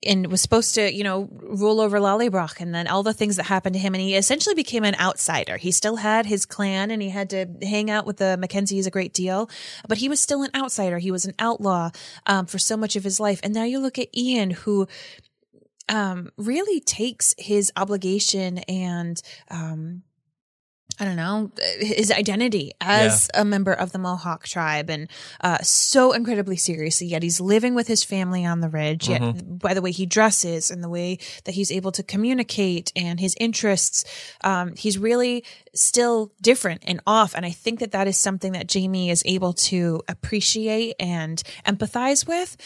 and 0.05 0.27
was 0.31 0.41
supposed 0.41 0.75
to 0.75 0.93
you 0.93 1.05
know 1.05 1.29
rule 1.31 1.81
over 1.81 1.99
Lallybroch 1.99 2.61
and 2.61 2.75
then 2.75 2.87
all 2.87 3.03
the 3.03 3.15
things 3.15 3.37
that 3.37 3.45
happened 3.45 3.75
to 3.75 3.81
him. 3.81 3.95
And 3.95 4.03
he 4.03 4.15
essentially 4.17 4.55
became 4.55 4.85
an 4.85 4.95
outsider. 4.97 5.57
He 5.57 5.71
still 5.71 5.97
had 5.97 6.27
his 6.27 6.47
clan 6.47 6.91
and 6.91 7.01
he 7.01 7.11
had 7.11 7.31
to 7.31 7.47
hang 7.63 7.91
out 7.91 8.07
with 8.07 8.19
the 8.19 8.37
Mackenzies 8.39 8.87
a 8.87 8.91
great 8.91 9.13
deal 9.13 9.49
but 9.89 9.99
he 9.99 10.09
was 10.09 10.21
still 10.21 10.43
an 10.43 10.51
outsider. 10.55 10.99
He 10.99 11.11
was 11.11 11.25
an 11.25 11.35
outlaw 11.39 11.91
um, 12.27 12.47
for 12.47 12.59
so 12.59 12.77
much 12.77 12.97
of 12.97 13.05
his 13.05 13.21
life. 13.21 13.41
And 13.43 13.55
now 13.55 13.65
you 13.65 13.79
look 13.79 13.99
at 13.99 14.17
Ian 14.17 14.51
who 14.51 14.87
um 15.89 16.31
really 16.37 16.81
takes 16.81 17.35
his 17.39 17.73
obligation 17.77 18.59
and 18.59 19.23
um 19.51 20.03
I 20.99 21.05
don't 21.05 21.17
know, 21.17 21.51
his 21.79 22.11
identity 22.11 22.73
as 22.81 23.29
a 23.35 23.45
member 23.45 23.73
of 23.73 23.93
the 23.93 23.99
Mohawk 23.99 24.47
tribe 24.47 24.89
and 24.89 25.09
uh, 25.41 25.59
so 25.63 26.13
incredibly 26.13 26.57
seriously. 26.57 27.07
Yet 27.07 27.23
he's 27.23 27.41
living 27.41 27.75
with 27.75 27.87
his 27.87 28.03
family 28.03 28.45
on 28.47 28.61
the 28.61 28.69
ridge. 28.69 29.09
Yet 29.09 29.59
by 29.59 29.75
the 29.75 29.83
way 29.83 29.91
he 29.91 30.07
dresses 30.07 30.71
and 30.71 30.83
the 30.83 30.89
way 30.89 31.19
that 31.45 31.55
he's 31.55 31.71
able 31.71 31.93
to 31.93 32.03
communicate 32.03 32.93
and 32.97 33.21
his 33.21 33.35
interests, 33.39 34.05
um, 34.43 34.75
he's 34.77 34.99
really 34.99 35.45
still 35.75 36.33
different 36.41 36.83
and 36.87 37.01
off. 37.07 37.35
And 37.35 37.45
I 37.45 37.51
think 37.51 37.81
that 37.81 37.93
that 37.93 38.09
is 38.09 38.17
something 38.17 38.53
that 38.53 38.67
Jamie 38.67 39.11
is 39.11 39.23
able 39.27 39.53
to 39.53 40.01
appreciate 40.09 40.97
and 40.99 41.43
empathize 41.67 42.27
with. 42.27 42.57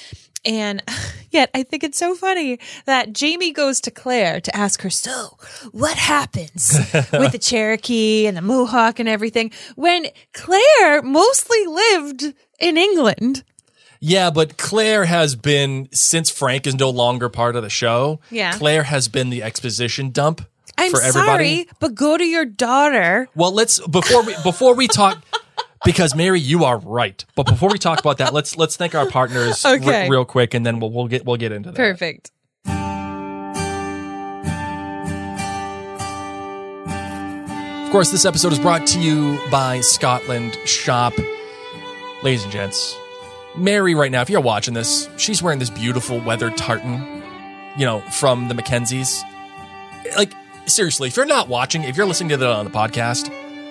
And 0.44 0.82
yet 1.30 1.50
I 1.54 1.62
think 1.62 1.84
it's 1.84 1.98
so 1.98 2.14
funny 2.14 2.58
that 2.86 3.12
Jamie 3.12 3.52
goes 3.52 3.80
to 3.82 3.90
Claire 3.90 4.40
to 4.40 4.56
ask 4.56 4.82
her, 4.82 4.90
so 4.90 5.36
what 5.72 5.96
happens 5.96 6.78
with 7.12 7.32
the 7.32 7.38
Cherokee 7.38 8.26
and 8.26 8.36
the 8.36 8.42
Mohawk 8.42 8.98
and 8.98 9.08
everything 9.08 9.50
when 9.76 10.06
Claire 10.32 11.02
mostly 11.02 11.66
lived 11.66 12.34
in 12.58 12.76
England? 12.76 13.44
Yeah, 14.02 14.30
but 14.30 14.56
Claire 14.56 15.04
has 15.04 15.36
been 15.36 15.88
since 15.92 16.30
Frank 16.30 16.66
is 16.66 16.74
no 16.74 16.88
longer 16.88 17.28
part 17.28 17.54
of 17.54 17.62
the 17.62 17.68
show. 17.68 18.20
Yeah. 18.30 18.52
Claire 18.52 18.84
has 18.84 19.08
been 19.08 19.28
the 19.28 19.42
exposition 19.42 20.10
dump 20.10 20.40
I'm 20.78 20.90
for 20.90 21.02
everybody. 21.02 21.64
sorry, 21.64 21.68
but 21.80 21.94
go 21.94 22.16
to 22.16 22.24
your 22.24 22.46
daughter. 22.46 23.28
Well, 23.34 23.52
let's 23.52 23.78
before 23.86 24.22
we 24.22 24.34
before 24.42 24.74
we 24.74 24.88
talk 24.88 25.22
because 25.84 26.14
Mary, 26.14 26.40
you 26.40 26.64
are 26.64 26.78
right. 26.78 27.24
But 27.34 27.46
before 27.46 27.70
we 27.70 27.78
talk 27.78 28.00
about 28.00 28.18
that, 28.18 28.32
let's 28.34 28.56
let's 28.56 28.76
thank 28.76 28.94
our 28.94 29.06
partners 29.06 29.64
okay. 29.64 30.04
r- 30.04 30.10
real 30.10 30.24
quick, 30.24 30.54
and 30.54 30.64
then 30.64 30.80
we'll 30.80 30.90
we'll 30.90 31.08
get 31.08 31.24
we'll 31.24 31.36
get 31.36 31.52
into 31.52 31.70
that. 31.70 31.76
Perfect. 31.76 32.30
Of 37.86 37.92
course, 37.92 38.12
this 38.12 38.24
episode 38.24 38.52
is 38.52 38.60
brought 38.60 38.86
to 38.88 39.00
you 39.00 39.40
by 39.50 39.80
Scotland 39.80 40.56
Shop. 40.64 41.12
Ladies 42.22 42.44
and 42.44 42.52
gents, 42.52 42.96
Mary, 43.56 43.96
right 43.96 44.12
now, 44.12 44.20
if 44.20 44.30
you're 44.30 44.40
watching 44.40 44.74
this, 44.74 45.08
she's 45.16 45.42
wearing 45.42 45.58
this 45.58 45.70
beautiful 45.70 46.20
weather 46.20 46.50
tartan, 46.50 47.22
you 47.76 47.84
know, 47.84 48.00
from 48.12 48.46
the 48.46 48.54
Mackenzies. 48.54 49.22
Like, 50.16 50.32
seriously, 50.66 51.08
if 51.08 51.16
you're 51.16 51.26
not 51.26 51.48
watching, 51.48 51.82
if 51.82 51.96
you're 51.96 52.06
listening 52.06 52.28
to 52.28 52.36
that 52.36 52.48
on 52.48 52.64
the 52.64 52.70
podcast, 52.70 53.28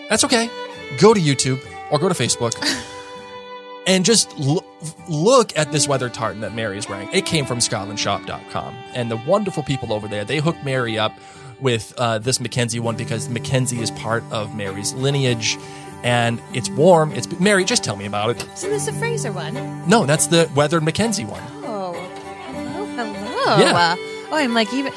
that's 0.09 0.25
okay. 0.25 0.49
Go 0.97 1.13
to 1.13 1.21
YouTube, 1.21 1.61
or 1.91 1.99
go 1.99 2.09
to 2.09 2.15
Facebook 2.15 2.53
and 3.87 4.05
just 4.05 4.37
lo- 4.37 4.63
look 5.07 5.57
at 5.57 5.71
this 5.71 5.87
weather 5.87 6.09
tartan 6.09 6.41
that 6.41 6.53
Mary 6.53 6.77
is 6.77 6.87
wearing. 6.87 7.09
It 7.11 7.25
came 7.25 7.45
from 7.45 7.59
ScotlandShop.com. 7.59 8.75
And 8.93 9.09
the 9.09 9.17
wonderful 9.17 9.63
people 9.63 9.91
over 9.93 10.07
there, 10.07 10.23
they 10.23 10.37
hooked 10.37 10.63
Mary 10.63 10.97
up 10.97 11.13
with 11.59 11.93
uh, 11.97 12.19
this 12.19 12.39
Mackenzie 12.39 12.79
one 12.79 12.95
because 12.95 13.29
Mackenzie 13.29 13.81
is 13.81 13.91
part 13.91 14.23
of 14.31 14.55
Mary's 14.55 14.93
lineage. 14.93 15.57
And 16.03 16.41
it's 16.53 16.69
warm. 16.69 17.11
It's 17.11 17.27
Mary. 17.39 17.65
Just 17.65 17.83
tell 17.83 17.97
me 17.97 18.05
about 18.05 18.29
it. 18.29 18.39
So 18.55 18.69
this 18.69 18.87
is 18.87 18.93
the 18.93 18.99
Fraser 18.99 19.33
one. 19.33 19.53
No, 19.89 20.05
that's 20.05 20.27
the 20.27 20.49
weathered 20.55 20.83
Mackenzie 20.83 21.25
one. 21.25 21.43
Oh, 21.65 21.91
hello, 21.93 23.13
hello. 23.13 23.57
Yeah. 23.57 23.75
Uh, 23.75 23.95
oh, 24.31 24.37
I'm 24.37 24.53
like 24.53 24.73
even. 24.73 24.93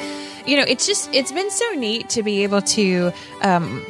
You 0.47 0.57
know, 0.59 0.64
it's 0.66 0.86
just 0.86 1.12
it's 1.12 1.32
been 1.32 1.51
so 1.51 1.70
neat 1.72 2.09
to 2.11 2.22
be 2.22 2.45
able 2.45 2.62
to 2.62 3.12
um, 3.40 3.84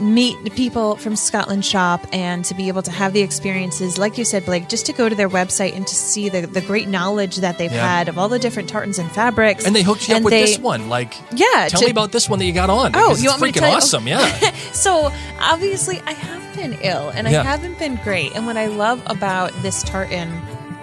meet 0.00 0.42
the 0.44 0.50
people 0.50 0.96
from 0.96 1.16
Scotland 1.16 1.64
Shop 1.64 2.06
and 2.12 2.44
to 2.44 2.54
be 2.54 2.68
able 2.68 2.82
to 2.82 2.90
have 2.90 3.12
the 3.12 3.20
experiences, 3.20 3.98
like 3.98 4.16
you 4.18 4.24
said, 4.24 4.44
Blake, 4.44 4.68
just 4.68 4.86
to 4.86 4.92
go 4.92 5.08
to 5.08 5.14
their 5.14 5.28
website 5.28 5.74
and 5.74 5.86
to 5.86 5.94
see 5.94 6.28
the, 6.28 6.42
the 6.46 6.60
great 6.60 6.88
knowledge 6.88 7.36
that 7.36 7.58
they've 7.58 7.72
Yeah. 7.72 7.96
had 7.98 8.08
of 8.08 8.18
all 8.18 8.28
the 8.28 8.38
different 8.38 8.68
tartans 8.68 8.98
and 8.98 9.10
fabrics. 9.10 9.64
And 9.66 9.74
they 9.74 9.82
hooked 9.82 10.08
you 10.08 10.14
up 10.14 10.16
And 10.18 10.24
with 10.24 10.32
they- 10.32 10.44
this 10.46 10.58
one. 10.58 10.88
Like, 10.88 11.14
Yeah, 11.32 11.68
tell 11.68 11.80
to- 11.80 11.86
me 11.86 11.90
about 11.90 12.12
this 12.12 12.28
one 12.28 12.38
that 12.38 12.44
you 12.44 12.52
got 12.52 12.70
on. 12.70 12.92
Oh, 12.94 13.08
you 13.08 13.12
it's 13.14 13.26
want 13.26 13.42
me 13.42 13.52
to 13.52 13.58
freaking 13.58 13.60
tell 13.62 13.70
you? 13.70 13.76
awesome. 13.76 14.06
Yeah. 14.08 14.54
So 14.72 15.10
obviously, 15.40 16.00
I 16.06 16.12
have 16.12 16.56
been 16.56 16.74
ill 16.82 17.08
and 17.10 17.26
Yeah. 17.28 17.40
I 17.40 17.44
haven't 17.44 17.78
been 17.78 17.96
great. 18.04 18.34
And 18.36 18.46
what 18.46 18.56
I 18.56 18.66
love 18.66 19.02
about 19.06 19.52
this 19.62 19.82
tartan, 19.82 20.30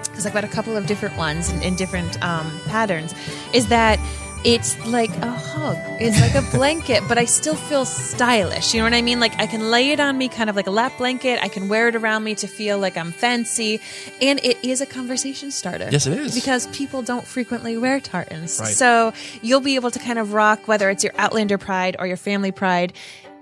because 0.04 0.26
I've 0.26 0.34
got 0.34 0.44
a 0.44 0.48
couple 0.50 0.76
of 0.76 0.86
different 0.88 1.16
ones 1.18 1.50
in, 1.52 1.62
in 1.62 1.76
different 1.76 2.22
um, 2.24 2.60
patterns, 2.68 3.14
is 3.54 3.68
that 3.68 4.00
it's 4.46 4.86
like 4.86 5.10
a 5.18 5.32
hug. 5.32 5.76
It's 6.00 6.22
like 6.22 6.36
a 6.36 6.48
blanket, 6.56 7.04
but 7.08 7.18
I 7.18 7.26
still 7.26 7.56
feel 7.56 7.84
stylish. 7.84 8.74
You 8.74 8.80
know 8.80 8.86
what 8.86 8.94
I 8.94 9.02
mean? 9.02 9.20
Like 9.20 9.38
I 9.40 9.48
can 9.48 9.72
lay 9.72 9.90
it 9.90 10.00
on 10.00 10.18
me 10.18 10.30
kind 10.30 10.50
of 10.52 10.56
like 10.56 10.68
a 10.68 10.72
lap 10.72 10.98
blanket. 11.00 11.40
I 11.42 11.48
can 11.48 11.68
wear 11.68 11.88
it 11.88 11.96
around 11.96 12.24
me 12.24 12.36
to 12.36 12.48
feel 12.48 12.78
like 12.78 12.96
I'm 12.96 13.12
fancy. 13.12 13.82
And 14.22 14.40
it 14.44 14.64
is 14.64 14.82
a 14.82 14.86
conversation 14.86 15.50
starter. 15.50 15.90
Yes, 15.92 16.06
it 16.06 16.18
is. 16.18 16.36
Because 16.36 16.68
people 16.68 17.02
don't 17.02 17.26
frequently 17.26 17.76
wear 17.76 18.00
tartans. 18.00 18.60
Right. 18.60 18.74
So 18.74 19.14
you'll 19.42 19.62
be 19.62 19.76
able 19.76 19.90
to 19.90 20.00
kind 20.00 20.20
of 20.20 20.34
rock 20.34 20.68
whether 20.68 20.92
it's 20.92 21.04
your 21.04 21.14
Outlander 21.18 21.58
pride 21.58 21.96
or 21.98 22.06
your 22.06 22.18
family 22.18 22.52
pride 22.52 22.94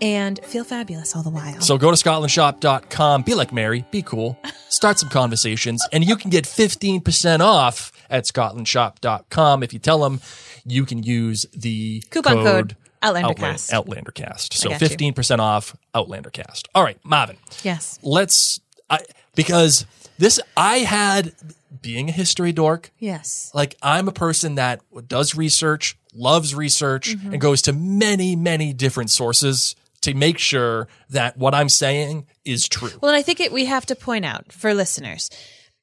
and 0.02 0.40
feel 0.44 0.64
fabulous 0.64 1.16
all 1.16 1.24
the 1.24 1.30
while. 1.30 1.60
So 1.60 1.78
go 1.78 1.92
to 1.92 1.98
scotlandshop.com, 1.98 3.24
be 3.24 3.36
like 3.36 3.52
Mary, 3.54 3.86
be 3.92 4.02
cool, 4.02 4.38
start 4.70 5.00
some 5.00 5.10
conversations, 5.10 5.86
and 5.92 6.04
you 6.04 6.16
can 6.16 6.30
get 6.30 6.46
15% 6.46 7.40
off 7.40 7.92
at 8.10 8.26
scotlandshop.com 8.26 9.64
if 9.64 9.72
you 9.74 9.80
tell 9.80 10.00
them 10.00 10.20
you 10.66 10.86
can 10.86 11.04
use 11.04 11.46
the 11.54 12.04
Coupon 12.10 12.44
code 12.44 12.76
OutlanderCast. 13.02 13.72
OutlanderCast. 13.72 14.54
So 14.54 14.70
15% 14.70 15.40
off 15.40 15.76
OutlanderCast. 15.94 16.68
All 16.74 16.84
right, 16.84 16.98
Marvin. 17.04 17.38
yes. 17.64 18.00
Let's, 18.02 18.60
I, 18.90 19.00
because 19.36 19.86
this, 20.18 20.40
I 20.56 20.78
had, 20.80 21.34
being 21.82 22.08
a 22.10 22.12
history 22.14 22.52
dork, 22.54 22.92
Yes. 23.00 23.52
like 23.54 23.76
I'm 23.82 24.08
a 24.08 24.14
person 24.14 24.56
that 24.56 24.82
does 25.08 25.36
research, 25.36 25.98
loves 26.14 26.56
research, 26.56 27.16
Mm-hmm. 27.16 27.34
and 27.34 27.42
goes 27.42 27.62
to 27.64 27.74
many, 27.74 28.36
many 28.36 28.72
different 28.74 29.10
sources 29.10 29.76
to 30.02 30.14
make 30.14 30.38
sure 30.38 30.88
that 31.10 31.38
what 31.38 31.54
I'm 31.56 31.70
saying 31.70 32.26
is 32.46 32.68
true. 32.68 32.90
Well, 33.02 33.12
and 33.12 33.18
I 33.18 33.22
think 33.22 33.40
it, 33.40 33.52
we 33.52 33.66
have 33.66 33.86
to 33.88 33.96
point 33.96 34.26
out 34.26 34.52
for 34.52 34.74
listeners 34.74 35.30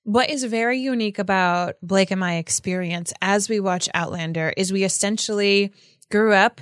what 0.05 0.31
is 0.31 0.45
very 0.45 0.79
unique 0.79 1.19
about 1.19 1.77
Blake 1.83 2.11
and 2.11 2.21
my 2.21 2.37
experience 2.37 3.13
as 3.21 3.49
we 3.49 3.61
watch 3.61 3.89
Outlander 3.95 4.53
is 4.57 4.73
we 4.73 4.85
essentially 4.85 5.73
grew 6.11 6.33
up 6.33 6.61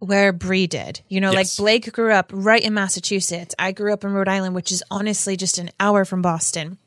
where 0.00 0.32
Bree 0.32 0.66
did. 0.66 1.00
You 1.08 1.20
know, 1.20 1.30
Yes. 1.32 1.58
like 1.58 1.62
Blake 1.64 1.92
grew 1.92 2.12
up 2.12 2.30
right 2.34 2.62
in 2.62 2.74
Massachusetts. 2.74 3.54
I 3.58 3.72
grew 3.72 3.92
up 3.92 4.02
in 4.04 4.10
Rhode 4.12 4.28
Island, 4.28 4.54
which 4.54 4.72
is 4.72 4.82
honestly 4.90 5.36
just 5.36 5.58
an 5.58 5.70
hour 5.78 6.04
from 6.04 6.22
Boston. 6.22 6.78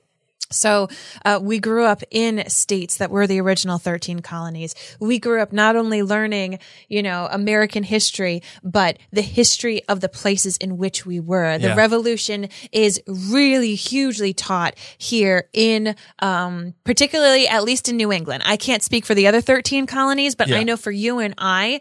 So 0.53 0.87
uh, 1.25 1.39
we 1.41 1.59
grew 1.59 1.85
up 1.85 2.01
in 2.11 2.47
states 2.49 2.97
that 2.97 3.11
were 3.11 3.27
the 3.27 3.39
original 3.41 3.77
13 3.77 4.19
colonies. 4.21 4.75
We 4.99 5.19
grew 5.19 5.41
up 5.41 5.51
not 5.51 5.75
only 5.75 6.01
learning, 6.03 6.59
you 6.87 7.03
know, 7.03 7.27
American 7.31 7.83
history, 7.83 8.41
but 8.63 8.97
the 9.11 9.21
history 9.21 9.81
of 9.87 9.99
the 10.01 10.09
places 10.09 10.57
in 10.57 10.77
which 10.77 11.05
we 11.05 11.19
were. 11.19 11.57
The 11.57 11.69
Yeah. 11.69 11.75
revolution 11.75 12.49
is 12.71 13.01
really 13.07 13.75
hugely 13.75 14.33
taught 14.33 14.75
here 14.97 15.47
in, 15.53 15.95
um, 16.19 16.73
particularly 16.83 17.47
at 17.47 17.63
least 17.63 17.89
in 17.89 17.97
New 17.97 18.11
England. 18.11 18.43
I 18.45 18.57
can't 18.57 18.83
speak 18.83 19.05
for 19.05 19.13
the 19.15 19.27
other 19.27 19.41
13 19.41 19.85
colonies, 19.87 20.35
but 20.35 20.47
Yeah. 20.47 20.57
I 20.57 20.63
know 20.63 20.77
for 20.77 20.91
you 20.91 21.19
and 21.19 21.33
I, 21.37 21.79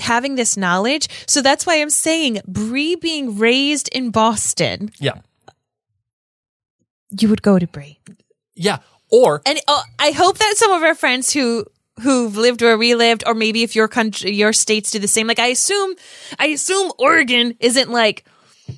having 0.00 0.34
this 0.34 0.56
knowledge. 0.56 1.08
So 1.26 1.40
that's 1.42 1.66
why 1.66 1.80
I'm 1.80 1.90
saying 1.90 2.40
Bree 2.46 2.94
being 2.94 3.38
raised 3.38 3.88
in 3.92 4.10
Boston, 4.10 4.90
Yeah. 4.98 5.12
You 7.10 7.28
would 7.28 7.42
go 7.42 7.58
to 7.58 7.66
Bree. 7.66 7.98
Yeah. 8.54 8.78
Or 9.10 9.40
And 9.46 9.58
oh, 9.68 9.82
I 9.98 10.10
hope 10.10 10.38
that 10.38 10.54
some 10.56 10.72
of 10.72 10.82
our 10.82 10.94
friends 10.94 11.32
who 11.32 11.64
who've 12.02 12.36
lived 12.36 12.62
where 12.62 12.78
we 12.78 12.94
lived, 12.94 13.24
or 13.26 13.34
maybe 13.34 13.62
if 13.62 13.74
your 13.74 13.88
country, 13.88 14.32
your 14.32 14.52
states 14.52 14.90
do 14.90 14.98
the 14.98 15.08
same. 15.08 15.26
Like 15.26 15.38
I 15.40 15.46
assume, 15.48 15.94
I 16.38 16.46
assume 16.48 16.92
Oregon 16.98 17.56
isn't 17.60 17.90
like, 17.90 18.24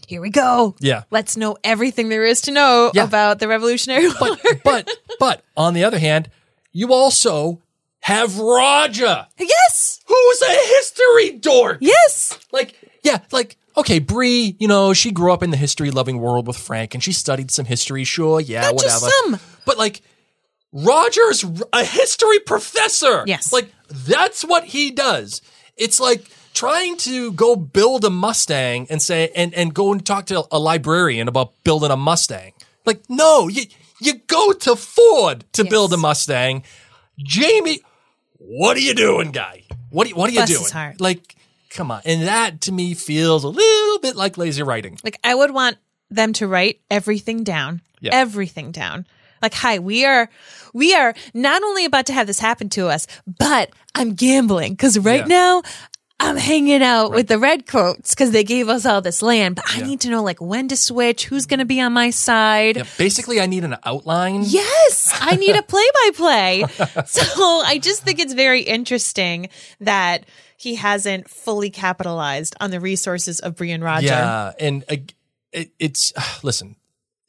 here 0.07 0.20
we 0.20 0.31
go. 0.31 0.74
Yeah. 0.81 1.03
let's 1.11 1.37
know 1.37 1.57
everything 1.64 2.09
there 2.09 2.24
is 2.24 2.43
to 2.43 2.51
know 2.53 2.93
Yeah. 2.95 3.05
about 3.05 3.39
the 3.41 3.49
Revolutionary 3.49 4.07
War. 4.07 4.14
but 4.20 4.41
but 4.64 4.91
but 5.18 5.43
on 5.57 5.74
the 5.74 5.85
other 5.85 5.99
hand, 5.99 6.31
you 6.72 6.93
also 6.95 7.61
have 8.03 8.39
Roger, 8.39 9.26
yes, 9.39 10.01
who's 10.07 10.43
a 10.43 10.53
history 10.53 11.33
dork. 11.39 11.78
yes, 11.81 12.39
Like, 12.53 12.74
yeah, 13.03 13.18
like 13.33 13.57
okay, 13.77 13.99
Bree, 13.99 14.57
you 14.59 14.68
know, 14.68 14.93
she 14.93 15.11
grew 15.11 15.33
up 15.33 15.43
in 15.43 15.51
the 15.51 15.57
history-loving 15.57 16.18
world 16.18 16.47
with 16.47 16.57
Frank, 16.57 16.95
and 16.95 17.03
she 17.03 17.12
studied 17.12 17.51
some 17.51 17.66
history. 17.66 18.05
Sure, 18.05 18.41
yeah, 18.41 18.62
Not 18.62 18.75
whatever. 18.75 18.91
just 19.07 19.11
some. 19.25 19.41
But 19.64 19.79
like, 19.79 20.03
Roger's 20.73 21.45
a 21.73 21.85
history 21.85 22.39
professor. 22.41 23.25
Yes. 23.27 23.53
like 23.53 23.73
that's 23.91 24.45
what 24.45 24.64
he 24.64 24.91
does. 24.91 25.43
It's 25.77 25.99
like 25.99 26.25
trying 26.55 26.97
to 26.99 27.33
go 27.33 27.57
build 27.57 28.05
a 28.05 28.11
Mustang 28.11 28.87
and 28.91 29.03
say 29.03 29.31
and 29.35 29.53
and 29.55 29.75
go 29.75 29.91
and 29.93 30.05
talk 30.05 30.27
to 30.27 30.45
a 30.53 30.59
librarian 30.59 31.27
about 31.27 31.53
building 31.64 31.91
a 31.91 31.97
Mustang. 31.97 32.53
Like, 32.87 33.03
no, 33.09 33.49
you 33.49 33.64
you 34.01 34.14
go 34.29 34.53
to 34.53 34.77
Ford 34.77 35.45
to 35.55 35.62
Yes. 35.64 35.71
build 35.71 35.93
a 35.93 35.97
Mustang. 35.97 36.62
Jamie, 37.18 37.81
what 38.39 38.77
are 38.77 38.81
you 38.81 38.95
doing, 38.95 39.33
guy? 39.33 39.64
What 39.91 40.07
are 40.07 40.11
you, 40.11 40.14
what 40.16 40.29
are 40.31 40.33
you 40.33 40.39
Bless 40.47 40.71
doing? 40.71 40.95
Like, 41.01 41.35
come 41.71 41.91
on. 41.91 42.03
And 42.05 42.23
that 42.27 42.61
to 42.62 42.73
me 42.73 42.95
feels 42.95 43.45
a 43.45 43.49
little 43.49 43.99
bit 44.01 44.16
like 44.16 44.37
lazy 44.37 44.62
writing. 44.62 44.99
like 45.05 45.18
I 45.25 45.35
would 45.35 45.53
want 45.53 45.77
them 46.11 46.33
to 46.35 46.47
write 46.49 46.81
everything 46.91 47.45
down, 47.45 47.81
everything 48.03 48.73
down. 48.73 49.07
Like, 49.43 49.55
hi, 49.55 49.79
we 49.79 50.05
are, 50.05 50.29
we 50.75 50.95
are 50.95 51.14
not 51.33 51.62
only 51.62 51.85
about 51.87 52.07
to 52.07 52.12
have 52.12 52.27
this 52.27 52.39
happen 52.41 52.68
to 52.71 52.89
us, 52.89 53.07
but 53.27 53.71
I'm 53.95 54.12
gambling 54.14 54.73
because 54.75 54.99
right 54.99 55.21
Yeah. 55.21 55.27
now 55.27 55.62
I'm 56.23 56.37
hanging 56.37 56.83
out 56.83 57.12
with 57.12 57.29
the 57.29 57.39
redcoats 57.39 58.11
because 58.14 58.33
they 58.33 58.45
gave 58.45 58.68
us 58.68 58.85
all 58.85 59.01
this 59.01 59.23
land. 59.23 59.55
But 59.57 59.64
I 59.75 59.79
Yeah. 59.79 59.87
need 59.87 60.01
to 60.03 60.11
know 60.11 60.23
like 60.23 60.41
when 60.43 60.68
to 60.68 60.77
switch, 60.77 61.25
who's 61.25 61.47
going 61.47 61.61
to 61.61 61.64
be 61.64 61.81
on 61.81 61.95
my 61.95 62.11
side. 62.11 62.77
Yeah, 62.77 62.83
basically, 62.99 63.41
I 63.41 63.47
need 63.47 63.64
an 63.64 63.77
outline. 63.87 64.43
Yes, 64.45 65.11
I 65.18 65.37
need 65.37 65.57
a 65.57 65.62
play 65.62 65.87
by 66.05 66.11
play. 66.14 66.64
So 67.07 67.23
I 67.64 67.79
just 67.81 68.03
think 68.03 68.18
it's 68.18 68.35
very 68.35 68.61
interesting 68.61 69.49
that 69.81 70.25
he 70.61 70.75
hasn't 70.75 71.31
fully 71.31 71.71
capitalized 71.71 72.55
on 72.61 72.71
the 72.71 72.81
resources 72.81 73.41
of 73.41 73.57
Brian 73.57 73.83
Roger. 73.83 74.09
Yeah, 74.09 74.53
and 74.61 74.85
uh, 74.91 74.97
it, 75.53 75.71
it's 75.79 76.13
listen, 76.45 76.77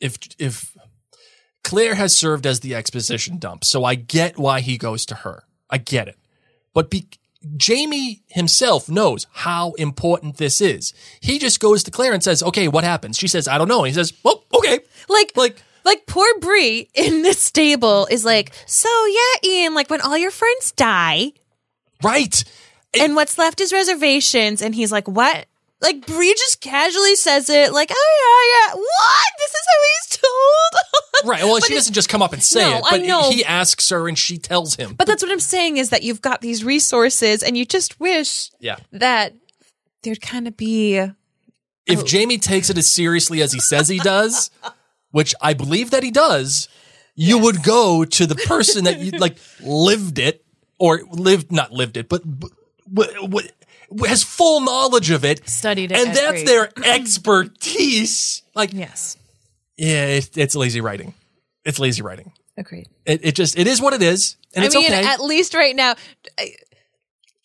if 0.01 0.17
if 0.37 0.75
Claire 1.63 1.95
has 1.95 2.13
served 2.13 2.45
as 2.45 2.59
the 2.59 2.75
exposition 2.75 3.37
dump, 3.37 3.63
so 3.63 3.85
I 3.85 3.95
get 3.95 4.37
why 4.37 4.59
he 4.59 4.77
goes 4.77 5.05
to 5.05 5.15
her. 5.15 5.43
I 5.69 5.77
get 5.77 6.09
it, 6.09 6.17
but 6.73 6.89
be, 6.89 7.07
Jamie 7.55 8.21
himself 8.27 8.89
knows 8.89 9.27
how 9.31 9.71
important 9.73 10.35
this 10.35 10.59
is. 10.59 10.93
He 11.21 11.39
just 11.39 11.61
goes 11.61 11.83
to 11.83 11.91
Claire 11.91 12.11
and 12.13 12.21
says, 12.21 12.43
"Okay, 12.43 12.67
what 12.67 12.83
happens?" 12.83 13.17
She 13.17 13.29
says, 13.29 13.47
"I 13.47 13.57
don't 13.57 13.69
know." 13.69 13.79
And 13.85 13.87
he 13.87 13.93
says, 13.93 14.11
"Well, 14.23 14.43
okay." 14.53 14.79
Like, 15.07 15.31
Like- 15.35 15.63
like 15.83 16.05
poor 16.05 16.27
Bree 16.39 16.89
in 16.93 17.23
the 17.23 17.33
stable 17.33 18.05
is 18.11 18.23
like, 18.23 18.51
so 18.67 18.87
yeah, 19.07 19.49
Ian, 19.49 19.73
like 19.73 19.89
when 19.89 19.99
all 19.99 20.15
your 20.15 20.29
friends 20.29 20.71
die 20.73 21.31
Right. 22.03 22.43
And 22.99 23.15
what's 23.15 23.37
left 23.37 23.61
is 23.61 23.73
reservations, 23.73 24.61
and 24.61 24.75
he's 24.75 24.91
like, 24.91 25.07
what? 25.07 25.45
Like 25.81 26.05
Bree 26.05 26.33
just 26.37 26.61
casually 26.61 27.15
says 27.15 27.49
it, 27.49 27.73
like, 27.73 27.89
oh 27.91 28.67
yeah, 28.73 28.75
yeah. 28.75 28.79
What? 28.79 29.27
This 29.37 29.51
is 29.51 29.67
how 29.67 29.79
he's 29.89 30.17
told. 30.17 31.29
Right. 31.29 31.43
Well, 31.43 31.55
But 31.59 31.65
she 31.65 31.73
doesn't 31.73 31.93
just 31.93 32.09
come 32.09 32.21
up 32.21 32.33
and 32.33 32.43
say 32.43 32.61
No, 32.61 32.77
it, 32.77 32.83
I 32.85 32.97
but 32.97 33.05
know. 33.05 33.31
he 33.31 33.45
asks 33.45 33.89
her 33.89 34.07
and 34.07 34.17
she 34.17 34.37
tells 34.37 34.75
him. 34.75 34.95
But 34.95 35.05
that's 35.07 35.21
what 35.21 35.31
I'm 35.31 35.39
saying 35.39 35.77
is 35.77 35.89
that 35.89 36.03
you've 36.03 36.21
got 36.21 36.41
these 36.41 36.63
resources, 36.63 37.43
and 37.43 37.57
you 37.57 37.65
just 37.65 37.99
wish 37.99 38.49
yeah. 38.59 38.77
that 38.91 39.33
there'd 40.03 40.21
kind 40.21 40.47
of 40.47 40.57
be 40.57 40.95
If 40.95 41.99
oh. 41.99 42.03
Jamie 42.03 42.37
takes 42.37 42.69
it 42.69 42.77
as 42.77 42.87
seriously 42.87 43.41
as 43.41 43.53
he 43.53 43.59
says 43.59 43.87
he 43.87 43.99
does, 43.99 44.49
which 45.11 45.35
I 45.41 45.53
believe 45.53 45.91
that 45.91 46.03
he 46.03 46.11
does, 46.11 46.67
you 47.15 47.37
would 47.37 47.63
go 47.63 48.05
to 48.05 48.25
the 48.25 48.35
person 48.35 48.85
that 48.85 48.99
you 48.99 49.11
like 49.11 49.37
lived 49.61 50.17
it 50.19 50.43
or 50.79 51.01
lived 51.11 51.51
not 51.51 51.71
lived 51.71 51.97
it, 51.97 52.09
but, 52.09 52.23
but 52.91 53.09
has 54.05 54.23
full 54.23 54.61
knowledge 54.61 55.09
of 55.11 55.25
it, 55.25 55.47
Studied 55.49 55.91
it 55.91 55.97
and 55.97 56.15
that's 56.15 56.43
their 56.43 56.71
expertise. 56.85 58.43
Like, 58.55 58.73
Yes. 58.73 59.17
yeah, 59.77 60.05
it, 60.07 60.37
it's 60.37 60.55
lazy 60.55 60.81
writing. 60.81 61.13
It's 61.65 61.79
lazy 61.79 62.01
writing. 62.01 62.31
Agreed. 62.57 62.87
It, 63.05 63.21
it 63.23 63.35
just 63.35 63.57
it 63.57 63.67
is 63.67 63.81
what 63.81 63.93
it 63.93 64.01
is, 64.01 64.35
and 64.53 64.65
it's 64.65 64.75
mean, 64.75 64.85
okay. 64.91 65.05
at 65.05 65.21
least 65.21 65.53
right 65.53 65.75
now. 65.75 65.95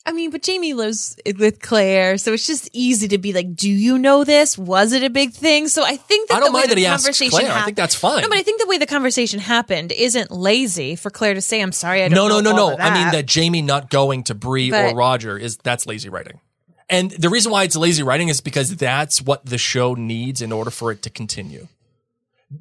I, 0.07 0.12
mean, 0.12 0.30
but 0.30 0.42
Jamie 0.42 0.72
lives 0.72 1.16
with 1.38 1.61
Claire, 1.61 2.16
so 2.16 2.32
it's 2.32 2.46
just 2.46 2.70
easy 2.72 3.09
to 3.09 3.18
be 3.18 3.32
like, 3.32 3.54
"Do 3.54 3.68
you 3.68 3.98
know 3.98 4.24
this? 4.24 4.57
Was 4.57 4.92
it 4.92 5.02
a 5.02 5.11
big 5.11 5.32
thing?" 5.32 5.68
So 5.68 5.84
I 5.84 5.96
think 5.96 6.28
that 6.28 6.36
I 6.36 6.40
don't 6.40 6.52
the 6.52 6.57
way 6.57 6.61
mind 6.61 6.70
that 6.70 6.74
the 6.76 6.82
he 6.82 6.86
conversation 6.86 7.38
Claire. 7.38 7.52
I 7.52 7.62
think 7.62 7.76
that's 7.76 7.94
fine. 7.94 8.22
No, 8.22 8.28
but 8.28 8.38
I 8.38 8.42
think 8.42 8.61
the 8.61 8.66
way 8.66 8.78
the 8.78 8.86
conversation 8.86 9.40
happened 9.40 9.92
isn't 9.92 10.30
lazy 10.30 10.96
for 10.96 11.11
Claire 11.11 11.34
to 11.34 11.40
say, 11.40 11.61
"I'm 11.61 11.72
sorry, 11.72 12.02
I 12.02 12.09
don't 12.09 12.16
no, 12.16 12.40
no, 12.40 12.40
no, 12.40 12.57
no. 12.57 12.78
I 12.78 12.94
mean 12.94 13.12
that 13.12 13.26
Jamie 13.26 13.62
not 13.62 13.90
going 13.90 14.22
to 14.24 14.34
Bree 14.34 14.72
or 14.72 14.94
Roger 14.94 15.36
is 15.36 15.57
that's 15.59 15.86
lazy 15.86 16.09
writing. 16.09 16.40
And 16.88 17.11
the 17.11 17.28
reason 17.28 17.50
why 17.50 17.64
it's 17.64 17.76
lazy 17.76 18.02
writing 18.02 18.28
is 18.28 18.40
because 18.40 18.76
that's 18.76 19.20
what 19.20 19.44
the 19.44 19.59
show 19.59 19.94
needs 19.94 20.40
in 20.40 20.52
order 20.52 20.70
for 20.70 20.92
it 20.92 21.02
to 21.02 21.11
continue. 21.11 21.66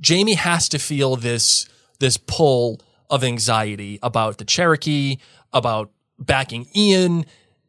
Jamie 0.02 0.34
has 0.34 0.68
to 0.70 0.80
feel 0.80 1.16
this 1.16 1.68
this 2.00 2.18
pull 2.18 2.82
of 3.10 3.24
anxiety 3.24 4.00
about 4.02 4.40
the 4.40 4.46
Cherokee, 4.46 5.18
about 5.54 5.92
backing 6.20 6.68
Ian. 6.76 7.26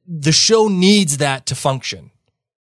The 0.06 0.32
show 0.32 0.68
needs 0.68 1.18
that 1.18 1.46
to 1.46 1.54
function 1.54 2.10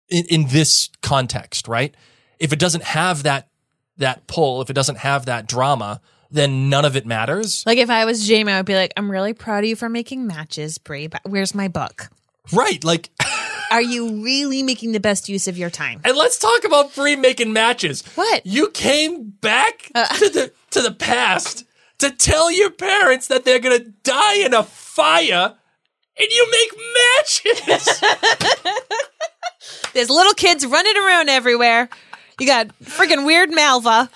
in, 0.09 0.25
in 0.27 0.47
this 0.49 0.91
context, 1.03 1.69
right? 1.69 1.95
If 2.39 2.53
it 2.53 2.59
doesn't 2.59 2.85
have 2.85 3.25
that 3.25 3.49
that 3.97 4.27
pull, 4.27 4.61
if 4.61 4.71
it 4.71 4.75
doesn't 4.75 4.99
have 4.99 5.27
that 5.27 5.47
drama, 5.47 6.01
then 6.31 6.69
none 6.69 6.85
of 6.85 6.97
it 6.97 7.07
matters. 7.07 7.63
Like 7.65 7.79
if 7.79 7.91
I 7.91 8.05
was 8.05 8.27
Jamie, 8.27 8.53
I 8.53 8.59
would 8.59 8.67
be 8.67 8.75
like, 8.75 8.93
"I'm 8.97 9.11
really 9.11 9.33
proud 9.33 9.65
of 9.65 9.69
you 9.69 9.77
for 9.77 9.89
making 9.89 10.27
matches, 10.27 10.79
Bree. 10.79 11.07
But 11.07 11.23
where's 11.25 11.55
my 11.55 11.69
book? 11.69 12.11
Right. 12.53 12.83
Like 12.83 13.11
Are 13.71 13.83
you 13.83 14.23
really 14.23 14.63
making 14.63 14.93
the 14.93 15.01
best 15.01 15.29
use 15.29 15.49
of 15.49 15.57
your 15.57 15.71
time?" 15.71 16.01
And 16.05 16.17
let's 16.17 16.39
talk 16.39 16.65
about 16.65 16.95
Bree 16.95 17.17
making 17.17 17.53
matches. 17.53 18.03
What? 18.15 18.45
You 18.45 18.71
came 18.71 19.31
back 19.31 19.91
uh. 19.95 20.07
to 20.17 20.29
the 20.29 20.53
to 20.71 20.83
the 20.83 20.93
past 20.93 21.65
to 21.99 22.11
tell 22.11 22.51
your 22.51 22.71
parents 22.71 23.29
that 23.29 23.45
they're 23.45 23.61
gonna 23.61 23.81
die 24.03 24.37
in 24.39 24.55
a 24.55 24.65
fire, 24.65 25.55
and 26.19 26.29
you 26.31 26.51
make 26.51 26.73
matches. 26.95 28.01
There's 29.95 30.11
little 30.11 30.35
kids 30.35 30.67
running 30.67 30.97
around 30.97 31.29
everywhere. 31.29 31.89
You 32.41 32.47
got 32.47 32.69
freaking 32.83 33.25
weird 33.27 33.51
Malva. 33.51 34.11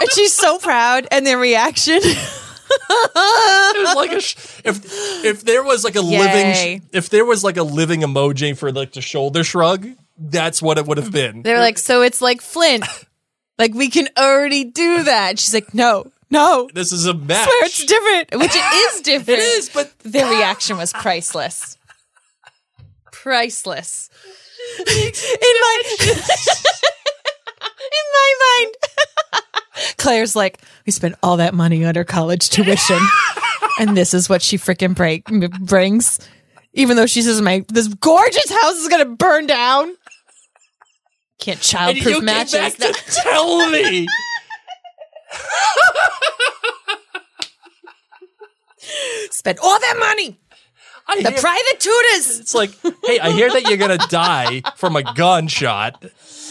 and 0.00 0.10
she's 0.12 0.32
so 0.34 0.58
proud, 0.58 1.06
and 1.10 1.26
their 1.26 1.38
reaction. 1.38 2.00
it 2.02 3.86
was 3.86 3.96
like 3.96 4.12
a 4.12 4.20
sh- 4.20 4.36
if 4.64 4.80
if 5.24 5.44
there 5.44 5.62
was 5.62 5.84
like 5.84 5.96
a 5.96 6.00
living 6.00 6.52
sh- 6.54 6.80
if 6.92 7.08
there 7.10 7.24
was 7.24 7.42
like 7.42 7.56
a 7.56 7.62
living 7.62 8.00
emoji 8.00 8.56
for 8.56 8.70
like 8.72 8.92
the 8.92 9.00
shoulder 9.00 9.42
shrug, 9.42 9.88
that's 10.18 10.60
what 10.62 10.78
it 10.78 10.86
would 10.86 10.98
have 10.98 11.10
been. 11.12 11.42
They're 11.42 11.60
like, 11.60 11.78
so 11.78 12.02
it's 12.02 12.20
like 12.20 12.40
Flint. 12.40 12.84
Like 13.58 13.74
we 13.74 13.90
can 13.90 14.08
already 14.16 14.64
do 14.64 15.02
that. 15.04 15.38
She's 15.38 15.52
like, 15.52 15.74
no, 15.74 16.10
no. 16.30 16.68
This 16.72 16.92
is 16.92 17.06
a 17.06 17.14
match. 17.14 17.44
Swear 17.48 17.64
it's 17.64 17.84
different, 17.84 18.40
which 18.40 18.54
it 18.54 18.74
is 18.94 19.00
different. 19.02 19.40
It 19.40 19.42
is, 19.42 19.68
but 19.70 19.98
Their 20.00 20.30
reaction 20.30 20.76
was 20.76 20.92
priceless. 20.92 21.76
Priceless. 23.10 24.10
in 24.78 24.84
my 24.86 25.82
in 27.80 28.06
my 28.12 28.62
mind. 28.62 28.74
Claire's 29.96 30.36
like, 30.36 30.58
we 30.86 30.92
spent 30.92 31.14
all 31.22 31.36
that 31.38 31.54
money 31.54 31.84
on 31.84 31.94
her 31.94 32.04
college 32.04 32.50
tuition, 32.50 32.98
and 33.78 33.96
this 33.96 34.12
is 34.14 34.28
what 34.28 34.42
she 34.42 34.58
freaking 34.58 34.94
break 34.94 35.24
brings. 35.60 36.20
Even 36.74 36.96
though 36.96 37.06
she 37.06 37.22
says 37.22 37.40
my 37.40 37.64
this 37.68 37.88
gorgeous 37.88 38.50
house 38.50 38.76
is 38.76 38.88
gonna 38.88 39.04
burn 39.06 39.46
down. 39.46 39.94
Can't 41.38 41.60
childproof 41.60 42.22
matches. 42.22 42.74
tell 43.22 43.70
me. 43.70 44.06
Spent 49.30 49.58
all 49.62 49.78
that 49.78 49.96
money. 49.98 50.38
I 51.06 51.22
The 51.22 51.30
hear- 51.30 51.40
private 51.40 51.80
tutors. 51.80 52.38
It's 52.40 52.54
like, 52.54 52.70
hey, 53.04 53.18
I 53.18 53.30
hear 53.32 53.50
that 53.50 53.62
you're 53.68 53.76
gonna 53.78 53.98
die 54.08 54.62
from 54.76 54.94
a 54.96 55.02
gunshot. 55.14 56.04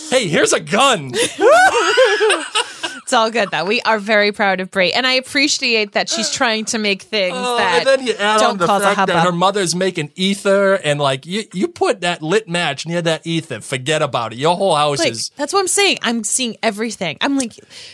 Hey, 0.10 0.28
here's 0.28 0.54
a 0.54 0.60
gun. 0.60 1.12
It's 3.08 3.14
all 3.14 3.32
good 3.32 3.52
though. 3.52 3.64
We 3.64 3.80
are 3.84 4.00
very 4.00 4.34
proud 4.34 4.60
of 4.60 4.70
Bree, 4.70 4.92
and 4.92 5.08
I 5.08 5.14
appreciate 5.14 5.94
that 5.94 6.10
she's 6.10 6.30
trying 6.30 6.66
to 6.66 6.78
make 6.78 7.04
things 7.04 7.38
Oh, 7.40 7.56
that 7.56 7.78
and 7.78 7.88
then 7.88 8.06
you 8.06 8.12
add 8.16 8.42
don't 8.42 8.52
on 8.52 8.58
the 8.58 8.66
cause 8.66 8.82
a 8.82 8.94
fact 8.96 9.08
that 9.08 9.24
her 9.24 9.32
mother's 9.32 9.74
making 9.74 10.12
ether, 10.16 10.74
and 10.74 11.00
like 11.00 11.26
you, 11.26 11.46
you 11.54 11.70
put 11.70 12.02
that 12.02 12.22
lit 12.22 12.50
match 12.50 12.86
near 12.86 13.02
that 13.02 13.26
ether. 13.26 13.62
Forget 13.62 14.02
about 14.02 14.34
it. 14.34 14.40
Your 14.40 14.58
whole 14.58 14.76
house 14.76 15.00
Like 15.00 15.12
is. 15.14 15.32
that's 15.38 15.54
what 15.54 15.62
I'm 15.62 15.70
saying. 15.70 16.00
I'm 16.02 16.26
seeing 16.26 16.58
everything. 16.62 17.18
I'm 17.22 17.38
like, 17.38 17.54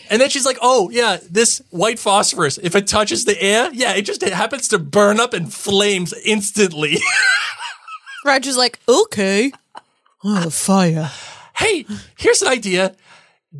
And 0.10 0.20
then 0.20 0.32
she's 0.32 0.48
like, 0.48 0.58
"Oh 0.64 0.90
yeah, 0.90 1.20
this 1.30 1.62
white 1.70 2.00
phosphorus. 2.00 2.58
If 2.58 2.76
it 2.76 2.88
touches 2.88 3.26
the 3.26 3.40
air, 3.40 3.70
yeah, 3.72 3.94
it 3.94 4.02
just 4.08 4.24
it 4.24 4.34
happens 4.34 4.68
to 4.70 4.80
burn 4.80 5.20
up 5.20 5.36
in 5.36 5.46
flames 5.46 6.12
instantly." 6.26 6.98
Roger's 8.26 8.58
like, 8.58 8.80
okay. 8.90 9.52
Oh, 10.24 10.50
fire. 10.50 11.12
hey, 11.58 11.86
here's 12.18 12.42
an 12.42 12.48
idea. 12.48 12.96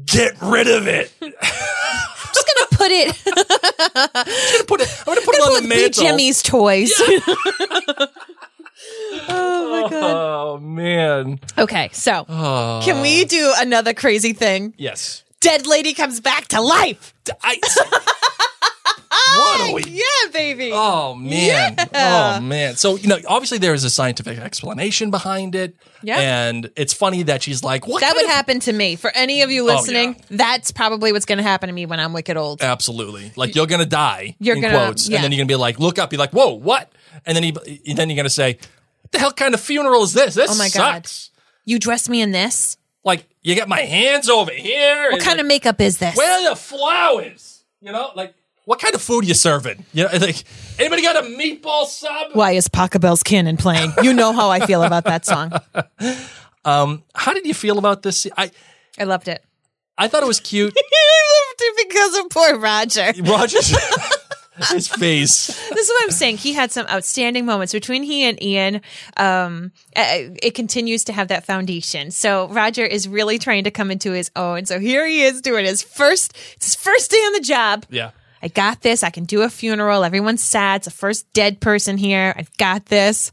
Get 0.06 0.42
rid 0.42 0.68
of 0.68 0.88
it. 0.88 1.12
I'm 1.22 1.34
I'm 1.42 2.34
just 2.34 2.48
gonna 2.48 2.68
put 2.72 2.92
it. 2.92 3.22
I'm 4.16 4.26
gonna 4.52 4.64
put 4.66 4.82
it. 4.82 4.90
I'm 5.00 5.06
gonna 5.06 5.22
put 5.22 5.36
it 5.36 5.42
on 5.42 5.62
the 5.62 5.68
mantle. 5.70 6.04
Jimmy's 6.04 6.42
toys. 6.42 6.92
Yeah. 7.00 7.20
oh 9.30 9.82
my 9.84 9.90
god. 9.90 10.04
Oh 10.04 10.58
man. 10.58 11.40
okay, 11.58 11.90
so 11.94 12.26
Oh. 12.28 12.82
can 12.84 13.02
we 13.02 13.22
oh. 13.24 13.28
do 13.28 13.54
another 13.58 13.94
crazy 13.94 14.34
thing? 14.34 14.74
Yes. 14.78 15.24
Dead 15.42 15.68
lady 15.68 15.94
comes 15.94 16.20
back 16.20 16.48
to 16.50 16.62
life. 16.62 17.14
I. 17.44 17.60
what 18.86 19.62
are 19.62 19.74
we 19.76 19.84
Yeah, 19.86 20.32
baby. 20.32 20.72
Oh 20.74 21.16
man. 21.16 21.76
Oh 21.94 22.40
man. 22.42 22.76
So, 22.76 22.96
you 22.98 23.08
know, 23.08 23.18
obviously 23.28 23.58
there 23.58 23.74
is 23.74 23.84
a 23.84 23.90
scientific 23.90 24.38
explanation 24.40 25.12
behind 25.12 25.56
it. 25.56 25.76
Yeah. 26.02 26.20
And 26.20 26.70
it's 26.76 26.94
funny 26.94 27.24
that 27.24 27.42
she's 27.44 27.64
like, 27.64 27.88
what 27.88 28.02
that 28.02 28.16
would 28.16 28.26
of- 28.26 28.32
happen 28.32 28.60
to 28.62 28.74
me. 28.74 28.96
For 28.96 29.10
any 29.16 29.42
of 29.42 29.52
you 29.52 29.62
Oh, 29.64 29.76
listening, 29.76 30.22
that's 30.30 30.72
probably 30.72 31.12
what's 31.14 31.26
going 31.26 31.38
to 31.38 31.44
happen 31.44 31.68
to 31.68 31.74
me 31.74 31.86
when 31.86 32.00
I'm 32.00 32.12
wicked 32.14 32.36
old. 32.36 32.62
Absolutely. 32.62 33.32
Like 33.36 33.56
you're 33.56 33.68
gonna 33.68 33.86
die. 33.86 34.36
You're 34.40 34.56
in 34.56 34.62
gonna- 34.62 34.78
quotes. 34.78 35.08
yeah. 35.08 35.18
And 35.18 35.24
then 35.24 35.32
you're 35.32 35.40
gonna 35.40 35.48
be 35.48 35.56
like, 35.56 35.80
look 35.80 35.98
up, 36.00 36.10
be 36.10 36.18
like, 36.18 36.32
whoa, 36.32 36.54
what? 36.54 36.92
And 37.26 37.36
then 37.36 37.44
he 37.44 37.94
then 37.94 38.10
you're 38.10 38.18
gonna 38.18 38.30
say, 38.30 38.58
What 39.02 39.12
the 39.12 39.20
hell 39.20 39.32
kind 39.32 39.54
of 39.54 39.62
funeral 39.62 40.04
is 40.04 40.14
this? 40.14 40.36
This 40.36 40.52
Oh 40.52 40.58
my 40.58 40.70
God. 40.70 41.06
sucks. 41.06 41.30
You 41.66 41.80
dress 41.80 42.10
me 42.10 42.22
in 42.22 42.32
this? 42.32 42.78
Like 43.06 43.26
you 43.42 43.56
got 43.56 43.70
my 43.70 43.82
hands 43.82 44.28
over 44.30 44.52
here. 44.52 45.12
What 45.12 45.22
kind 45.22 45.40
of 45.40 45.46
makeup 45.46 45.80
is 45.80 45.98
this? 46.00 46.16
where 46.18 46.40
are 46.42 46.50
the 46.50 46.56
flowers? 46.56 47.64
You 47.82 47.92
know, 47.92 48.12
like 48.16 48.34
what 48.66 48.80
kind 48.80 48.96
of 48.96 49.02
food 49.02 49.28
you 49.28 49.34
serving? 49.34 49.86
You 49.94 50.06
know, 50.06 50.10
like 50.20 50.44
anybody 50.80 51.02
got 51.02 51.18
a 51.18 51.28
meatball 51.28 51.86
sub? 51.86 52.32
Why 52.34 52.52
is 52.52 52.68
Pachelbel's 52.68 53.24
Canon 53.24 53.58
playing? 53.58 53.94
You 54.02 54.14
know 54.14 54.32
how 54.34 54.50
I 54.50 54.66
feel 54.66 54.84
about 54.84 55.04
that 55.06 55.26
song. 55.26 55.54
How 56.66 57.34
did 57.34 57.46
you 57.46 57.54
feel 57.54 57.78
about 57.78 58.04
this? 58.04 58.26
I 58.38 58.50
I 58.98 59.04
loved 59.04 59.28
it. 59.28 59.44
I 59.98 60.08
thought 60.08 60.24
it 60.24 60.28
was 60.28 60.40
cute. 60.40 60.74
I 60.78 61.50
loved 61.50 61.62
it 61.62 61.88
because 61.90 62.18
of 62.20 62.30
poor 62.30 62.58
Roger. 62.58 63.12
Roger's 63.24 63.76
his 64.70 64.88
face. 64.88 65.48
This 65.48 65.86
is 65.86 65.90
what 65.90 66.04
I'm 66.04 66.12
saying. 66.12 66.38
He 66.38 66.54
had 66.54 66.72
some 66.72 66.86
outstanding 66.88 67.46
moments 67.46 67.74
between 67.74 68.04
he 68.04 68.24
and 68.24 68.42
Ian. 68.42 68.82
Um, 69.18 69.72
uh, 69.96 70.30
it 70.42 70.54
continues 70.54 71.04
to 71.06 71.14
have 71.14 71.30
that 71.30 71.44
foundation. 71.44 72.12
So 72.12 72.48
Roger 72.50 72.86
is 72.86 73.08
really 73.08 73.40
trying 73.40 73.64
to 73.64 73.72
come 73.72 73.90
into 73.92 74.12
his 74.12 74.32
own. 74.36 74.66
So 74.66 74.80
here 74.80 75.08
he 75.08 75.24
is 75.24 75.42
doing 75.42 75.66
his 75.66 75.82
first. 75.82 76.38
His 76.62 76.76
first 76.76 77.12
day 77.12 77.18
on 77.18 77.34
the 77.34 77.40
job. 77.42 77.86
Yeah. 77.90 78.12
I 78.44 78.50
got 78.50 78.82
this. 78.82 79.04
I 79.04 79.10
can 79.10 79.24
do 79.24 79.42
a 79.44 79.50
funeral. 79.50 80.04
Everyone's 80.04 80.44
sad. 80.44 80.78
It's 80.82 80.86
the 80.86 80.92
first 80.92 81.32
dead 81.32 81.62
person 81.62 81.98
here. 81.98 82.34
I've 82.38 82.56
got 82.58 82.88
this. 82.88 83.32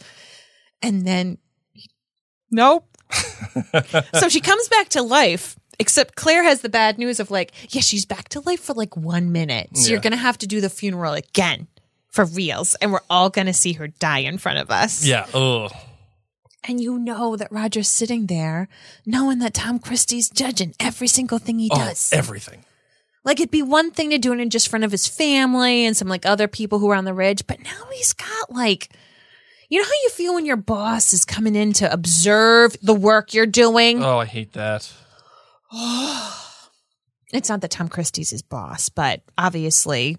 And 0.83 1.05
then, 1.07 1.39
nope. 2.51 2.87
so 4.15 4.29
she 4.29 4.41
comes 4.41 4.69
back 4.69 4.89
to 4.91 5.03
life, 5.03 5.57
except 5.81 6.15
Claire 6.15 6.45
has 6.45 6.61
the 6.61 6.69
bad 6.69 6.97
news 6.97 7.19
of 7.19 7.31
like, 7.31 7.53
yeah, 7.75 7.81
she's 7.83 8.07
back 8.07 8.29
to 8.31 8.41
life 8.41 8.61
for 8.61 8.73
like 8.75 8.97
one 8.97 9.33
minute. 9.33 9.77
So 9.77 9.91
you're 9.91 10.01
going 10.01 10.13
to 10.13 10.17
have 10.17 10.39
to 10.39 10.47
do 10.47 10.61
the 10.61 10.71
funeral 10.71 11.15
again 11.15 11.67
for 12.09 12.25
reals. 12.25 12.77
And 12.77 12.93
we're 12.93 13.01
all 13.11 13.31
going 13.31 13.47
to 13.49 13.53
see 13.53 13.73
her 13.75 13.89
die 13.89 14.21
in 14.21 14.39
front 14.39 14.59
of 14.59 14.71
us. 14.71 15.05
Yeah. 15.05 15.27
Ugh. 15.35 15.73
And 16.69 16.81
you 16.81 16.99
know 16.99 17.37
that 17.37 17.51
Roger's 17.51 17.89
sitting 17.89 18.27
there 18.27 18.69
knowing 19.07 19.39
that 19.41 19.55
Tom 19.55 19.79
Christie's 19.81 20.29
judging 20.31 20.75
every 20.79 21.09
single 21.09 21.39
thing 21.39 21.59
he 21.59 21.71
Oh, 21.73 21.77
does. 21.77 22.13
everything. 22.13 22.65
Like 23.25 23.39
it'd 23.39 23.51
be 23.51 23.63
one 23.63 23.91
thing 23.91 24.11
to 24.11 24.19
do 24.19 24.33
it 24.33 24.41
in 24.41 24.51
just 24.51 24.69
front 24.69 24.85
of 24.85 24.91
his 24.91 25.07
family 25.07 25.85
and 25.85 25.97
some 25.97 26.09
like 26.09 26.25
other 26.25 26.49
people 26.49 26.79
who 26.79 26.89
are 26.91 26.95
on 26.95 27.05
the 27.05 27.15
ridge, 27.15 27.47
but 27.47 27.63
now 27.63 27.87
he's 27.93 28.13
got 28.13 28.51
like, 28.51 28.89
you 29.69 29.79
know 29.79 29.85
how 29.85 30.03
you 30.03 30.11
feel 30.11 30.35
when 30.35 30.47
your 30.47 30.57
boss 30.57 31.13
is 31.13 31.25
coming 31.25 31.55
in 31.55 31.73
to 31.75 31.93
observe 31.93 32.77
the 32.83 32.95
work 32.95 33.35
you're 33.35 33.47
doing? 33.47 34.03
Oh, 34.03 34.19
I 34.19 34.27
hate 34.27 34.53
that. 34.55 34.93
It's 37.33 37.49
not 37.49 37.61
that 37.61 37.71
Tom 37.71 37.89
Christie's 37.89 38.31
his 38.31 38.43
boss, 38.43 38.89
but 38.89 39.23
obviously, 39.39 40.19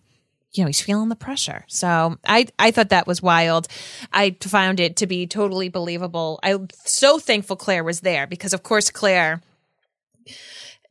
you 0.53 0.63
know, 0.63 0.67
he's 0.67 0.79
feeling 0.81 1.09
the 1.09 1.15
pressure. 1.15 1.65
So 1.67 2.17
I, 2.25 2.47
I 2.57 2.71
thought 2.71 2.89
that 2.89 3.07
was 3.07 3.21
wild. 3.21 3.67
I 4.13 4.37
found 4.39 4.79
it 4.79 4.95
to 4.97 5.07
be 5.07 5.27
totally 5.27 5.67
believable. 5.67 6.39
I'm 6.41 6.69
so 6.85 7.19
thankful 7.19 7.57
Claire 7.57 7.83
was 7.83 7.99
there 7.99 8.27
because, 8.27 8.53
of 8.53 8.63
course, 8.63 8.89
Claire 8.89 9.41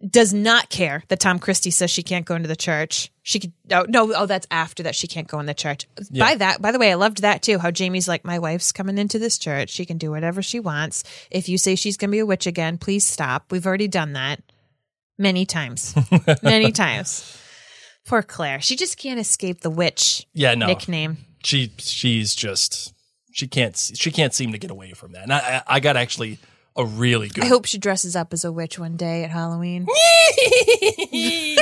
does 0.09 0.33
not 0.33 0.71
care 0.71 1.03
that 1.09 1.21
Tom 1.21 1.39
Christie 1.39 1.71
says 1.71 1.91
she 1.91 2.03
can't 2.03 2.25
go 2.25 2.35
into 2.35 2.49
the 2.49 2.57
church. 2.57 3.11
She 3.23 3.39
could 3.39 3.53
oh 3.71 3.85
no 3.89 4.13
oh 4.15 4.27
that's 4.27 4.47
after 4.51 4.83
that 4.85 4.95
she 4.95 5.07
can't 5.07 5.29
go 5.29 5.39
in 5.41 5.47
the 5.47 5.55
church. 5.55 5.87
By 6.17 6.37
that 6.37 6.63
by 6.63 6.73
the 6.73 6.79
way, 6.79 6.91
I 6.91 6.95
loved 6.95 7.23
that 7.23 7.43
too. 7.43 7.59
How 7.59 7.71
Jamie's 7.71 8.09
like, 8.09 8.25
my 8.25 8.39
wife's 8.39 8.73
coming 8.73 8.97
into 8.99 9.19
this 9.19 9.37
church. 9.39 9.69
She 9.71 9.85
can 9.85 9.99
do 9.99 10.11
whatever 10.11 10.43
she 10.43 10.59
wants. 10.59 11.05
If 11.31 11.49
you 11.49 11.59
say 11.59 11.75
she's 11.75 11.97
gonna 11.97 12.11
be 12.13 12.19
a 12.21 12.27
witch 12.27 12.47
again, 12.47 12.79
please 12.79 13.07
stop. 13.07 13.53
We've 13.53 13.67
already 13.67 13.89
done 13.89 14.15
that 14.15 14.43
many 15.19 15.45
times, 15.45 15.95
many 16.43 16.73
times. 16.73 17.37
Poor 18.07 18.23
Claire. 18.23 18.61
She 18.63 18.77
just 18.77 18.97
can't 18.97 19.21
escape 19.21 19.61
the 19.61 19.71
witch 19.71 20.27
Yeah, 20.33 20.55
no. 20.55 20.67
nickname. 20.67 21.19
She 21.45 21.73
she's 21.79 22.35
just 22.35 22.95
she 23.33 23.47
can't 23.47 23.77
she 23.77 24.11
can't 24.11 24.33
seem 24.35 24.53
to 24.53 24.59
get 24.59 24.71
away 24.71 24.93
from 24.93 25.13
that. 25.13 25.25
And 25.25 25.33
I 25.33 25.39
I, 25.39 25.63
I 25.77 25.81
got 25.81 25.97
actually 25.97 26.39
a 26.77 26.85
really 26.85 27.29
good 27.29 27.45
I 27.45 27.47
hope 27.49 27.65
she 27.67 27.79
dresses 27.79 28.15
up 28.17 28.33
as 28.33 28.45
a 28.45 28.53
witch 28.53 28.79
one 28.79 28.97
day 28.97 29.25
at 29.25 29.31
Halloween. 29.31 29.87
she 31.13 31.57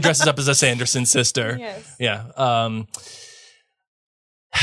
dresses 0.00 0.26
up 0.26 0.38
as 0.38 0.48
a 0.48 0.54
Sanderson 0.54 1.04
sister. 1.06 1.56
Yes. 1.58 1.96
Yeah. 1.98 2.24
Um, 2.36 2.86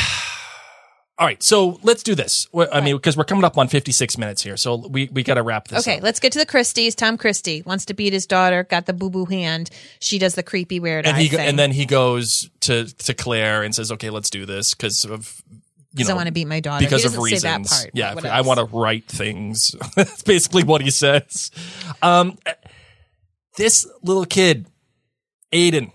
all 1.18 1.28
right, 1.28 1.44
so 1.44 1.80
let's 1.84 2.02
do 2.02 2.16
this. 2.16 2.48
Well, 2.52 2.68
I 2.72 2.82
mean, 2.82 2.96
because 2.96 3.16
we're 3.16 3.26
coming 3.26 3.44
up 3.44 3.58
on 3.58 3.68
56 3.68 4.18
minutes 4.18 4.42
here, 4.42 4.58
so 4.58 4.76
we, 4.88 5.10
we 5.12 5.22
got 5.22 5.36
to 5.36 5.44
wrap 5.44 5.68
this 5.68 5.86
Okay, 5.88 5.98
up. 5.98 6.04
let's 6.04 6.20
get 6.20 6.32
to 6.32 6.40
the 6.40 6.46
Christies. 6.46 6.96
Tom 6.96 7.18
Christie 7.18 7.62
wants 7.64 7.86
to 7.86 7.94
beat 7.94 8.14
his 8.14 8.26
daughter, 8.26 8.64
got 8.64 8.86
the 8.88 8.94
boo 8.94 9.10
boo 9.10 9.26
hand. 9.26 9.70
She 10.00 10.18
does 10.18 10.34
the 10.36 10.44
creepy 10.44 10.80
weird 10.80 11.06
And 11.06 11.18
he 11.18 11.28
thing. 11.28 11.40
and 11.42 11.60
then 11.60 11.72
he 11.72 11.86
goes 11.86 12.50
to 12.62 12.86
to 12.86 13.14
Claire 13.14 13.62
and 13.64 13.76
says, 13.76 13.92
"Okay, 13.92 14.10
let's 14.10 14.30
do 14.32 14.46
this 14.48 14.74
because 14.74 15.06
of 15.06 15.44
you 15.94 15.98
because 15.98 16.08
know 16.08 16.14
I 16.14 16.18
want 16.18 16.28
to 16.28 16.34
beat 16.34 16.46
my 16.48 16.60
daughter. 16.62 16.86
because 16.86 17.04
of 17.06 17.18
reasons. 17.18 17.42
Say 17.42 17.48
that 17.50 17.68
part, 17.68 18.24
yeah, 18.26 18.32
I 18.34 18.42
want 18.42 18.60
to 18.60 18.66
write 18.66 19.06
things. 19.06 19.76
That's 19.96 20.24
basically 20.24 20.64
what 20.64 20.82
he 20.82 20.90
says. 20.90 21.52
Um, 22.02 22.38
this 23.58 23.86
little 24.02 24.26
kid, 24.26 24.68
Aidan. 25.52 25.92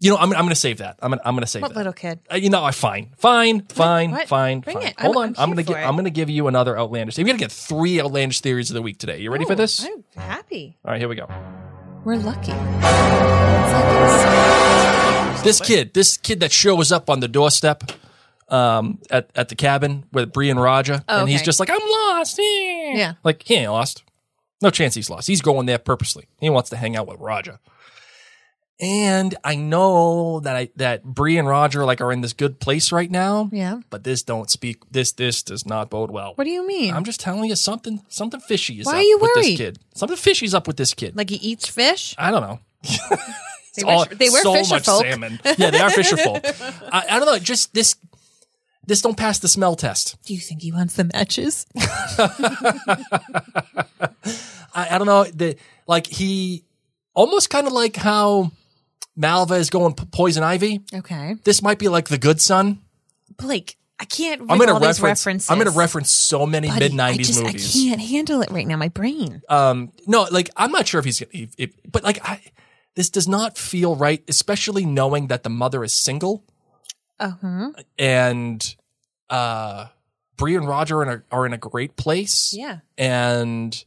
You 0.00 0.10
know, 0.10 0.16
I'm, 0.16 0.32
I'm 0.32 0.40
going 0.40 0.48
to 0.48 0.56
save 0.56 0.78
that. 0.78 0.98
I'm 1.00 1.10
going 1.10 1.20
to 1.20 1.28
I'm 1.28 1.34
going 1.34 1.42
to 1.44 1.46
save 1.46 1.62
What 1.62 1.74
that. 1.74 1.76
little 1.76 1.92
kid? 1.92 2.18
Uh, 2.28 2.34
you 2.34 2.50
know, 2.50 2.64
I 2.64 2.72
fine, 2.72 3.12
fine, 3.18 3.60
fine, 3.68 4.10
What? 4.10 4.26
fine, 4.26 4.58
Bring 4.58 4.78
fine. 4.78 4.86
it. 4.88 4.98
Hold 5.00 5.16
I'm- 5.16 5.28
on, 5.28 5.34
I'm 5.38 5.50
gonna 5.50 5.62
for. 5.62 5.78
I'm 5.78 5.94
gonna 5.94 6.10
give 6.10 6.28
you 6.28 6.48
another 6.48 6.76
outlandish. 6.76 7.16
You're 7.18 7.26
gonna 7.28 7.38
get 7.38 7.52
three 7.52 8.00
outlandish 8.00 8.40
theories 8.40 8.68
of 8.68 8.74
the 8.74 8.82
week 8.82 8.98
today. 8.98 9.20
You 9.20 9.30
ready 9.30 9.44
for 9.44 9.54
this? 9.54 9.84
I'm 9.84 10.02
happy. 10.16 10.76
All 10.84 10.90
right, 10.90 10.98
here 10.98 11.08
we 11.08 11.14
go. 11.14 11.28
We're 12.04 12.16
lucky. 12.16 12.50
It's 12.50 13.72
like 13.72 13.84
it's- 13.84 15.42
This 15.44 15.60
kid, 15.60 15.94
this 15.94 16.16
kid 16.16 16.40
that 16.40 16.50
shows 16.50 16.90
up 16.90 17.08
on 17.08 17.20
the 17.20 17.28
doorstep 17.28 17.84
um, 18.52 18.98
at 19.10 19.30
at 19.34 19.48
the 19.48 19.54
cabin 19.56 20.04
with 20.12 20.32
Bree 20.32 20.50
and 20.50 20.60
Roger, 20.60 21.02
Oh, 21.08 21.20
and 21.20 21.28
he's 21.28 21.42
just 21.42 21.58
like, 21.58 21.70
"I'm 21.70 21.80
lost." 21.80 22.38
Yeah, 22.38 22.94
Yeah. 22.96 23.12
like 23.24 23.42
he 23.42 23.54
ain't 23.54 23.72
lost. 23.72 24.04
No 24.60 24.70
chance 24.70 24.94
he's 24.94 25.10
lost. 25.10 25.26
He's 25.26 25.40
going 25.42 25.66
there 25.66 25.78
purposely. 25.78 26.28
He 26.38 26.48
wants 26.50 26.70
to 26.70 26.76
hang 26.76 26.94
out 26.96 27.06
with 27.08 27.18
Roger. 27.18 27.58
And 28.80 29.36
I 29.44 29.54
know 29.54 30.40
that 30.40 30.56
I 30.56 30.70
that 30.76 31.04
Bree 31.04 31.38
and 31.38 31.46
Roger 31.46 31.84
like 31.84 32.00
are 32.00 32.10
in 32.10 32.20
this 32.20 32.32
good 32.32 32.58
place 32.58 32.90
right 32.90 33.10
now. 33.10 33.48
Yeah. 33.52 33.80
But 33.90 34.02
this 34.02 34.22
don't 34.22 34.50
speak. 34.50 34.78
This 34.90 35.12
this 35.12 35.42
does 35.42 35.64
not 35.64 35.88
bode 35.88 36.10
well. 36.10 36.32
What 36.34 36.44
do 36.44 36.50
you 36.50 36.66
mean? 36.66 36.92
I'm 36.92 37.04
just 37.04 37.20
telling 37.20 37.44
you 37.48 37.54
something 37.54 38.02
something 38.08 38.40
fishy 38.40 38.80
is 38.80 38.86
Why 38.86 38.92
up 38.92 38.98
are 38.98 39.02
you 39.02 39.18
with 39.20 39.30
this 39.34 39.46
worried? 39.46 39.56
kid. 39.58 39.78
Something 39.94 40.16
fishy's 40.16 40.52
up 40.54 40.66
with 40.66 40.76
this 40.78 40.94
kid. 40.94 41.16
like 41.16 41.30
he 41.30 41.36
eats 41.36 41.68
fish? 41.68 42.14
I 42.18 42.30
don't 42.30 42.42
know. 42.42 42.60
They 43.74 43.84
were, 43.84 44.04
they 44.04 44.28
were 44.28 44.36
so 44.42 44.52
much 44.52 44.84
folk. 44.84 45.02
salmon. 45.02 45.40
Yeah, 45.56 45.70
they 45.70 45.80
are 45.80 45.88
fisher 45.88 46.18
folk. 46.18 46.44
I, 46.92 47.06
I 47.08 47.18
don't 47.18 47.24
know. 47.24 47.38
Just 47.38 47.72
this 47.72 47.96
this 48.86 49.00
don't 49.02 49.16
pass 49.16 49.38
the 49.38 49.48
smell 49.48 49.76
test. 49.76 50.16
Do 50.24 50.34
you 50.34 50.40
think 50.40 50.62
he 50.62 50.72
wants 50.72 50.94
the 50.94 51.04
matches? 51.04 51.66
I, 54.74 54.88
I 54.94 54.98
don't 54.98 55.06
know. 55.06 55.24
The 55.24 55.56
like 55.86 56.06
he 56.06 56.64
almost 57.14 57.50
kind 57.50 57.66
of 57.66 57.72
like 57.72 57.96
how 57.96 58.50
Malva 59.16 59.54
is 59.54 59.70
going 59.70 59.94
p- 59.94 60.04
poison 60.10 60.42
ivy. 60.42 60.80
Okay. 60.94 61.36
This 61.44 61.62
might 61.62 61.78
be 61.78 61.88
like 61.88 62.08
the 62.08 62.18
good 62.18 62.40
son. 62.40 62.80
Blake, 63.36 63.76
I 63.98 64.04
can't 64.04 64.40
I'm 64.48 64.58
gonna 64.58 64.72
all 64.74 64.80
these 64.80 65.00
reference. 65.00 65.26
references. 65.26 65.50
I'm 65.50 65.58
gonna 65.58 65.70
reference 65.70 66.10
so 66.10 66.46
many 66.46 66.68
mid 66.70 66.92
'90s 66.92 67.42
movies. 67.42 67.76
I 67.76 67.78
can't 67.88 68.00
handle 68.00 68.40
it 68.42 68.50
right 68.50 68.66
now. 68.66 68.76
My 68.76 68.88
brain. 68.88 69.42
um 69.48 69.92
no 70.06 70.26
like 70.30 70.50
i'm 70.56 70.72
not 70.72 70.86
sure 70.88 70.98
if 70.98 71.04
he's 71.04 71.20
if, 71.20 71.54
if, 71.58 71.70
but 71.90 72.02
like 72.02 72.18
i 72.28 72.40
this 72.94 73.08
does 73.10 73.26
not 73.28 73.56
feel 73.56 73.94
right 73.96 74.22
especially 74.28 74.84
knowing 74.84 75.28
that 75.28 75.42
the 75.44 75.48
mother 75.50 75.82
is 75.84 75.92
single 75.92 76.44
Uh 77.22 77.30
huh. 77.40 77.70
and 77.98 78.76
uh 79.30 79.86
Bree 80.36 80.56
and 80.56 80.66
Roger 80.66 80.98
are 80.98 81.02
in 81.04 81.08
a, 81.08 81.22
are 81.30 81.46
in 81.46 81.52
a 81.52 81.58
great 81.58 81.96
place 81.96 82.52
Yeah. 82.52 82.78
and 82.98 83.84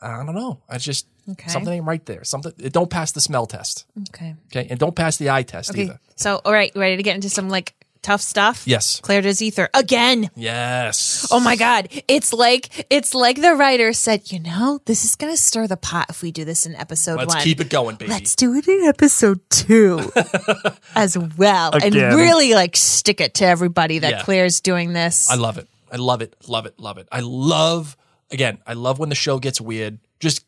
I 0.00 0.24
don't 0.24 0.34
know 0.34 0.62
I 0.68 0.78
just 0.78 1.06
Okay. 1.30 1.50
something 1.50 1.72
ain't 1.74 1.84
right 1.84 2.04
there 2.06 2.24
something 2.24 2.52
it 2.58 2.72
don't 2.72 2.88
pass 2.88 3.12
the 3.12 3.20
smell 3.20 3.46
test 3.46 3.84
Okay. 4.10 4.34
okay 4.46 4.66
and 4.70 4.78
don't 4.78 4.94
pass 4.96 5.16
the 5.18 5.28
eye 5.30 5.42
test 5.42 5.70
Okay. 5.70 5.82
either 5.82 6.00
So, 6.16 6.40
all 6.44 6.52
right, 6.52 6.72
ready 6.74 6.96
to 6.96 7.02
get 7.02 7.14
into 7.16 7.28
some 7.30 7.48
like 7.48 7.74
tough 8.08 8.20
stuff? 8.22 8.62
yes 8.66 9.00
Claire 9.00 9.20
does 9.22 9.42
ether 9.42 9.68
again. 9.74 10.30
yes 10.34 11.28
Oh 11.30 11.40
my 11.40 11.56
God. 11.56 11.88
It's 12.08 12.32
like, 12.32 12.86
it's 12.90 13.14
like 13.14 13.40
the 13.40 13.54
writer 13.54 13.92
said, 13.92 14.32
you 14.32 14.40
know, 14.40 14.80
this 14.86 15.04
is 15.04 15.14
going 15.16 15.32
to 15.32 15.36
stir 15.36 15.66
the 15.66 15.76
pot 15.76 16.06
if 16.08 16.22
we 16.22 16.32
do 16.32 16.44
this 16.44 16.64
in 16.64 16.74
episode 16.74 17.16
let's 17.16 17.34
one. 17.34 17.42
keep 17.44 17.60
it 17.60 17.68
going 17.68 17.96
baby 17.96 18.10
Let's 18.12 18.34
do 18.34 18.54
it 18.54 18.66
in 18.66 18.82
episode 18.84 19.40
two 19.50 20.10
as 20.94 21.18
well. 21.18 21.70
And 21.74 21.94
really 21.94 22.54
like 22.54 22.76
stick 22.76 23.20
it 23.20 23.34
to 23.34 23.44
everybody 23.46 23.98
that 23.98 24.10
Yeah. 24.10 24.22
Claire's 24.22 24.60
doing 24.60 24.92
this. 24.94 25.30
I 25.30 25.34
love 25.34 25.58
it. 25.58 25.68
I 25.92 25.96
love 25.96 26.22
it. 26.22 26.34
Love 26.48 26.66
it. 26.66 26.78
Love 26.78 26.98
it. 26.98 27.08
I 27.12 27.20
love 27.20 27.96
again. 28.30 28.58
I 28.66 28.72
love 28.72 28.98
when 28.98 29.08
the 29.10 29.14
show 29.14 29.38
gets 29.38 29.60
weird. 29.60 29.98
Just 30.20 30.44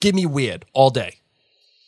give 0.00 0.14
me 0.14 0.26
weird 0.26 0.64
all 0.72 0.90
day. 0.90 1.20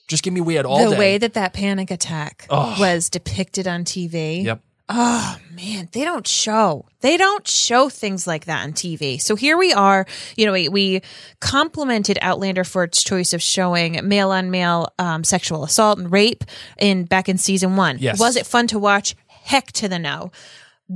Just 0.09 0.23
give 0.23 0.33
me 0.35 0.41
weird 0.41 0.67
all 0.67 0.85
the 0.85 0.91
day. 0.95 0.99
way 0.99 1.19
that 1.19 1.35
that 1.35 1.53
panic 1.55 1.91
attack 1.91 2.47
was 2.51 3.09
depicted 3.09 3.67
on 3.67 3.85
TV. 3.85 4.45
yep. 4.45 4.61
Oh 4.89 5.37
man, 5.55 5.89
they 5.93 6.05
don't 6.05 6.26
show. 6.26 6.87
They 7.01 7.16
don't 7.16 7.47
show 7.47 7.89
things 7.89 8.26
like 8.26 8.47
that 8.47 8.64
on 8.64 8.72
TV. 8.72 9.20
So 9.20 9.37
here 9.37 9.57
we 9.57 9.72
are. 9.72 10.07
You 10.37 10.47
know, 10.47 10.53
we, 10.53 10.68
we 10.68 11.03
complimented 11.41 12.18
Outlander 12.20 12.64
for 12.64 12.85
its 12.85 13.03
choice 13.03 13.33
of 13.33 13.43
showing 13.43 13.99
male 14.07 14.30
on 14.30 14.51
male 14.51 14.93
um, 14.99 15.24
sexual 15.24 15.64
assault 15.64 15.99
and 15.99 16.11
rape 16.11 16.45
in 16.78 17.05
back 17.05 17.28
in 17.28 17.39
season 17.39 17.76
one. 17.76 17.99
Yes. 18.01 18.18
Was 18.18 18.37
it 18.37 18.47
fun 18.47 18.66
to 18.68 18.78
watch? 18.78 19.14
Heck 19.28 19.72
to 19.72 19.89
the 19.89 19.99
no. 19.99 20.30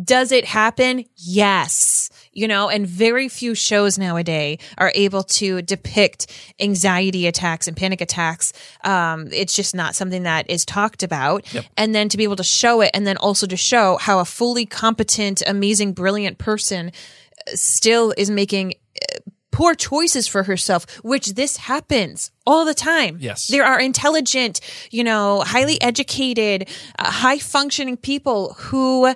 Does 0.05 0.32
it 0.32 0.45
happen? 0.45 1.05
Yes. 1.16 2.11
You 2.37 2.47
know, 2.49 2.68
and 2.68 2.87
very 2.87 3.30
few 3.30 3.55
shows 3.55 3.99
nowadays 3.99 4.59
are 4.76 4.93
able 4.95 5.22
to 5.22 5.62
depict 5.62 6.30
anxiety 6.61 7.26
attacks 7.26 7.66
and 7.66 7.74
panic 7.74 8.03
attacks. 8.03 8.53
Um, 8.84 9.28
it's 9.32 9.55
just 9.55 9.74
not 9.74 9.95
something 9.95 10.24
that 10.24 10.51
is 10.51 10.66
talked 10.66 11.03
about. 11.03 11.47
And 11.78 11.95
then 11.95 12.11
to 12.11 12.18
be 12.18 12.24
able 12.24 12.37
to 12.37 12.45
show 12.45 12.82
it 12.82 12.91
and 12.93 13.07
then 13.07 13.16
also 13.16 13.47
to 13.47 13.57
show 13.57 13.97
how 13.97 14.18
a 14.18 14.26
fully 14.26 14.66
competent, 14.66 15.43
amazing, 15.47 15.95
brilliant 15.95 16.37
person 16.37 16.89
uh, 16.89 17.53
still 17.55 18.12
is 18.18 18.28
making 18.30 18.74
uh, 19.01 19.30
poor 19.51 19.74
choices 19.74 20.28
for 20.28 20.43
herself, 20.43 20.84
which 21.03 21.28
this 21.37 21.57
happens 21.57 22.30
all 22.47 22.66
the 22.66 22.74
time. 22.74 23.16
Yes. 23.18 23.47
There 23.47 23.64
are 23.64 23.80
intelligent, 23.80 24.61
you 24.91 25.05
know, 25.05 25.41
highly 25.41 25.80
educated, 25.80 26.68
uh, 26.99 27.11
high 27.11 27.39
functioning 27.39 27.97
people 27.97 28.53
who 28.59 29.14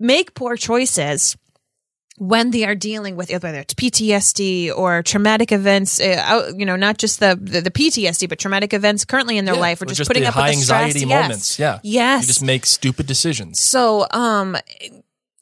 make 0.00 0.34
poor 0.34 0.56
choices 0.56 1.36
when 2.16 2.52
they 2.52 2.64
are 2.64 2.74
dealing 2.76 3.16
with 3.16 3.30
whether 3.30 3.58
it's 3.58 3.74
PTSD 3.74 4.70
or 4.76 5.02
traumatic 5.02 5.50
events, 5.50 6.00
uh, 6.00 6.52
you 6.56 6.64
know, 6.64 6.76
not 6.76 6.96
just 6.98 7.18
the, 7.20 7.36
the 7.40 7.60
the 7.60 7.70
PTSD, 7.72 8.28
but 8.28 8.38
traumatic 8.38 8.72
events 8.72 9.04
currently 9.04 9.36
in 9.36 9.44
their 9.46 9.56
Yeah. 9.56 9.60
life, 9.60 9.82
or 9.82 9.86
Or 9.86 9.88
just, 9.94 10.08
putting 10.08 10.22
the 10.22 10.28
up 10.28 10.34
high 10.34 10.50
with 10.50 10.58
the 10.60 10.64
stress. 10.64 10.80
anxiety 10.84 11.06
Yes. 11.08 11.22
moments. 11.22 11.58
Yeah. 11.58 11.78
Yes. 11.82 12.22
You 12.22 12.26
just 12.28 12.42
make 12.42 12.66
stupid 12.66 13.06
decisions. 13.06 13.60
So, 13.60 14.06
um, 14.12 14.56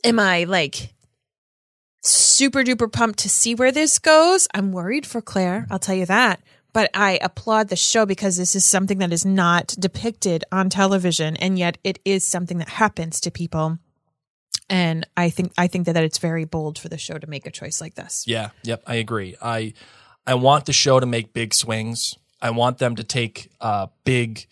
am 0.03 0.19
I 0.19 0.45
like 0.45 0.95
super 2.03 2.63
duper 2.65 2.91
pumped 2.91 3.19
to 3.21 3.29
see 3.29 3.55
where 3.55 3.71
this 3.73 3.99
goes? 3.99 4.49
I'm 4.55 4.73
worried 4.73 5.07
for 5.07 5.21
Claire. 5.21 5.67
I'll 5.71 5.79
tell 5.79 5.95
you 5.95 6.07
that. 6.07 6.41
But 6.73 6.91
I 6.95 7.19
applaud 7.21 7.69
the 7.69 7.77
show 7.77 8.07
because 8.07 8.39
this 8.39 8.57
is 8.57 8.65
something 8.65 8.97
that 8.99 9.13
is 9.13 9.27
not 9.27 9.75
depicted 9.79 10.43
on 10.51 10.71
television, 10.71 11.37
and 11.37 11.59
yet 11.59 11.77
it 11.85 11.99
is 12.07 12.27
something 12.27 12.57
that 12.59 12.71
happens 12.71 13.21
to 13.21 13.31
people. 13.31 13.79
And 14.73 15.07
I 15.19 15.29
think 15.29 15.53
I 15.59 15.67
think 15.67 15.85
that, 15.85 15.93
that 15.93 16.03
it's 16.03 16.17
very 16.17 16.47
bold 16.47 16.79
for 16.79 16.89
the 16.89 16.97
show 16.97 17.19
to 17.19 17.27
make 17.27 17.47
a 17.47 17.51
choice 17.51 17.79
like 17.79 17.95
this. 17.95 18.25
Yeah. 18.27 18.51
Yep. 18.63 18.85
I 18.87 18.95
agree. 18.95 19.37
I 19.41 19.75
I 20.27 20.35
want 20.35 20.65
the 20.65 20.73
show 20.73 20.99
to 20.99 21.05
make 21.05 21.35
big 21.35 21.53
swings. 21.53 22.17
I 22.41 22.51
want 22.51 22.79
them 22.79 22.97
to 22.97 23.05
take 23.05 23.51
uh, 23.61 23.89
big, 24.05 24.47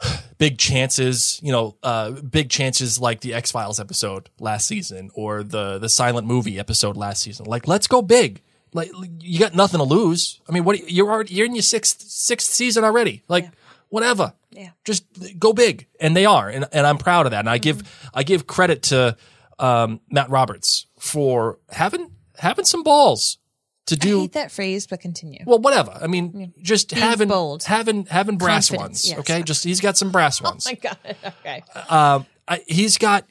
big 0.38 0.56
chances. 0.56 1.40
You 1.42 1.50
know, 1.50 1.76
uh, 1.82 2.12
big 2.12 2.48
chances 2.48 3.00
like 3.00 3.22
the 3.22 3.34
X 3.34 3.50
Files 3.50 3.80
episode 3.80 4.30
last 4.38 4.68
season 4.68 5.10
or 5.14 5.42
the 5.42 5.78
the 5.78 5.88
silent 5.88 6.28
movie 6.28 6.56
episode 6.56 6.96
last 6.96 7.22
season. 7.22 7.46
Like, 7.46 7.66
let's 7.66 7.88
go 7.88 8.02
big. 8.02 8.40
Like, 8.72 8.90
you 9.20 9.40
got 9.40 9.54
nothing 9.54 9.78
to 9.78 9.84
lose. 9.84 10.40
I 10.48 10.52
mean, 10.52 10.62
what 10.62 10.88
you're 10.92 11.10
already 11.10 11.34
you're 11.34 11.46
in 11.46 11.56
your 11.56 11.62
sixth 11.62 12.02
sixth 12.02 12.52
season 12.52 12.84
already. 12.84 13.24
Like, 13.26 13.48
whatever. 13.88 14.34
Yeah. 14.54 14.70
Just 14.84 15.04
go 15.38 15.52
big, 15.52 15.86
and 16.00 16.16
they 16.16 16.24
are, 16.26 16.48
and 16.48 16.66
and 16.72 16.86
I'm 16.86 16.98
proud 16.98 17.26
of 17.26 17.32
that. 17.32 17.40
And 17.40 17.50
I 17.50 17.58
give 17.58 17.82
I 18.14 18.22
give 18.22 18.46
credit 18.46 18.84
to 18.84 19.16
um, 19.58 20.00
Matt 20.10 20.30
Roberts 20.30 20.86
for 20.98 21.58
having 21.70 22.10
having 22.38 22.64
some 22.64 22.82
balls 22.82 23.38
to 23.86 23.96
I 23.96 23.98
do 23.98 24.20
hate 24.20 24.32
that 24.32 24.50
phrase, 24.52 24.86
but 24.86 25.00
continue. 25.00 25.40
well, 25.46 25.58
whatever. 25.58 25.98
I 26.00 26.06
mean, 26.06 26.54
just 26.62 26.90
Being 26.90 27.02
having 27.02 27.28
bold. 27.28 27.64
having 27.64 28.06
having 28.06 28.38
brass 28.38 28.68
Confidence, 28.70 29.04
ones. 29.04 29.08
yes. 29.10 29.18
Okay, 29.18 29.42
just 29.42 29.64
he's 29.64 29.80
got 29.80 29.96
some 29.96 30.10
brass 30.10 30.40
ones. 30.48 30.66
Oh 30.66 30.70
my 30.70 30.74
god. 30.76 31.16
Okay. 31.40 31.62
um, 31.90 32.26
I, 32.48 32.62
he's 32.66 32.96
got 32.98 33.26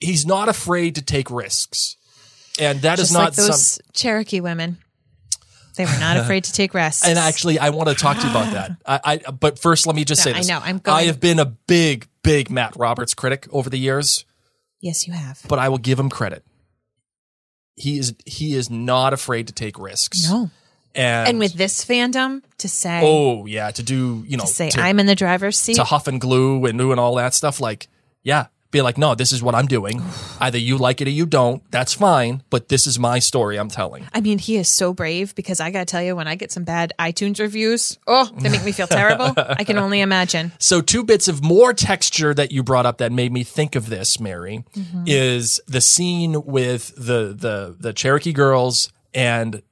he's 0.00 0.26
not 0.26 0.48
afraid 0.48 0.96
to 0.96 1.02
take 1.02 1.30
risks, 1.30 1.96
and 2.58 2.80
that 2.82 2.98
is 2.98 3.04
Just 3.10 3.12
not 3.14 3.24
like 3.24 3.34
those 3.34 3.66
some. 3.74 3.86
Cherokee 3.94 4.40
women. 4.40 4.78
They 5.76 5.84
were 5.84 5.98
not 6.00 6.16
afraid 6.16 6.44
to 6.44 6.52
take 6.52 6.74
risks. 6.84 7.06
And 7.06 7.18
actually, 7.18 7.58
I 7.58 7.70
want 7.70 7.88
to 7.88 7.94
talk 7.94 8.16
to 8.18 8.24
you 8.24 8.30
about 8.30 8.52
that. 8.52 8.72
I, 8.86 9.00
I 9.26 9.30
but 9.30 9.58
first, 9.58 9.86
let 9.86 9.94
me 9.96 10.04
just 10.04 10.24
No, 10.26 10.32
say 10.32 10.38
I 10.38 10.42
know, 10.42 10.60
I'm 10.62 10.78
going- 10.78 10.96
I 10.98 11.02
have 11.04 11.20
been 11.20 11.38
a 11.38 11.44
big, 11.46 12.08
big 12.22 12.50
Matt 12.50 12.74
Roberts 12.76 13.14
critic 13.14 13.46
over 13.52 13.70
the 13.70 13.78
years, 13.78 14.24
yes, 14.80 15.06
you 15.06 15.12
have. 15.12 15.40
but 15.48 15.58
I 15.58 15.68
will 15.68 15.78
give 15.78 15.98
him 15.98 16.10
credit. 16.10 16.44
He 17.76 17.98
is 17.98 18.14
he 18.24 18.54
is 18.54 18.70
not 18.70 19.12
afraid 19.12 19.48
to 19.48 19.52
take 19.52 19.78
risks. 19.78 20.28
No. 20.30 20.50
and, 20.94 21.28
And 21.28 21.38
with 21.38 21.52
this 21.52 21.84
fandom, 21.84 22.42
to 22.58 22.68
say, 22.68 23.00
oh 23.04 23.44
yeah, 23.46 23.70
to 23.70 23.82
do 23.82 24.24
you 24.26 24.38
know 24.38 24.44
to 24.44 24.50
say 24.50 24.70
to- 24.70 24.80
I'm 24.80 24.98
in 24.98 25.04
the 25.06 25.14
driver's 25.14 25.58
seat. 25.58 25.74
to 25.76 25.84
huff 25.84 26.06
and 26.08 26.18
glue 26.20 26.64
and 26.64 26.78
doing 26.78 26.98
all 26.98 27.16
that 27.16 27.34
stuff. 27.34 27.60
Like, 27.60 27.88
yeah, 28.22 28.46
be 28.70 28.82
like, 28.82 28.98
no, 28.98 29.14
this 29.14 29.32
is 29.32 29.42
what 29.42 29.54
I'm 29.54 29.66
doing. 29.66 30.02
Either 30.40 30.58
you 30.58 30.76
like 30.76 31.00
it 31.00 31.06
or 31.06 31.10
you 31.10 31.26
don't. 31.26 31.62
That's 31.70 31.94
fine. 31.94 32.42
But 32.50 32.68
this 32.68 32.86
is 32.86 32.98
my 32.98 33.18
story 33.20 33.58
I'm 33.58 33.68
telling. 33.68 34.06
I 34.12 34.20
mean, 34.20 34.38
he 34.38 34.56
is 34.56 34.68
so 34.68 34.92
brave 34.92 35.34
because 35.34 35.60
I 35.60 35.70
got 35.70 35.80
to 35.80 35.84
tell 35.84 36.02
you, 36.02 36.16
when 36.16 36.28
I 36.28 36.34
get 36.34 36.50
some 36.52 36.64
bad 36.64 36.92
iTunes 36.98 37.38
reviews, 37.40 37.98
oh, 38.06 38.30
they 38.38 38.48
make 38.48 38.64
me 38.64 38.72
feel 38.72 38.86
terrible. 38.86 39.32
I 39.36 39.64
can 39.64 39.78
only 39.78 40.00
imagine. 40.00 40.52
So, 40.66 40.80
two 40.80 41.04
bits 41.04 41.28
of 41.28 41.44
more 41.44 41.72
texture 41.72 42.34
that 42.34 42.50
you 42.50 42.62
brought 42.64 42.86
up 42.86 42.98
that 42.98 43.12
made 43.12 43.32
me 43.32 43.44
think 43.44 43.76
of 43.76 43.88
this, 43.88 44.18
Mary, 44.18 44.64
Mm-hmm. 44.76 45.04
is 45.06 45.60
the 45.66 45.80
scene 45.80 46.44
with 46.44 46.92
the 46.96 47.34
the 47.38 47.76
the 47.78 47.92
Cherokee 47.92 48.32
girls 48.32 48.90
and 49.14 49.62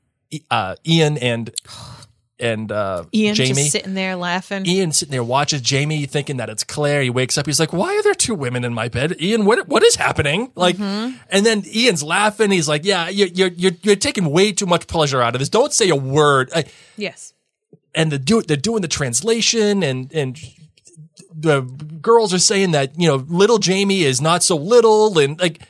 uh, 0.50 0.76
Ian 0.86 1.18
and 1.18 1.50
and 2.40 2.72
uh, 2.72 3.04
Ian 3.14 3.34
Jamie. 3.34 3.54
just 3.54 3.70
sitting 3.70 3.94
there 3.94 4.16
laughing. 4.16 4.66
Ian 4.66 4.90
sitting 4.92 5.12
there 5.12 5.22
watches 5.22 5.60
Jamie 5.60 6.04
thinking 6.06 6.38
that 6.38 6.50
it's 6.50 6.64
Claire. 6.64 7.00
He 7.02 7.10
wakes 7.10 7.38
up. 7.38 7.46
He's 7.46 7.60
like, 7.60 7.72
"Why 7.72 7.94
are 7.96 8.02
there 8.02 8.14
two 8.14 8.34
women 8.34 8.64
in 8.64 8.74
my 8.74 8.88
bed?" 8.88 9.16
Ian, 9.20 9.44
what 9.44 9.68
what 9.68 9.82
is 9.84 9.94
happening? 9.96 10.50
Like, 10.56 10.76
Mm-hmm. 10.76 11.16
and 11.30 11.46
then 11.46 11.62
Ian's 11.72 12.02
laughing. 12.02 12.50
He's 12.50 12.68
like, 12.68 12.84
"Yeah, 12.84 13.08
you're 13.08 13.28
you're 13.28 13.48
you're, 13.50 13.72
you're 13.82 13.96
taking 13.96 14.26
way 14.30 14.50
too 14.52 14.66
much 14.66 14.86
pleasure 14.88 15.22
out 15.22 15.34
of 15.34 15.38
this. 15.38 15.48
Don't 15.48 15.72
say 15.72 15.88
a 15.90 15.96
word." 15.96 16.50
I- 16.54 16.64
yes. 16.96 17.32
And 17.94 18.10
the 18.10 18.18
do 18.18 18.42
they're 18.42 18.56
doing 18.56 18.82
the 18.82 18.88
translation, 18.88 19.82
and 19.84 20.12
and 20.12 20.36
the 21.32 21.62
girls 22.00 22.34
are 22.34 22.38
saying 22.38 22.72
that 22.72 22.98
you 22.98 23.06
know 23.08 23.24
little 23.28 23.58
Jamie 23.58 24.02
is 24.02 24.20
not 24.20 24.42
so 24.42 24.56
little, 24.56 25.18
and 25.18 25.38
like. 25.40 25.60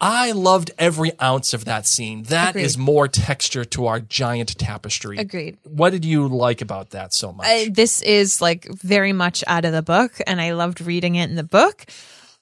I 0.00 0.32
loved 0.32 0.70
every 0.78 1.12
ounce 1.20 1.54
of 1.54 1.64
that 1.64 1.86
scene. 1.86 2.24
That 2.24 2.54
is 2.54 2.74
Agreed. 2.74 2.84
more 2.84 3.08
texture 3.08 3.64
to 3.64 3.86
our 3.86 3.98
giant 4.00 4.58
tapestry. 4.58 5.16
Agreed. 5.18 5.56
What 5.64 5.90
did 5.90 6.04
you 6.04 6.28
like 6.28 6.60
about 6.60 6.90
that 6.90 7.14
so 7.14 7.32
much? 7.32 7.46
I, 7.46 7.70
this 7.72 8.02
is 8.02 8.40
like 8.42 8.66
very 8.72 9.12
much 9.14 9.42
out 9.46 9.64
of 9.64 9.72
the 9.72 9.82
book, 9.82 10.12
and 10.26 10.40
I 10.40 10.52
loved 10.52 10.80
reading 10.82 11.14
it 11.14 11.30
in 11.30 11.36
the 11.36 11.42
book 11.42 11.86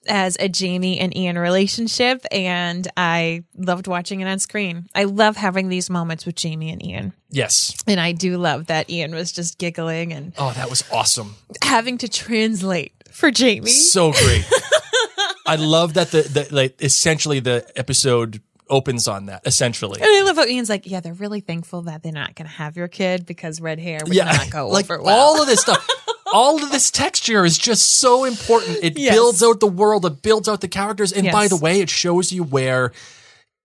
as 0.07 0.37
a 0.39 0.49
Jamie 0.51 0.99
and 0.99 1.17
Ian 1.17 1.39
relationship, 1.39 2.27
and 2.33 2.87
I 2.97 3.45
loved 3.57 3.87
watching 3.87 4.21
it 4.21 4.27
on 4.27 4.39
screen. 4.39 4.87
I 4.95 5.05
love 5.05 5.37
having 5.37 5.69
these 5.69 5.89
moments 5.89 6.27
with 6.27 6.35
Jamie 6.35 6.71
and 6.71 6.85
Ian. 6.85 7.13
yes. 7.31 7.75
And 7.87 7.99
I 8.01 8.13
do 8.13 8.37
love 8.37 8.67
that 8.67 8.91
Ian 8.91 9.15
was 9.15 9.33
just 9.33 9.59
giggling 9.59 10.13
and 10.13 10.33
Oh, 10.37 10.53
that 10.57 10.69
was 10.69 10.83
awesome. 10.93 11.37
having 11.63 11.99
to 11.99 12.09
translate 12.09 12.93
for 13.13 13.31
Jamie. 13.31 13.71
So 13.71 14.13
great. 14.13 14.45
I 15.47 15.57
love 15.57 15.95
that 15.95 16.11
the, 16.11 16.23
the 16.23 16.49
like 16.55 16.81
essentially 16.83 17.41
the 17.41 17.67
episode 17.77 18.41
opens 18.71 19.07
on 19.09 19.27
that. 19.27 19.47
Essentially, 19.47 20.01
And 20.01 20.09
I 20.09 20.23
love 20.23 20.37
how 20.37 20.47
Ian's 20.47 20.71
like, 20.71 20.91
yeah, 20.91 21.01
they're 21.01 21.13
really 21.13 21.41
thankful 21.41 21.83
that 21.83 22.03
they're 22.03 22.13
not 22.13 22.35
going 22.35 22.47
to 22.49 22.55
have 22.55 22.77
your 22.77 22.89
kid 22.89 23.27
because 23.27 23.61
red 23.61 23.79
hair 23.79 24.01
would 24.05 24.15
yeah, 24.15 24.25
not 24.25 24.51
go 24.51 24.69
like 24.71 24.87
over 24.91 25.03
well. 25.03 25.17
all 25.19 25.41
of 25.43 25.47
this 25.47 25.61
stuff. 25.61 25.87
All 26.33 26.63
of 26.63 26.71
this 26.73 26.91
texture 26.91 27.45
is 27.45 27.59
just 27.59 28.01
so 28.01 28.25
important. 28.25 28.79
It 28.83 28.99
Yes. 28.99 29.15
builds 29.15 29.43
out 29.43 29.61
the 29.61 29.67
world. 29.67 30.05
It 30.07 30.23
builds 30.23 30.49
out 30.49 30.63
the 30.63 30.69
characters. 30.69 31.13
And 31.13 31.31
by 31.31 31.47
the 31.47 31.57
way, 31.57 31.81
it 31.81 31.91
shows 31.91 32.33
you 32.33 32.43
where 32.43 32.93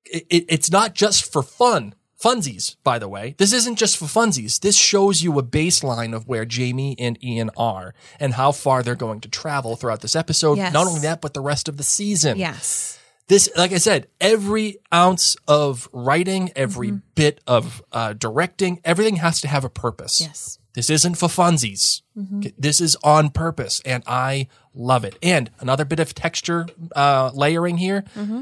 it, 0.06 0.26
it, 0.30 0.46
it's 0.50 0.70
not 0.70 0.94
just 0.96 1.32
for 1.32 1.42
fun. 1.42 1.96
Funsies, 2.22 2.76
by 2.84 3.00
the 3.00 3.08
way. 3.08 3.36
This 3.38 3.54
isn't 3.54 3.78
just 3.78 3.98
for 3.98 4.06
funsies. 4.06 4.60
This 4.60 4.76
shows 4.78 5.22
you 5.24 5.40
a 5.40 5.44
baseline 5.44 6.14
of 6.14 6.28
where 6.28 6.44
Jamie 6.46 6.96
and 7.00 7.18
Ian 7.24 7.50
are 7.56 7.94
and 8.20 8.34
how 8.34 8.52
far 8.52 8.84
they're 8.84 8.96
going 8.96 9.22
to 9.22 9.30
travel 9.30 9.76
throughout 9.78 10.02
this 10.02 10.16
episode. 10.16 10.58
Yes. 10.58 10.74
Not 10.74 10.88
only 10.88 11.00
that, 11.02 11.22
but 11.22 11.34
the 11.34 11.42
rest 11.42 11.70
of 11.70 11.78
the 11.78 11.84
season. 11.84 12.38
yes. 12.38 13.00
this 13.30 13.48
like 13.56 13.72
i 13.72 13.78
said 13.78 14.08
every 14.20 14.78
ounce 14.94 15.38
of 15.48 15.88
writing 15.94 16.52
every 16.56 16.88
Mm-hmm. 16.90 16.98
bit 17.16 17.40
of 17.46 17.82
uh, 17.92 18.14
directing 18.14 18.82
everything 18.84 19.18
has 19.18 19.40
to 19.42 19.48
have 19.48 19.64
a 19.64 19.70
purpose 19.70 20.20
Yes. 20.20 20.58
this 20.74 20.90
isn't 20.90 21.16
for 21.16 21.30
funsies 21.30 22.02
Okay, 22.18 22.54
this 22.58 22.82
is 22.82 22.98
on 23.04 23.30
purpose 23.30 23.82
and 23.86 24.04
i 24.08 24.48
love 24.74 25.06
it 25.06 25.16
and 25.22 25.52
another 25.60 25.86
bit 25.86 26.00
of 26.00 26.14
texture 26.16 26.66
uh, 26.96 27.30
layering 27.34 27.78
here 27.78 28.04
Mm-hmm. 28.16 28.42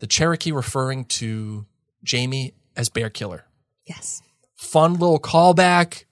the 0.00 0.06
cherokee 0.06 0.52
referring 0.52 1.06
to 1.20 1.64
jamie 2.04 2.52
as 2.76 2.88
bear 2.88 3.10
killer. 3.10 3.44
Yes. 3.86 4.22
fun 4.54 4.92
little 4.94 5.18
callback 5.18 6.04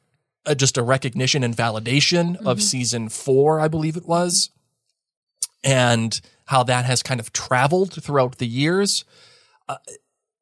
uh, 0.46 0.54
just 0.54 0.76
a 0.78 0.82
recognition 0.82 1.44
and 1.44 1.54
validation 1.56 2.36
Mm-hmm. 2.36 2.46
of 2.46 2.62
season 2.62 3.08
four 3.08 3.60
i 3.60 3.68
believe 3.68 3.96
it 3.96 4.06
was 4.06 4.50
and 5.64 6.20
how 6.46 6.62
that 6.64 6.84
has 6.84 7.02
kind 7.02 7.20
of 7.20 7.32
traveled 7.32 7.92
throughout 8.02 8.38
the 8.38 8.46
years. 8.46 9.04
Uh, 9.68 9.76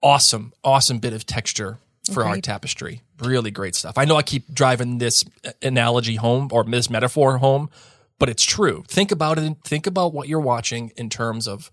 awesome 0.02 0.52
awesome 0.62 0.98
bit 0.98 1.12
of 1.12 1.26
texture 1.26 1.78
for 2.12 2.24
our 2.24 2.40
tapestry. 2.40 3.02
Really 3.20 3.50
great 3.50 3.74
stuff. 3.74 3.98
I 3.98 4.04
know 4.04 4.14
i 4.16 4.22
keep 4.22 4.52
driving 4.54 4.98
this 4.98 5.24
uh, 5.44 5.50
analogy 5.62 6.14
home 6.16 6.48
or 6.52 6.62
this 6.64 6.88
metaphor 6.90 7.38
home 7.38 7.70
but 8.18 8.28
it's 8.30 8.44
true. 8.44 8.84
Think 8.88 9.10
about 9.12 9.38
it 9.38 9.56
think 9.64 9.86
about 9.86 10.12
what 10.14 10.28
you're 10.28 10.40
watching 10.40 10.92
in 10.96 11.10
terms 11.10 11.48
of 11.48 11.70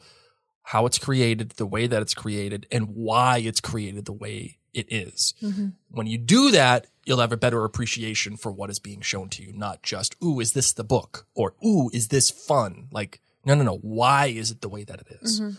how 0.64 0.86
it's 0.86 0.98
created 0.98 1.52
the 1.52 1.66
way 1.66 1.88
that 1.88 2.02
it's 2.02 2.14
created 2.14 2.66
and 2.72 2.88
why 2.90 3.38
it's 3.38 3.60
created 3.62 4.06
the 4.06 4.14
way 4.14 4.58
it 4.74 4.92
is. 4.92 5.36
Mm-hmm. 5.44 5.68
when 5.92 6.08
you 6.08 6.18
do 6.18 6.50
that 6.52 6.88
you'll 7.06 7.20
have 7.20 7.32
a 7.32 7.38
better 7.38 7.64
appreciation 7.64 8.38
for 8.38 8.52
what 8.52 8.72
is 8.72 8.80
being 8.80 9.02
shown 9.02 9.30
to 9.30 9.44
you 9.44 9.54
not 9.54 9.84
just 9.84 10.16
ooh 10.24 10.40
is 10.40 10.54
this 10.54 10.74
the 10.74 10.84
book 10.84 11.28
or 11.36 11.54
ooh 11.64 11.90
is 11.94 12.08
this 12.08 12.32
fun 12.32 12.88
like 12.92 13.22
no 13.46 13.54
no 13.54 13.64
no 13.64 13.78
why 13.78 14.28
is 14.28 14.50
it 14.50 14.62
the 14.62 14.70
way 14.70 14.84
that 14.84 15.00
it 15.02 15.08
is? 15.22 15.40
Mm-hmm. 15.42 15.58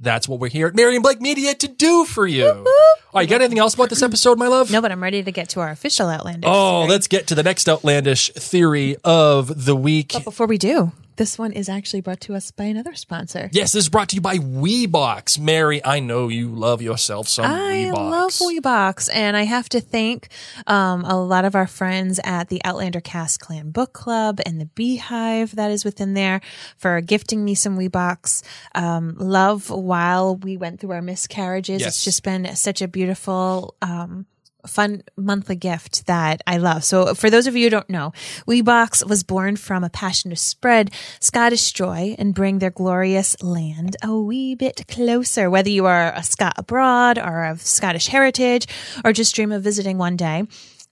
that's 0.00 0.26
what 0.28 0.40
we're 0.40 0.48
here 0.48 0.66
at 0.68 0.74
Mary 0.74 0.94
and 0.94 1.02
Blake 1.02 1.20
Media 1.20 1.52
to 1.54 1.68
do 1.68 2.04
for 2.06 2.26
you. 2.26 2.46
All 2.48 3.20
right, 3.20 3.22
you 3.22 3.28
got 3.28 3.42
anything 3.42 3.58
else 3.60 3.74
about 3.74 3.90
this 3.90 4.02
episode, 4.02 4.38
my 4.38 4.48
love? 4.48 4.70
No, 4.70 4.80
but 4.80 4.90
I'm 4.90 5.02
ready 5.02 5.22
to 5.22 5.30
get 5.30 5.50
to 5.50 5.60
our 5.60 5.70
official 5.70 6.08
Outlander. 6.08 6.48
Oh, 6.50 6.80
theory. 6.80 6.90
let's 6.90 7.06
get 7.06 7.26
to 7.28 7.34
the 7.36 7.44
next 7.44 7.68
outlandish 7.68 8.32
theory 8.32 8.96
of 9.04 9.64
the 9.66 9.76
week. 9.76 10.10
But 10.14 10.24
before 10.24 10.46
we 10.48 10.58
do, 10.58 10.90
this 11.16 11.38
one 11.38 11.52
is 11.52 11.68
actually 11.68 12.00
brought 12.00 12.20
to 12.22 12.34
us 12.34 12.50
by 12.50 12.64
another 12.64 12.94
sponsor. 12.94 13.48
Yes, 13.52 13.72
this 13.72 13.84
is 13.84 13.88
brought 13.88 14.08
to 14.10 14.16
you 14.16 14.20
by 14.20 14.36
Weebox. 14.38 15.38
Mary, 15.38 15.84
I 15.84 16.00
know 16.00 16.28
you 16.28 16.48
love 16.48 16.82
yourself 16.82 17.28
some 17.28 17.46
I 17.46 17.90
Weebox. 17.92 17.94
love 17.94 18.30
Weebox, 18.32 19.10
and 19.12 19.36
I 19.36 19.42
have 19.44 19.68
to 19.70 19.80
thank 19.80 20.28
um, 20.66 21.04
a 21.04 21.20
lot 21.22 21.44
of 21.44 21.54
our 21.54 21.66
friends 21.66 22.20
at 22.24 22.48
the 22.48 22.60
Outlander 22.64 23.00
Cast 23.00 23.40
Clan 23.40 23.70
Book 23.70 23.92
Club 23.92 24.40
and 24.44 24.60
the 24.60 24.66
Beehive 24.66 25.56
that 25.56 25.70
is 25.70 25.84
within 25.84 26.14
there 26.14 26.40
for 26.76 27.00
gifting 27.00 27.44
me 27.44 27.54
some 27.54 27.78
Weebox. 27.78 28.42
Um, 28.74 29.14
love 29.18 29.70
while 29.70 30.36
we 30.36 30.56
went 30.56 30.80
through 30.80 30.92
our 30.92 31.02
miscarriages. 31.02 31.80
Yes. 31.80 31.88
It's 31.88 32.04
just 32.04 32.22
been 32.22 32.54
such 32.56 32.82
a 32.82 32.88
beautiful. 32.88 33.74
Um, 33.82 34.26
fun 34.66 35.02
monthly 35.16 35.56
gift 35.56 36.06
that 36.06 36.42
I 36.46 36.56
love. 36.58 36.84
So 36.84 37.14
for 37.14 37.30
those 37.30 37.46
of 37.46 37.56
you 37.56 37.64
who 37.64 37.70
don't 37.70 37.90
know, 37.90 38.12
Weebox 38.46 39.08
was 39.08 39.22
born 39.22 39.56
from 39.56 39.84
a 39.84 39.90
passion 39.90 40.30
to 40.30 40.36
spread 40.36 40.90
Scottish 41.20 41.72
joy 41.72 42.14
and 42.18 42.34
bring 42.34 42.58
their 42.58 42.70
glorious 42.70 43.40
land 43.42 43.96
a 44.02 44.18
wee 44.18 44.54
bit 44.54 44.86
closer. 44.88 45.50
Whether 45.50 45.70
you 45.70 45.86
are 45.86 46.12
a 46.14 46.22
Scot 46.22 46.54
abroad 46.56 47.18
or 47.18 47.44
of 47.44 47.62
Scottish 47.62 48.08
heritage 48.08 48.66
or 49.04 49.12
just 49.12 49.34
dream 49.34 49.52
of 49.52 49.62
visiting 49.62 49.98
one 49.98 50.16
day, 50.16 50.44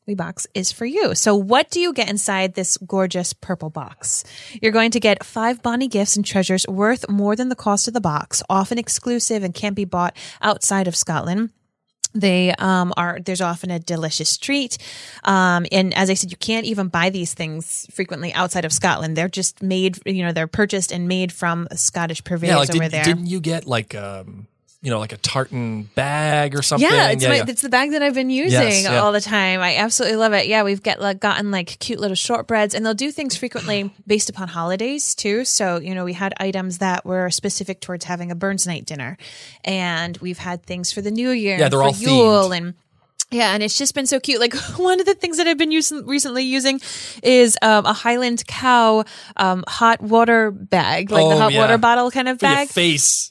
Weebox 0.08 0.46
is 0.52 0.72
for 0.72 0.84
you. 0.84 1.14
So 1.14 1.36
what 1.36 1.70
do 1.70 1.78
you 1.78 1.92
get 1.92 2.10
inside 2.10 2.54
this 2.54 2.76
gorgeous 2.76 3.32
purple 3.32 3.70
box? 3.70 4.24
You're 4.60 4.72
going 4.72 4.90
to 4.92 5.00
get 5.00 5.24
five 5.24 5.62
Bonnie 5.62 5.86
gifts 5.86 6.16
and 6.16 6.26
treasures 6.26 6.66
worth 6.66 7.08
more 7.08 7.36
than 7.36 7.50
the 7.50 7.54
cost 7.54 7.86
of 7.86 7.94
the 7.94 8.00
box, 8.00 8.42
often 8.50 8.78
exclusive 8.78 9.44
and 9.44 9.54
can't 9.54 9.76
be 9.76 9.84
bought 9.84 10.16
outside 10.40 10.88
of 10.88 10.96
Scotland. 10.96 11.50
They 12.14 12.54
um, 12.54 12.92
are 12.96 13.18
there's 13.20 13.40
often 13.40 13.70
a 13.70 13.78
delicious 13.78 14.36
treat, 14.36 14.78
um, 15.24 15.66
and 15.72 15.94
as 15.94 16.10
I 16.10 16.14
said, 16.14 16.30
you 16.30 16.36
can't 16.36 16.66
even 16.66 16.88
buy 16.88 17.10
these 17.10 17.32
things 17.34 17.86
frequently 17.90 18.32
outside 18.34 18.64
of 18.64 18.72
Scotland. 18.72 19.16
They're 19.16 19.28
just 19.28 19.62
made, 19.62 19.98
you 20.04 20.22
know, 20.24 20.32
they're 20.32 20.46
purchased 20.46 20.92
and 20.92 21.08
made 21.08 21.32
from 21.32 21.68
Scottish 21.74 22.22
purveyors 22.24 22.50
Yeah, 22.50 22.58
like 22.58 22.70
over 22.70 22.82
did, 22.84 22.92
there. 22.92 23.04
didn't 23.04 23.26
you 23.26 23.40
get 23.40 23.66
like 23.66 23.94
um 23.94 24.46
you 24.82 24.90
know 24.90 24.98
like 24.98 25.12
a 25.12 25.16
tartan 25.16 25.84
bag 25.94 26.54
or 26.56 26.62
something? 26.62 26.88
Yeah, 26.90 27.10
it's 27.10 27.24
my, 27.24 27.36
yeah. 27.36 27.44
it's 27.46 27.62
the 27.62 27.68
bag 27.68 27.92
that 27.92 28.02
I've 28.02 28.14
been 28.14 28.30
using 28.30 28.60
Yes, 28.60 28.82
yeah. 28.84 28.98
all 28.98 29.12
the 29.12 29.20
time. 29.20 29.60
I 29.60 29.76
absolutely 29.76 30.16
love 30.16 30.32
it. 30.32 30.48
Yeah, 30.48 30.64
we've 30.64 30.82
got 30.82 31.00
like 31.00 31.20
gotten 31.20 31.50
like 31.50 31.78
cute 31.78 32.00
little 32.00 32.16
shortbreads, 32.16 32.74
and 32.74 32.84
they'll 32.84 32.92
do 32.94 33.10
things 33.12 33.36
frequently 33.36 33.94
based 34.06 34.28
upon 34.28 34.48
holidays 34.48 35.14
too. 35.14 35.44
So 35.44 35.78
you 35.80 35.94
know, 35.94 36.04
we 36.04 36.12
had 36.12 36.34
items 36.38 36.78
that 36.78 37.04
were 37.06 37.30
specific 37.30 37.80
towards 37.80 38.04
having 38.04 38.30
a 38.30 38.34
Burns 38.34 38.66
night 38.66 38.84
dinner, 38.84 39.16
and 39.64 40.16
we've 40.18 40.38
had 40.38 40.64
things 40.64 40.92
for 40.92 41.00
the 41.00 41.10
New 41.10 41.30
Year. 41.30 41.58
Yeah, 41.58 41.68
they're 41.68 41.78
for 41.78 41.84
all 41.84 41.94
Yule 41.94 42.48
themed. 42.50 42.56
and. 42.56 42.74
Yeah, 43.32 43.52
and 43.54 43.62
it's 43.62 43.76
just 43.78 43.94
been 43.94 44.06
so 44.06 44.20
cute. 44.20 44.40
Like 44.40 44.54
one 44.76 45.00
of 45.00 45.06
the 45.06 45.14
things 45.14 45.38
that 45.38 45.46
I've 45.46 45.58
been 45.58 45.72
using 45.72 46.06
recently 46.06 46.44
using 46.44 46.80
is 47.22 47.56
um, 47.62 47.86
a 47.86 47.92
Highland 47.92 48.46
cow 48.46 49.04
um, 49.36 49.64
hot 49.66 50.00
water 50.02 50.50
bag, 50.50 51.10
like 51.10 51.22
the 51.28 51.34
Oh, 51.34 51.38
hot 51.38 51.52
yeah. 51.52 51.60
water 51.60 51.78
bottle 51.78 52.10
kind 52.10 52.28
of 52.28 52.38
For 52.38 52.46
bag 52.46 52.68
face. 52.68 53.30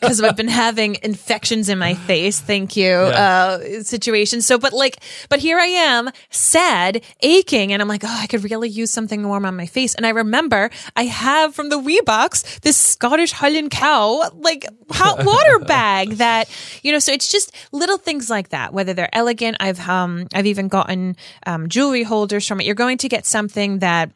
because 0.00 0.20
I've 0.22 0.36
been 0.36 0.48
having 0.48 0.96
infections 1.02 1.68
in 1.68 1.78
my 1.78 1.94
face. 1.94 2.40
Thank 2.40 2.76
you. 2.76 2.90
Uh, 2.92 3.82
situation. 3.82 4.40
So, 4.42 4.58
but 4.58 4.72
like, 4.72 4.96
but 5.28 5.38
here 5.40 5.58
I 5.58 5.66
am, 5.66 6.10
sad, 6.30 7.02
aching, 7.20 7.72
and 7.72 7.82
I'm 7.82 7.88
like, 7.88 8.02
oh, 8.04 8.08
I 8.20 8.26
could 8.26 8.44
really 8.50 8.68
use 8.68 8.90
something 8.90 9.26
warm 9.26 9.44
on 9.44 9.56
my 9.56 9.66
face. 9.66 9.94
And 9.94 10.06
I 10.06 10.10
remember 10.10 10.70
I 10.96 11.04
have 11.04 11.54
from 11.54 11.68
the 11.68 11.78
Wee 11.78 12.00
box 12.06 12.58
this 12.60 12.76
Scottish 12.76 13.32
Highland 13.32 13.70
cow 13.70 14.30
like 14.34 14.66
hot 14.90 15.24
water 15.24 15.58
bag 15.66 16.12
that 16.12 16.48
you 16.82 16.92
know. 16.92 16.98
So 16.98 17.12
it's 17.12 17.30
just 17.30 17.54
little 17.72 17.98
things 17.98 18.30
like 18.30 18.50
that. 18.50 18.72
Whether 18.72 18.94
they're 18.94 19.09
elegant, 19.12 19.56
I've 19.60 19.80
um 19.88 20.26
I've 20.34 20.46
even 20.46 20.68
gotten 20.68 21.16
um 21.46 21.68
jewelry 21.68 22.02
holders 22.02 22.46
from 22.46 22.60
it. 22.60 22.66
You're 22.66 22.74
going 22.74 22.98
to 22.98 23.08
get 23.08 23.26
something 23.26 23.78
that. 23.80 24.10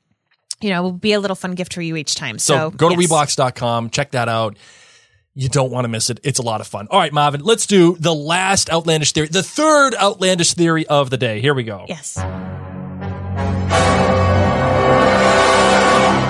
You 0.61 0.70
know, 0.70 0.82
will 0.82 0.92
be 0.92 1.12
a 1.12 1.20
little 1.20 1.34
fun 1.34 1.57
gift 1.57 1.74
for 1.74 1.82
you 1.82 1.97
each 1.97 2.14
time. 2.14 2.38
So, 2.38 2.55
So, 2.55 2.70
go 2.70 2.88
to 2.88 2.99
yes. 2.99 3.11
Weebox.com, 3.11 3.90
check 3.90 4.12
that 4.12 4.28
out. 4.30 4.57
You 5.34 5.49
don't 5.51 5.70
want 5.70 5.84
to 5.84 5.88
miss 5.88 6.09
it. 6.09 6.20
It's 6.22 6.38
a 6.38 6.42
lot 6.42 6.61
of 6.62 6.66
fun. 6.68 6.86
All 6.90 6.99
right, 6.99 7.12
Marvin, 7.12 7.42
let's 7.42 7.66
do 7.66 7.97
the 7.99 8.14
last 8.14 8.70
outlandish 8.70 9.12
theory, 9.12 9.26
the 9.26 9.42
third 9.42 9.95
outlandish 9.97 10.55
theory 10.55 10.86
of 10.86 11.11
the 11.11 11.18
day. 11.18 11.40
Here 11.40 11.53
we 11.53 11.64
go. 11.64 11.84
Yes. 11.88 12.16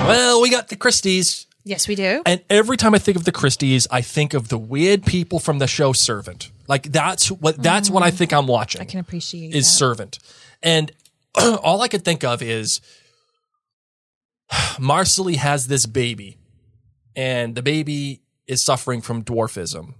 Well, 0.07 0.41
we 0.41 0.49
got 0.49 0.67
the 0.67 0.75
Christies. 0.75 1.45
Yes, 1.67 1.87
we 1.87 1.95
do. 1.95 2.21
And 2.27 2.41
every 2.47 2.77
time 2.77 2.93
I 2.93 2.99
think 2.99 3.17
of 3.17 3.25
the 3.25 3.31
Christies, 3.31 3.87
I 3.89 4.01
think 4.01 4.35
of 4.35 4.49
the 4.49 4.57
weird 4.57 5.03
people 5.03 5.39
from 5.39 5.57
the 5.57 5.65
show 5.65 5.93
Servant. 5.93 6.51
Like 6.67 6.83
that's 6.91 7.31
what 7.31 7.61
that's 7.61 7.89
what 7.89 8.03
I 8.03 8.11
mm. 8.11 8.13
think 8.13 8.33
I'm 8.33 8.45
watching. 8.45 8.81
I 8.81 8.85
can 8.85 8.99
appreciate 8.99 9.53
is 9.55 9.65
that. 9.65 9.71
Servant. 9.71 10.19
And 10.61 10.91
all 11.35 11.81
I 11.81 11.87
could 11.87 12.05
think 12.05 12.23
of 12.23 12.43
is 12.43 12.81
Marsali 14.51 15.35
has 15.37 15.65
this 15.67 15.87
baby, 15.87 16.37
and 17.15 17.55
the 17.55 17.63
baby 17.63 18.21
is 18.45 18.63
suffering 18.63 19.01
from 19.01 19.23
dwarfism. 19.23 19.95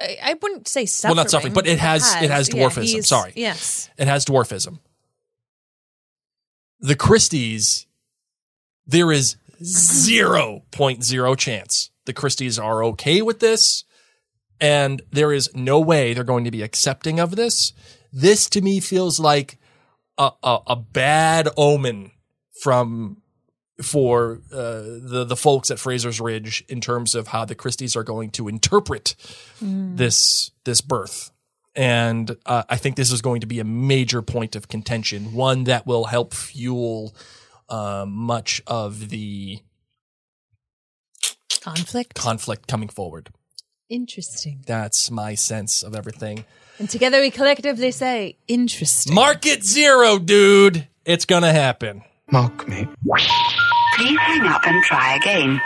I, 0.00 0.18
I 0.22 0.34
wouldn't 0.40 0.68
say 0.68 0.86
suffering. 0.86 1.16
Well, 1.16 1.24
not 1.24 1.30
suffering, 1.30 1.52
but 1.52 1.66
it 1.66 1.80
has- 1.80 2.14
it 2.22 2.30
has 2.30 2.48
Yeah, 2.48 2.62
dwarfism. 2.62 2.84
he's- 2.84 3.08
Sorry. 3.08 3.32
Yes. 3.34 3.90
It 3.98 4.06
has 4.06 4.24
dwarfism. 4.24 4.78
The 6.78 6.94
Christies, 6.94 7.86
there 8.86 9.10
is 9.10 9.34
0.0 9.62 11.38
chance 11.38 11.90
the 12.08 12.14
Christies 12.14 12.58
are 12.58 12.82
okay 12.84 13.22
with 13.22 13.38
this. 13.38 13.84
And 14.60 15.02
there 15.12 15.32
is 15.32 15.54
no 15.54 15.78
way 15.78 16.14
they're 16.14 16.24
going 16.24 16.44
to 16.44 16.50
be 16.50 16.62
accepting 16.62 17.20
of 17.20 17.36
this. 17.36 17.72
This 18.12 18.48
to 18.50 18.60
me 18.60 18.80
feels 18.80 19.20
like 19.20 19.58
a, 20.16 20.30
a, 20.42 20.58
a 20.68 20.76
bad 20.76 21.48
omen 21.56 22.10
from 22.62 23.18
for 23.80 24.40
uh, 24.52 24.82
the 24.82 25.24
the 25.28 25.36
folks 25.36 25.70
at 25.70 25.78
Fraser's 25.78 26.20
Ridge 26.20 26.64
in 26.68 26.80
terms 26.80 27.14
of 27.14 27.28
how 27.28 27.44
the 27.44 27.54
Christies 27.54 27.94
are 27.94 28.02
going 28.02 28.30
to 28.30 28.48
interpret 28.48 29.14
this 29.60 30.50
this 30.64 30.80
birth. 30.80 31.30
And 31.76 32.36
uh, 32.44 32.64
I 32.68 32.76
think 32.76 32.96
this 32.96 33.12
is 33.12 33.22
going 33.22 33.42
to 33.42 33.46
be 33.46 33.60
a 33.60 33.64
major 33.64 34.20
point 34.20 34.56
of 34.56 34.66
contention, 34.66 35.32
one 35.32 35.64
that 35.64 35.86
will 35.86 36.06
help 36.06 36.34
fuel 36.34 37.14
uh, 37.68 38.04
much 38.08 38.62
of 38.66 39.08
the 39.10 39.60
Conflict. 41.60 42.14
conflict 42.14 42.66
coming 42.68 42.88
forward. 42.88 43.30
Interesting. 43.90 44.62
That's 44.66 45.10
my 45.10 45.34
sense 45.34 45.82
of 45.82 45.94
everything. 45.94 46.44
And 46.78 46.88
together 46.88 47.20
we 47.20 47.30
collectively 47.30 47.90
say 47.90 48.36
interesting. 48.46 49.14
Market 49.14 49.64
zero, 49.64 50.18
dude. 50.18 50.86
It's 51.04 51.24
gonna 51.24 51.52
happen. 51.52 52.02
Mock 52.30 52.68
me. 52.68 52.86
Please 53.96 54.18
hang 54.18 54.46
up 54.46 54.66
and 54.66 54.82
try 54.84 55.16
again. 55.16 55.60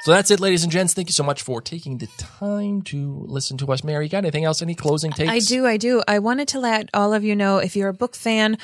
So 0.00 0.12
that's 0.12 0.30
it, 0.30 0.40
ladies 0.40 0.62
and 0.62 0.72
gents. 0.72 0.94
Thank 0.94 1.08
you 1.08 1.12
so 1.12 1.24
much 1.24 1.42
for 1.42 1.60
taking 1.60 1.98
the 1.98 2.06
time 2.16 2.82
to 2.82 3.24
listen 3.26 3.56
to 3.58 3.66
us. 3.72 3.82
Mary, 3.82 4.04
you 4.06 4.10
got 4.10 4.18
anything 4.18 4.44
else? 4.44 4.62
Any 4.62 4.74
closing 4.74 5.10
takes? 5.10 5.30
I 5.30 5.40
do, 5.40 5.66
I 5.66 5.76
do. 5.76 6.02
I 6.06 6.20
wanted 6.20 6.48
to 6.48 6.60
let 6.60 6.88
all 6.94 7.12
of 7.12 7.24
you 7.24 7.34
know 7.36 7.58
if 7.58 7.74
you're 7.76 7.88
a 7.88 7.94
book 7.94 8.14
fan 8.14 8.56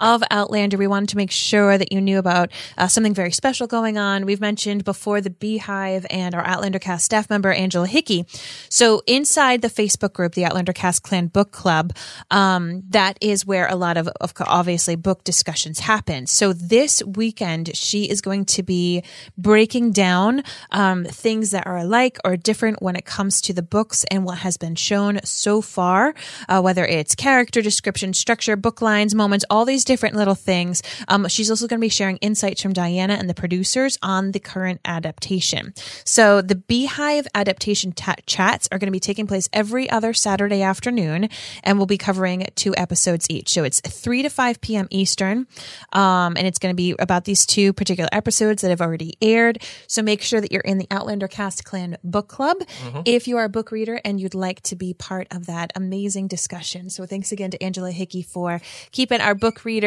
of 0.00 0.22
Outlander, 0.30 0.76
we 0.76 0.86
wanted 0.86 1.08
to 1.10 1.16
make 1.16 1.30
sure 1.30 1.76
that 1.76 1.92
you 1.92 2.00
knew 2.00 2.18
about 2.18 2.50
uh, 2.76 2.88
something 2.88 3.14
very 3.14 3.32
special 3.32 3.66
going 3.66 3.98
on. 3.98 4.26
We've 4.26 4.40
mentioned 4.40 4.84
before 4.84 5.20
the 5.20 5.30
Beehive 5.30 6.06
and 6.10 6.34
our 6.34 6.44
Outlander 6.44 6.78
Cast 6.78 7.04
staff 7.04 7.28
member, 7.30 7.52
Angela 7.52 7.86
Hickey. 7.86 8.26
So 8.68 9.02
inside 9.06 9.62
the 9.62 9.68
Facebook 9.68 10.12
group, 10.12 10.34
the 10.34 10.44
Outlander 10.44 10.72
Cast 10.72 11.02
Clan 11.02 11.26
Book 11.26 11.50
Club, 11.50 11.96
um, 12.30 12.82
that 12.90 13.18
is 13.20 13.44
where 13.44 13.66
a 13.66 13.76
lot 13.76 13.96
of, 13.96 14.08
of 14.20 14.32
obviously 14.40 14.96
book 14.96 15.24
discussions 15.24 15.80
happen. 15.80 16.26
So 16.26 16.52
this 16.52 17.02
weekend, 17.04 17.76
she 17.76 18.08
is 18.08 18.20
going 18.20 18.44
to 18.46 18.62
be 18.62 19.02
breaking 19.36 19.92
down 19.92 20.42
um, 20.70 21.04
things 21.04 21.50
that 21.50 21.66
are 21.66 21.78
alike 21.78 22.18
or 22.24 22.36
different 22.36 22.82
when 22.82 22.96
it 22.96 23.04
comes 23.04 23.40
to 23.42 23.52
the 23.52 23.62
books 23.62 24.04
and 24.10 24.24
what 24.24 24.38
has 24.38 24.56
been 24.56 24.74
shown 24.74 25.20
so 25.24 25.60
far, 25.60 26.14
uh, 26.48 26.60
whether 26.60 26.84
it's 26.84 27.14
character 27.14 27.62
description, 27.62 28.12
structure, 28.14 28.56
book 28.56 28.80
lines, 28.80 29.14
moments, 29.14 29.44
all 29.50 29.64
these 29.64 29.84
different 29.88 30.14
little 30.14 30.34
things. 30.34 30.82
Um, 31.08 31.26
she's 31.28 31.48
also 31.48 31.66
going 31.66 31.80
to 31.80 31.84
be 31.84 31.88
sharing 31.88 32.18
insights 32.18 32.60
from 32.60 32.74
Diana 32.74 33.14
and 33.14 33.28
the 33.28 33.34
producers 33.34 33.98
on 34.02 34.32
the 34.32 34.38
current 34.38 34.80
adaptation. 34.84 35.72
So 36.04 36.42
the 36.42 36.54
Beehive 36.54 37.26
adaptation 37.34 37.92
ta- 37.92 38.16
chats 38.26 38.68
are 38.70 38.78
going 38.78 38.88
to 38.88 38.92
be 38.92 39.00
taking 39.00 39.26
place 39.26 39.48
every 39.50 39.88
other 39.88 40.12
Saturday 40.12 40.60
afternoon, 40.60 41.30
and 41.64 41.78
we'll 41.78 41.86
be 41.86 41.96
covering 41.96 42.46
two 42.54 42.74
episodes 42.76 43.26
each. 43.30 43.48
So 43.48 43.64
it's 43.64 43.80
3 43.80 44.24
to 44.24 44.28
5 44.28 44.60
p.m. 44.60 44.88
Eastern, 44.90 45.46
um, 45.94 46.36
and 46.36 46.46
it's 46.46 46.58
going 46.58 46.74
to 46.74 46.76
be 46.76 46.94
about 46.98 47.24
these 47.24 47.46
two 47.46 47.72
particular 47.72 48.10
episodes 48.12 48.60
that 48.60 48.68
have 48.68 48.82
already 48.82 49.14
aired. 49.22 49.62
So 49.86 50.02
make 50.02 50.20
sure 50.20 50.42
that 50.42 50.52
you're 50.52 50.60
in 50.60 50.76
the 50.76 50.86
Outlander 50.90 51.28
Cast 51.28 51.64
Clan 51.64 51.96
book 52.04 52.28
club 52.28 52.58
if 53.06 53.26
you 53.26 53.38
are 53.38 53.44
a 53.44 53.48
book 53.48 53.72
reader 53.72 54.00
and 54.04 54.20
you'd 54.20 54.34
like 54.34 54.60
to 54.64 54.76
be 54.76 54.92
part 54.92 55.28
of 55.30 55.46
that 55.46 55.72
amazing 55.74 56.28
discussion. 56.28 56.90
So 56.90 57.06
thanks 57.06 57.32
again 57.32 57.50
to 57.52 57.62
Angela 57.62 57.90
Hickey 57.90 58.20
for 58.20 58.60
keeping 58.92 59.22
our 59.22 59.34
book 59.34 59.64
readers 59.64 59.77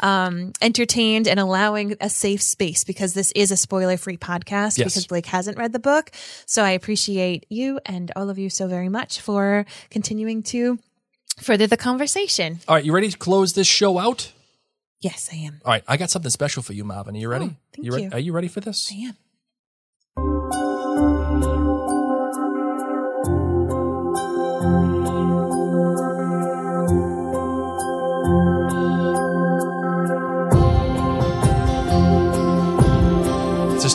um, 0.00 0.52
entertained 0.60 1.28
and 1.28 1.38
allowing 1.40 1.96
a 2.00 2.08
safe 2.10 2.42
space 2.42 2.84
because 2.84 3.14
this 3.14 3.32
is 3.32 3.50
a 3.50 3.56
spoiler 3.56 3.96
free 3.96 4.16
podcast 4.16 4.78
Yes. 4.78 4.88
because 4.88 5.06
Blake 5.06 5.26
hasn't 5.26 5.58
read 5.58 5.72
the 5.72 5.78
book. 5.78 6.10
So 6.46 6.62
I 6.62 6.70
appreciate 6.70 7.46
you 7.48 7.78
and 7.86 8.10
all 8.16 8.30
of 8.30 8.38
you 8.38 8.50
so 8.50 8.66
very 8.68 8.88
much 8.88 9.20
for 9.20 9.64
continuing 9.90 10.42
to 10.44 10.78
further 11.38 11.66
the 11.66 11.76
conversation. 11.76 12.60
All 12.68 12.74
right, 12.76 12.84
you 12.84 12.92
ready 12.92 13.08
to 13.10 13.18
close 13.18 13.52
this 13.52 13.66
show 13.66 13.98
out? 13.98 14.32
Yes, 15.00 15.28
I 15.32 15.36
am. 15.36 15.60
All 15.64 15.72
right, 15.72 15.84
I 15.86 15.96
got 15.98 16.10
something 16.10 16.30
special 16.30 16.62
for 16.62 16.72
you, 16.72 16.82
Marvin. 16.82 17.14
Are 17.14 17.18
you 17.18 17.28
ready? 17.28 17.44
Oh, 17.52 17.56
thank 17.74 17.84
you, 17.86 17.92
re- 17.92 18.02
you. 18.04 18.10
Are 18.12 18.18
you 18.18 18.32
ready 18.32 18.48
for 18.48 18.60
this? 18.60 18.90
I 18.92 18.96
am. 19.08 19.16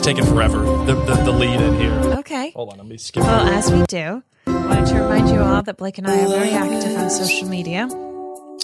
Taking 0.02 0.24
forever. 0.24 0.58
The, 0.84 0.94
the, 0.94 1.14
the 1.24 1.32
lead 1.32 1.60
in 1.60 1.76
here. 1.76 1.92
Okay. 2.18 2.50
Hold 2.50 2.72
on, 2.72 2.78
let 2.78 2.86
me 2.86 2.98
skip. 2.98 3.22
Well, 3.22 3.48
as 3.48 3.70
we 3.70 3.84
do, 3.86 4.22
I 4.46 4.50
wanted 4.52 4.86
to 4.86 4.94
remind 5.02 5.28
you 5.28 5.40
all 5.40 5.62
that 5.62 5.76
Blake 5.76 5.98
and 5.98 6.06
I 6.06 6.24
are 6.24 6.28
very 6.28 6.50
active 6.50 6.96
on 6.96 7.08
social 7.10 7.48
media. 7.48 7.88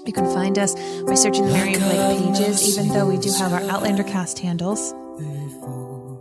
You 0.05 0.12
can 0.12 0.27
find 0.32 0.59
us 0.59 0.74
by 1.02 1.15
searching 1.15 1.47
the 1.47 1.52
Mary 1.52 1.74
and 1.74 1.82
Blake 1.82 2.19
pages, 2.19 2.78
even 2.78 2.93
though 2.93 3.06
we 3.06 3.19
do 3.19 3.31
have 3.32 3.52
our 3.52 3.62
Outlander 3.62 4.05
cast 4.05 4.39
handles. 4.39 4.93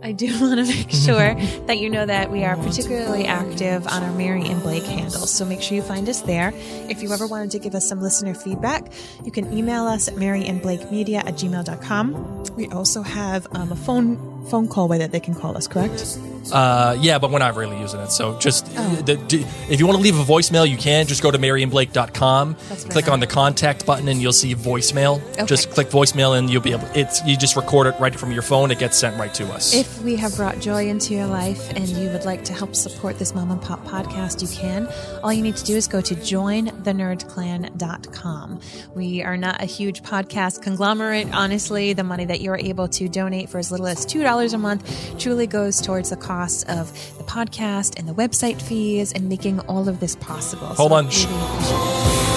I 0.02 0.12
do 0.12 0.26
want 0.40 0.64
to 0.64 0.74
make 0.74 0.90
sure 0.90 1.34
that 1.66 1.78
you 1.78 1.90
know 1.90 2.06
that 2.06 2.30
we 2.30 2.44
are 2.44 2.56
particularly 2.56 3.26
active 3.26 3.86
on 3.88 4.02
our 4.02 4.12
Mary 4.12 4.46
and 4.46 4.62
Blake 4.62 4.84
handles. 4.84 5.30
So 5.30 5.44
make 5.44 5.60
sure 5.60 5.76
you 5.76 5.82
find 5.82 6.08
us 6.08 6.22
there. 6.22 6.52
If 6.88 7.02
you 7.02 7.12
ever 7.12 7.26
wanted 7.26 7.50
to 7.52 7.58
give 7.58 7.74
us 7.74 7.88
some 7.88 8.00
listener 8.00 8.34
feedback, 8.34 8.92
you 9.24 9.30
can 9.30 9.52
email 9.52 9.86
us 9.86 10.08
at 10.08 10.14
maryandblakemedia 10.14 11.18
at 11.18 11.34
gmail.com. 11.34 12.44
We 12.56 12.68
also 12.68 13.02
have 13.02 13.46
um, 13.52 13.72
a 13.72 13.76
phone 13.76 14.37
phone 14.46 14.68
call 14.68 14.88
way 14.88 14.98
that 14.98 15.12
they 15.12 15.20
can 15.20 15.34
call 15.34 15.56
us, 15.56 15.66
correct? 15.68 16.18
Uh, 16.50 16.96
yeah, 17.00 17.18
but 17.18 17.30
we're 17.30 17.38
not 17.38 17.54
really 17.56 17.78
using 17.78 18.00
it. 18.00 18.10
So 18.10 18.38
just 18.38 18.66
Oh. 18.74 18.94
the, 19.04 19.16
d- 19.16 19.44
if 19.68 19.80
you 19.80 19.86
want 19.86 19.98
to 19.98 20.02
leave 20.02 20.18
a 20.18 20.24
voicemail, 20.24 20.66
you 20.66 20.78
can 20.78 21.06
just 21.06 21.22
go 21.22 21.30
to 21.30 21.36
maryandblake.com, 21.36 22.54
click 22.88 23.06
on 23.08 23.20
the 23.20 23.26
contact 23.26 23.84
button, 23.84 24.08
and 24.08 24.22
you'll 24.22 24.32
see 24.32 24.54
voicemail. 24.54 25.20
Okay. 25.32 25.44
Just 25.44 25.68
click 25.70 25.88
voicemail, 25.90 26.38
and 26.38 26.48
you'll 26.48 26.62
be 26.62 26.72
able. 26.72 26.88
It's 26.94 27.22
you 27.26 27.36
just 27.36 27.54
record 27.54 27.86
it 27.88 28.00
right 28.00 28.18
from 28.18 28.32
your 28.32 28.40
phone. 28.40 28.70
It 28.70 28.78
gets 28.78 28.96
sent 28.96 29.18
right 29.18 29.34
to 29.34 29.44
us. 29.52 29.74
If 29.74 30.00
we 30.02 30.16
have 30.16 30.34
brought 30.36 30.58
joy 30.60 30.88
into 30.88 31.12
your 31.12 31.26
life 31.26 31.68
and 31.76 31.86
you 31.86 32.08
would 32.10 32.24
like 32.24 32.44
to 32.44 32.54
help 32.54 32.74
support 32.74 33.18
this 33.18 33.34
mom 33.34 33.50
and 33.50 33.60
pop 33.60 33.84
podcast, 33.84 34.40
you 34.40 34.48
can. 34.48 34.88
All 35.22 35.32
you 35.34 35.42
need 35.42 35.56
to 35.56 35.64
do 35.64 35.76
is 35.76 35.86
go 35.86 36.00
to 36.00 36.14
jointhenerdclan.com. 36.14 38.60
We 38.94 39.22
are 39.22 39.36
not 39.36 39.60
a 39.62 39.66
huge 39.66 40.02
podcast 40.02 40.62
conglomerate. 40.62 41.28
Honestly, 41.34 41.92
the 41.92 42.04
money 42.04 42.24
that 42.24 42.40
you're 42.40 42.56
able 42.56 42.88
to 42.88 43.06
donate 43.08 43.50
for 43.50 43.58
as 43.58 43.70
little 43.70 43.86
as 43.86 44.06
$2 44.28 44.54
a 44.54 44.58
month 44.58 45.18
truly 45.18 45.46
goes 45.46 45.80
towards 45.80 46.10
the 46.10 46.16
cost 46.16 46.68
of 46.68 46.92
the 47.16 47.24
podcast 47.24 47.98
and 47.98 48.06
the 48.08 48.12
website 48.12 48.60
fees 48.60 49.12
and 49.12 49.28
making 49.28 49.60
all 49.60 49.88
of 49.88 50.00
this 50.00 50.16
possible. 50.16 50.66
Hold 50.66 50.90
So 50.90 50.96
on. 50.96 51.04
really 51.06 52.28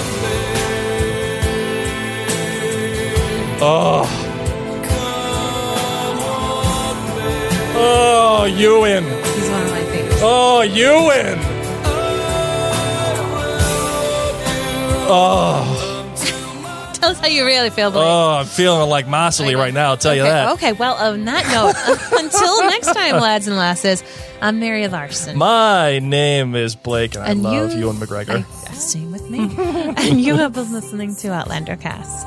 oh, 3.64 4.08
oh, 7.74 8.44
Ewan. 8.56 9.04
He's 9.04 9.50
one 9.50 9.62
of 9.62 9.70
my 9.70 9.82
favorites. 9.84 10.20
Oh, 10.22 10.62
Ewan. 10.62 11.38
Oh, 15.14 15.91
how 17.22 17.28
you 17.28 17.44
really 17.46 17.70
feel, 17.70 17.90
Blake. 17.90 18.04
oh, 18.04 18.30
I'm 18.40 18.46
feeling 18.46 18.90
like 18.90 19.06
Massily 19.06 19.56
right 19.56 19.72
now. 19.72 19.90
I'll 19.90 19.96
tell 19.96 20.14
you 20.14 20.22
that. 20.22 20.52
Okay, 20.54 20.72
well, 20.72 20.94
on 20.94 21.24
that 21.24 21.46
note, 21.52 21.74
until 22.20 22.62
next 22.64 22.92
time, 22.92 23.20
lads 23.20 23.46
and 23.46 23.56
lasses, 23.56 24.02
I'm 24.40 24.58
Mary 24.60 24.86
Larson. 24.88 25.38
My 25.38 26.00
name 26.00 26.54
is 26.54 26.74
Blake, 26.74 27.14
and 27.14 27.24
I 27.24 27.32
love 27.32 27.72
you- 27.72 27.80
Ewan 27.80 27.96
McGregor. 27.96 28.44
I, 28.68 28.72
same 28.74 29.12
with 29.12 29.30
me. 29.30 29.38
and 29.96 30.20
you 30.20 30.34
have 30.36 30.52
been 30.54 30.72
listening 30.72 31.14
to 31.16 31.32
Outlander 31.32 31.76
Cast. 31.76 32.26